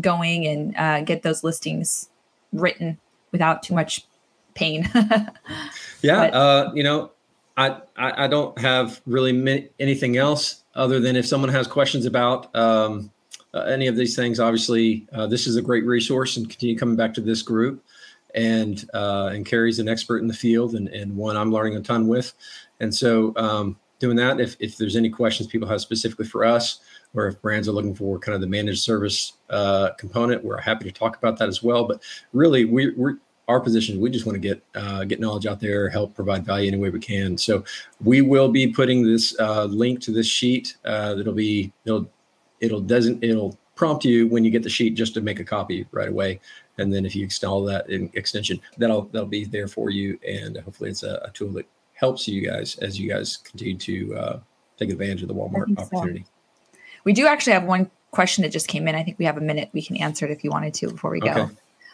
going 0.01 0.45
and 0.47 0.75
uh, 0.75 1.01
get 1.01 1.21
those 1.21 1.43
listings 1.43 2.09
written 2.51 2.99
without 3.31 3.61
too 3.61 3.75
much 3.75 4.07
pain. 4.55 4.89
yeah. 6.01 6.29
But, 6.29 6.33
uh, 6.33 6.71
you 6.73 6.83
know, 6.83 7.11
I, 7.55 7.77
I, 7.95 8.25
I, 8.25 8.27
don't 8.27 8.57
have 8.59 9.01
really 9.05 9.69
anything 9.79 10.17
else 10.17 10.63
other 10.75 10.99
than 10.99 11.15
if 11.15 11.27
someone 11.27 11.49
has 11.49 11.67
questions 11.67 12.05
about 12.05 12.55
um, 12.55 13.11
uh, 13.53 13.61
any 13.61 13.87
of 13.87 13.95
these 13.95 14.15
things, 14.15 14.39
obviously, 14.39 15.07
uh, 15.13 15.27
this 15.27 15.47
is 15.47 15.55
a 15.55 15.61
great 15.61 15.85
resource 15.85 16.37
and 16.37 16.49
continue 16.49 16.77
coming 16.77 16.95
back 16.95 17.13
to 17.15 17.21
this 17.21 17.41
group 17.41 17.83
and 18.35 18.89
uh, 18.93 19.31
and 19.33 19.45
Carrie's 19.45 19.79
an 19.79 19.87
expert 19.87 20.19
in 20.19 20.27
the 20.27 20.33
field 20.33 20.75
and, 20.75 20.87
and 20.89 21.15
one 21.15 21.37
I'm 21.37 21.51
learning 21.51 21.75
a 21.75 21.81
ton 21.81 22.07
with. 22.07 22.33
And 22.79 22.93
so 22.93 23.33
um, 23.35 23.77
doing 23.99 24.15
that, 24.17 24.39
if, 24.39 24.55
if 24.59 24.77
there's 24.77 24.95
any 24.95 25.09
questions 25.09 25.49
people 25.49 25.67
have 25.67 25.81
specifically 25.81 26.25
for 26.25 26.45
us, 26.45 26.79
or 27.13 27.27
if 27.27 27.41
brands 27.41 27.67
are 27.67 27.71
looking 27.71 27.95
for 27.95 28.19
kind 28.19 28.35
of 28.35 28.41
the 28.41 28.47
managed 28.47 28.81
service 28.81 29.33
uh, 29.49 29.89
component, 29.97 30.43
we're 30.43 30.61
happy 30.61 30.85
to 30.85 30.91
talk 30.91 31.17
about 31.17 31.37
that 31.39 31.49
as 31.49 31.63
well. 31.63 31.85
But 31.85 32.01
really, 32.33 32.65
we, 32.65 32.91
we're 32.91 33.17
our 33.47 33.59
position. 33.59 33.99
We 33.99 34.11
just 34.11 34.27
want 34.27 34.35
to 34.35 34.39
get 34.39 34.63
uh, 34.75 35.05
get 35.05 35.19
knowledge 35.19 35.47
out 35.47 35.59
there, 35.59 35.89
help 35.89 36.13
provide 36.13 36.45
value 36.45 36.67
any 36.67 36.77
way 36.77 36.91
we 36.91 36.99
can. 36.99 37.35
So 37.37 37.63
we 38.03 38.21
will 38.21 38.49
be 38.49 38.67
putting 38.67 39.03
this 39.03 39.37
uh, 39.39 39.65
link 39.65 40.01
to 40.01 40.11
this 40.11 40.27
sheet. 40.27 40.77
Uh, 40.85 41.15
that'll 41.15 41.33
be 41.33 41.73
it'll 41.83 42.07
it'll 42.61 42.81
doesn't 42.81 43.23
it'll 43.23 43.57
prompt 43.75 44.03
you 44.03 44.27
when 44.27 44.43
you 44.43 44.51
get 44.51 44.63
the 44.63 44.69
sheet 44.69 44.95
just 44.95 45.13
to 45.13 45.21
make 45.21 45.39
a 45.39 45.43
copy 45.43 45.87
right 45.91 46.09
away. 46.09 46.39
And 46.77 46.93
then 46.93 47.05
if 47.05 47.15
you 47.15 47.23
install 47.23 47.63
that 47.65 47.89
in 47.89 48.09
extension, 48.13 48.59
that'll 48.77 49.03
that'll 49.03 49.27
be 49.27 49.45
there 49.45 49.67
for 49.67 49.89
you. 49.89 50.19
And 50.27 50.57
hopefully 50.57 50.89
it's 50.89 51.03
a, 51.03 51.21
a 51.23 51.31
tool 51.31 51.51
that 51.53 51.65
helps 51.93 52.27
you 52.27 52.45
guys 52.45 52.77
as 52.79 52.99
you 52.99 53.09
guys 53.09 53.37
continue 53.37 53.77
to 53.77 54.15
uh, 54.15 54.39
take 54.77 54.89
advantage 54.89 55.21
of 55.21 55.27
the 55.27 55.35
Walmart 55.35 55.77
opportunity. 55.77 56.25
So. 56.25 56.79
We 57.03 57.13
do 57.13 57.27
actually 57.27 57.53
have 57.53 57.63
one 57.63 57.89
question 58.11 58.41
that 58.43 58.49
just 58.49 58.67
came 58.67 58.87
in. 58.87 58.95
I 58.95 59.03
think 59.03 59.19
we 59.19 59.25
have 59.25 59.37
a 59.37 59.41
minute. 59.41 59.69
We 59.73 59.81
can 59.81 59.97
answer 59.97 60.25
it 60.25 60.31
if 60.31 60.43
you 60.43 60.49
wanted 60.49 60.73
to 60.75 60.89
before 60.89 61.11
we 61.11 61.19
go. 61.19 61.49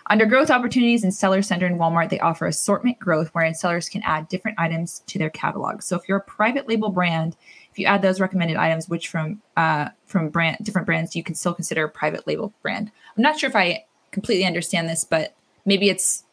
Under 0.08 0.26
growth 0.26 0.52
opportunities 0.52 1.04
in 1.04 1.12
Seller 1.12 1.41
Center 1.41 1.65
and 1.65 1.80
Walmart, 1.80 2.10
they 2.10 2.20
offer 2.20 2.46
assortment 2.46 3.00
growth 3.00 3.30
wherein 3.30 3.56
sellers 3.56 3.89
can 3.89 4.04
add 4.04 4.28
different 4.28 4.60
items 4.60 5.02
to 5.08 5.18
their 5.18 5.32
catalog. 5.32 5.82
So 5.82 5.96
if 5.96 6.04
you're 6.08 6.20
a 6.20 6.24
private 6.24 6.68
label 6.68 6.89
brand, 6.89 7.36
if 7.72 7.80
you 7.80 7.88
add 7.88 8.04
those 8.04 8.20
recommended 8.20 8.56
items, 8.56 8.88
which 8.88 9.08
from 9.08 9.41
uh, 9.58 9.89
from 10.06 10.30
brand 10.30 10.58
different 10.62 10.86
brands, 10.86 11.15
you 11.15 11.24
can 11.24 11.34
still 11.34 11.54
consider 11.54 11.86
a 11.86 11.89
private 11.89 12.28
label 12.28 12.54
brand. 12.62 12.91
I'm 13.18 13.24
not 13.24 13.39
sure 13.39 13.50
if 13.50 13.56
I 13.56 13.86
completely 14.12 14.46
understand 14.46 14.88
this, 14.88 15.04
but 15.04 15.34
maybe 15.65 15.89
it's 15.89 16.24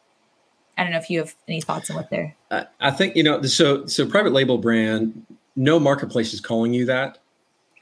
I 0.77 0.83
don't 0.83 0.91
know 0.91 0.99
if 0.99 1.09
you 1.09 1.19
have 1.19 1.35
any 1.47 1.59
thoughts 1.59 1.89
on 1.89 1.95
what 1.95 2.09
they're. 2.11 2.35
I 2.79 2.91
think 2.91 3.15
you 3.15 3.23
know 3.23 3.41
so 3.41 3.85
so 3.87 4.05
private 4.07 4.33
label 4.33 4.59
brand. 4.59 5.25
No 5.55 5.79
marketplace 5.79 6.33
is 6.33 6.41
calling 6.41 6.73
you 6.73 6.85
that, 6.85 7.19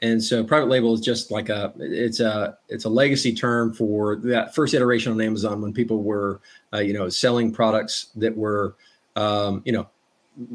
and 0.02 0.22
so 0.22 0.42
private 0.42 0.68
label 0.68 0.92
is 0.92 1.00
just 1.00 1.30
like 1.30 1.48
a 1.48 1.72
it's 1.78 2.20
a 2.20 2.58
it's 2.68 2.84
a 2.84 2.88
legacy 2.88 3.32
term 3.32 3.72
for 3.72 4.16
that 4.16 4.54
first 4.54 4.74
iteration 4.74 5.12
on 5.12 5.20
Amazon 5.20 5.62
when 5.62 5.72
people 5.72 6.02
were 6.02 6.40
uh, 6.74 6.78
you 6.78 6.92
know 6.92 7.08
selling 7.08 7.52
products 7.52 8.08
that 8.16 8.36
were 8.36 8.76
um, 9.16 9.62
you 9.64 9.72
know 9.72 9.88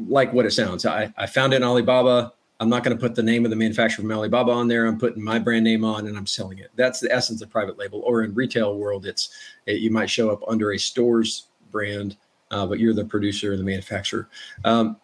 like 0.06 0.32
what 0.32 0.44
it 0.44 0.52
sounds. 0.52 0.84
I 0.84 1.12
I 1.16 1.26
found 1.26 1.54
it 1.54 1.56
in 1.56 1.64
Alibaba. 1.64 2.32
I'm 2.60 2.68
not 2.68 2.82
going 2.82 2.96
to 2.96 3.00
put 3.00 3.14
the 3.14 3.22
name 3.22 3.44
of 3.44 3.50
the 3.50 3.56
manufacturer 3.56 4.02
from 4.02 4.12
Alibaba 4.12 4.50
on 4.50 4.66
there. 4.66 4.86
I'm 4.86 4.98
putting 4.98 5.22
my 5.22 5.38
brand 5.38 5.62
name 5.64 5.84
on 5.84 6.08
and 6.08 6.18
I'm 6.18 6.26
selling 6.26 6.58
it. 6.58 6.72
That's 6.74 6.98
the 6.98 7.10
essence 7.12 7.40
of 7.40 7.48
private 7.48 7.78
label. 7.78 8.00
Or 8.00 8.24
in 8.24 8.34
retail 8.34 8.76
world, 8.76 9.06
it's 9.06 9.30
it, 9.66 9.80
you 9.80 9.92
might 9.92 10.10
show 10.10 10.30
up 10.30 10.42
under 10.48 10.72
a 10.72 10.78
store's 10.78 11.46
brand, 11.70 12.16
uh, 12.50 12.66
but 12.66 12.80
you're 12.80 12.94
the 12.94 13.04
producer 13.04 13.52
and 13.52 13.60
the 13.60 13.64
manufacturer. 13.64 14.28
Um, 14.64 14.96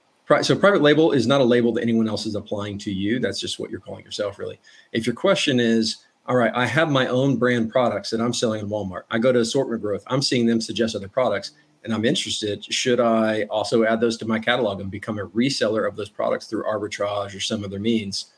so 0.42 0.56
private 0.56 0.82
label 0.82 1.12
is 1.12 1.26
not 1.26 1.40
a 1.40 1.44
label 1.44 1.72
that 1.72 1.82
anyone 1.82 2.08
else 2.08 2.26
is 2.26 2.34
applying 2.34 2.78
to 2.78 2.92
you. 2.92 3.18
That's 3.18 3.40
just 3.40 3.58
what 3.58 3.70
you're 3.70 3.80
calling 3.80 4.04
yourself, 4.04 4.38
really. 4.38 4.58
If 4.92 5.06
your 5.06 5.14
question 5.14 5.60
is, 5.60 5.98
all 6.26 6.36
right, 6.36 6.52
I 6.54 6.66
have 6.66 6.90
my 6.90 7.06
own 7.08 7.36
brand 7.36 7.70
products 7.70 8.10
that 8.10 8.20
I'm 8.20 8.32
selling 8.32 8.60
in 8.60 8.68
Walmart. 8.68 9.02
I 9.10 9.18
go 9.18 9.32
to 9.32 9.40
assortment 9.40 9.82
growth. 9.82 10.02
I'm 10.06 10.22
seeing 10.22 10.46
them 10.46 10.60
suggest 10.60 10.96
other 10.96 11.08
products 11.08 11.52
and 11.84 11.92
I'm 11.92 12.04
interested, 12.04 12.64
should 12.72 12.98
I 12.98 13.42
also 13.44 13.84
add 13.84 14.00
those 14.00 14.16
to 14.18 14.26
my 14.26 14.38
catalog 14.38 14.80
and 14.80 14.90
become 14.90 15.18
a 15.18 15.26
reseller 15.26 15.86
of 15.86 15.96
those 15.96 16.08
products 16.08 16.46
through 16.46 16.64
arbitrage 16.64 17.36
or 17.36 17.40
some 17.40 17.62
other 17.62 17.78
means? 17.78 18.32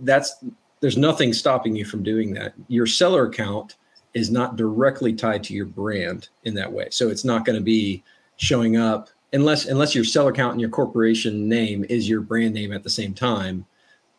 That's 0.00 0.44
there's 0.80 0.96
nothing 0.96 1.32
stopping 1.32 1.76
you 1.76 1.84
from 1.84 2.02
doing 2.02 2.34
that. 2.34 2.54
Your 2.66 2.86
seller 2.86 3.26
account 3.26 3.76
is 4.14 4.30
not 4.30 4.56
directly 4.56 5.12
tied 5.12 5.44
to 5.44 5.54
your 5.54 5.66
brand 5.66 6.28
in 6.42 6.54
that 6.54 6.70
way. 6.70 6.88
So 6.90 7.08
it's 7.08 7.24
not 7.24 7.44
going 7.44 7.56
to 7.56 7.62
be 7.62 8.02
showing 8.36 8.76
up 8.76 9.08
unless 9.32 9.66
unless 9.66 9.94
your 9.94 10.04
seller 10.04 10.30
account 10.30 10.52
and 10.52 10.60
your 10.60 10.70
corporation 10.70 11.48
name 11.48 11.84
is 11.88 12.08
your 12.08 12.20
brand 12.20 12.54
name 12.54 12.72
at 12.72 12.82
the 12.82 12.90
same 12.90 13.14
time. 13.14 13.64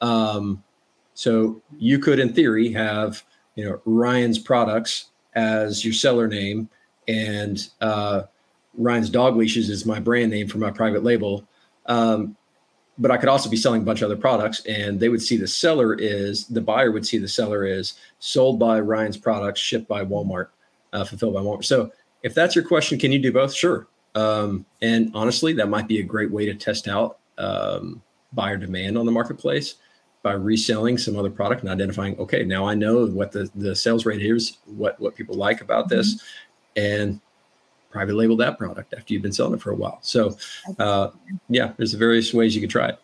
Um, 0.01 0.63
so 1.13 1.61
you 1.77 1.99
could, 1.99 2.19
in 2.19 2.33
theory, 2.33 2.71
have 2.71 3.23
you 3.55 3.65
know 3.65 3.81
Ryan's 3.85 4.39
products 4.39 5.09
as 5.35 5.83
your 5.83 5.93
seller 5.93 6.27
name 6.27 6.69
and 7.07 7.69
uh, 7.81 8.23
Ryan's 8.75 9.09
Dog 9.09 9.35
Leashes 9.35 9.69
is 9.69 9.85
my 9.85 9.99
brand 9.99 10.31
name 10.31 10.47
for 10.47 10.57
my 10.57 10.71
private 10.71 11.03
label. 11.03 11.47
Um, 11.85 12.35
but 12.97 13.09
I 13.09 13.17
could 13.17 13.29
also 13.29 13.49
be 13.49 13.57
selling 13.57 13.81
a 13.81 13.85
bunch 13.85 14.01
of 14.01 14.05
other 14.05 14.19
products, 14.19 14.63
and 14.65 14.99
they 14.99 15.09
would 15.09 15.21
see 15.21 15.35
the 15.35 15.47
seller 15.47 15.95
is 15.95 16.45
the 16.47 16.61
buyer 16.61 16.91
would 16.91 17.05
see 17.05 17.17
the 17.17 17.27
seller 17.27 17.65
is 17.65 17.95
sold 18.19 18.59
by 18.59 18.79
Ryan's 18.79 19.17
products, 19.17 19.59
shipped 19.59 19.87
by 19.87 20.05
Walmart, 20.05 20.49
uh, 20.93 21.03
fulfilled 21.03 21.33
by 21.33 21.41
Walmart. 21.41 21.65
So 21.65 21.91
if 22.21 22.35
that's 22.35 22.55
your 22.55 22.63
question, 22.63 22.99
can 22.99 23.11
you 23.11 23.19
do 23.19 23.31
both? 23.31 23.53
Sure. 23.53 23.87
Um, 24.15 24.65
and 24.81 25.11
honestly, 25.13 25.53
that 25.53 25.69
might 25.69 25.87
be 25.87 25.99
a 25.99 26.03
great 26.03 26.31
way 26.31 26.45
to 26.45 26.53
test 26.53 26.87
out 26.87 27.17
um, 27.37 28.01
buyer 28.31 28.57
demand 28.57 28.97
on 28.97 29.05
the 29.05 29.11
marketplace 29.11 29.75
by 30.21 30.33
reselling 30.33 30.97
some 30.97 31.17
other 31.17 31.29
product 31.29 31.61
and 31.61 31.69
identifying, 31.69 32.17
okay, 32.17 32.43
now 32.43 32.65
I 32.65 32.75
know 32.75 33.05
what 33.07 33.31
the, 33.31 33.49
the 33.55 33.75
sales 33.75 34.05
rate 34.05 34.21
is, 34.21 34.57
what 34.65 34.99
what 34.99 35.15
people 35.15 35.35
like 35.35 35.61
about 35.61 35.89
this, 35.89 36.15
mm-hmm 36.15 36.25
and 36.75 37.19
private 37.91 38.15
label 38.15 38.35
that 38.37 38.57
product 38.57 38.93
after 38.93 39.13
you've 39.13 39.21
been 39.21 39.33
selling 39.33 39.53
it 39.53 39.61
for 39.61 39.71
a 39.71 39.75
while. 39.75 39.99
So, 40.01 40.35
uh, 40.79 41.09
yeah, 41.49 41.73
there's 41.77 41.93
various 41.93 42.33
ways 42.33 42.55
you 42.55 42.61
could 42.61 42.69
try 42.69 42.89
it. 42.89 42.99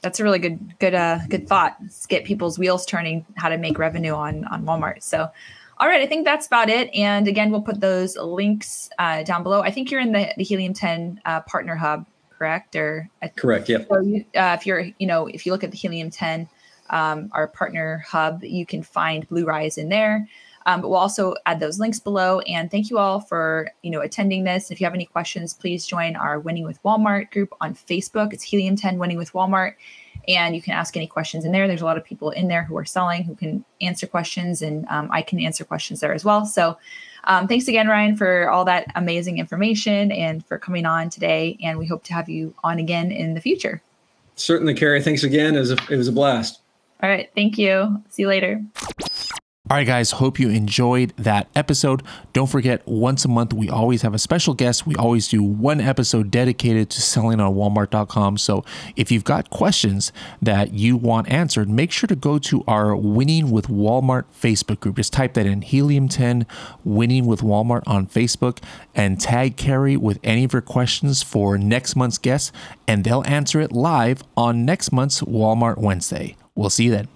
That's 0.00 0.18
a 0.18 0.24
really 0.24 0.40
good, 0.40 0.78
good, 0.80 0.94
uh, 0.94 1.20
good 1.28 1.46
thought. 1.46 1.76
Let's 1.80 2.06
get 2.06 2.24
people's 2.24 2.58
wheels 2.58 2.84
turning. 2.84 3.24
How 3.36 3.48
to 3.48 3.56
make 3.56 3.78
revenue 3.78 4.14
on 4.14 4.44
on 4.46 4.64
Walmart. 4.64 5.02
So, 5.02 5.30
all 5.82 5.88
right, 5.88 6.00
I 6.00 6.06
think 6.06 6.24
that's 6.24 6.46
about 6.46 6.70
it. 6.70 6.94
And 6.94 7.26
again, 7.26 7.50
we'll 7.50 7.60
put 7.60 7.80
those 7.80 8.16
links 8.16 8.88
uh, 9.00 9.24
down 9.24 9.42
below. 9.42 9.62
I 9.62 9.72
think 9.72 9.90
you're 9.90 10.00
in 10.00 10.12
the, 10.12 10.32
the 10.36 10.44
Helium 10.44 10.74
10 10.74 11.20
uh, 11.24 11.40
partner 11.40 11.74
hub, 11.74 12.06
correct? 12.30 12.76
Or 12.76 13.10
correct? 13.34 13.68
Yeah. 13.68 13.78
So 13.88 13.98
you, 13.98 14.24
uh, 14.36 14.56
if 14.56 14.64
you're, 14.64 14.86
you 15.00 15.08
know, 15.08 15.26
if 15.26 15.44
you 15.44 15.50
look 15.50 15.64
at 15.64 15.72
the 15.72 15.76
Helium 15.76 16.08
10, 16.08 16.48
um, 16.90 17.30
our 17.32 17.48
partner 17.48 18.04
hub, 18.06 18.44
you 18.44 18.64
can 18.64 18.84
find 18.84 19.28
Blue 19.28 19.44
Rise 19.44 19.76
in 19.76 19.88
there. 19.88 20.28
Um, 20.66 20.82
but 20.82 20.88
we'll 20.88 21.00
also 21.00 21.34
add 21.46 21.58
those 21.58 21.80
links 21.80 21.98
below. 21.98 22.38
And 22.40 22.70
thank 22.70 22.88
you 22.88 22.98
all 22.98 23.18
for 23.18 23.68
you 23.82 23.90
know 23.90 24.02
attending 24.02 24.44
this. 24.44 24.70
If 24.70 24.80
you 24.80 24.86
have 24.86 24.94
any 24.94 25.06
questions, 25.06 25.52
please 25.52 25.84
join 25.84 26.14
our 26.14 26.38
Winning 26.38 26.62
with 26.62 26.80
Walmart 26.84 27.32
group 27.32 27.52
on 27.60 27.74
Facebook. 27.74 28.32
It's 28.32 28.44
Helium 28.44 28.76
10 28.76 28.98
Winning 28.98 29.18
with 29.18 29.32
Walmart. 29.32 29.74
And 30.28 30.54
you 30.54 30.62
can 30.62 30.72
ask 30.72 30.96
any 30.96 31.06
questions 31.06 31.44
in 31.44 31.52
there. 31.52 31.66
There's 31.66 31.82
a 31.82 31.84
lot 31.84 31.96
of 31.96 32.04
people 32.04 32.30
in 32.30 32.48
there 32.48 32.64
who 32.64 32.76
are 32.76 32.84
selling 32.84 33.24
who 33.24 33.34
can 33.34 33.64
answer 33.80 34.06
questions, 34.06 34.62
and 34.62 34.86
um, 34.88 35.08
I 35.10 35.22
can 35.22 35.40
answer 35.40 35.64
questions 35.64 36.00
there 36.00 36.12
as 36.12 36.24
well. 36.24 36.46
So, 36.46 36.78
um, 37.24 37.46
thanks 37.46 37.68
again, 37.68 37.86
Ryan, 37.88 38.16
for 38.16 38.50
all 38.50 38.64
that 38.64 38.86
amazing 38.94 39.38
information 39.38 40.10
and 40.10 40.44
for 40.44 40.58
coming 40.58 40.86
on 40.86 41.08
today. 41.08 41.56
And 41.62 41.78
we 41.78 41.86
hope 41.86 42.02
to 42.04 42.14
have 42.14 42.28
you 42.28 42.54
on 42.64 42.78
again 42.78 43.12
in 43.12 43.34
the 43.34 43.40
future. 43.40 43.80
Certainly, 44.34 44.74
Carrie. 44.74 45.02
Thanks 45.02 45.22
again. 45.22 45.54
It 45.54 45.60
was 45.60 45.70
a, 45.70 45.76
it 45.90 45.96
was 45.96 46.08
a 46.08 46.12
blast. 46.12 46.60
All 47.02 47.08
right. 47.08 47.30
Thank 47.34 47.58
you. 47.58 48.02
See 48.10 48.22
you 48.22 48.28
later. 48.28 48.62
All 49.70 49.76
right, 49.76 49.86
guys, 49.86 50.10
hope 50.10 50.40
you 50.40 50.50
enjoyed 50.50 51.14
that 51.16 51.46
episode. 51.54 52.02
Don't 52.32 52.48
forget, 52.48 52.84
once 52.84 53.24
a 53.24 53.28
month, 53.28 53.52
we 53.52 53.70
always 53.70 54.02
have 54.02 54.12
a 54.12 54.18
special 54.18 54.54
guest. 54.54 54.88
We 54.88 54.96
always 54.96 55.28
do 55.28 55.40
one 55.40 55.80
episode 55.80 56.32
dedicated 56.32 56.90
to 56.90 57.00
selling 57.00 57.38
on 57.38 57.54
Walmart.com. 57.54 58.38
So 58.38 58.64
if 58.96 59.12
you've 59.12 59.22
got 59.22 59.50
questions 59.50 60.12
that 60.42 60.74
you 60.74 60.96
want 60.96 61.30
answered, 61.30 61.70
make 61.70 61.92
sure 61.92 62.08
to 62.08 62.16
go 62.16 62.40
to 62.40 62.64
our 62.66 62.96
Winning 62.96 63.52
with 63.52 63.68
Walmart 63.68 64.24
Facebook 64.34 64.80
group. 64.80 64.96
Just 64.96 65.12
type 65.12 65.34
that 65.34 65.46
in 65.46 65.62
Helium 65.62 66.08
10 66.08 66.44
Winning 66.82 67.24
with 67.24 67.40
Walmart 67.40 67.84
on 67.86 68.08
Facebook 68.08 68.58
and 68.96 69.20
tag 69.20 69.56
Carrie 69.56 69.96
with 69.96 70.18
any 70.24 70.42
of 70.42 70.52
your 70.52 70.60
questions 70.60 71.22
for 71.22 71.56
next 71.56 71.94
month's 71.94 72.18
guest, 72.18 72.52
and 72.88 73.04
they'll 73.04 73.24
answer 73.26 73.60
it 73.60 73.70
live 73.70 74.24
on 74.36 74.64
next 74.64 74.90
month's 74.90 75.20
Walmart 75.20 75.78
Wednesday. 75.78 76.36
We'll 76.56 76.68
see 76.68 76.86
you 76.86 76.90
then. 76.90 77.12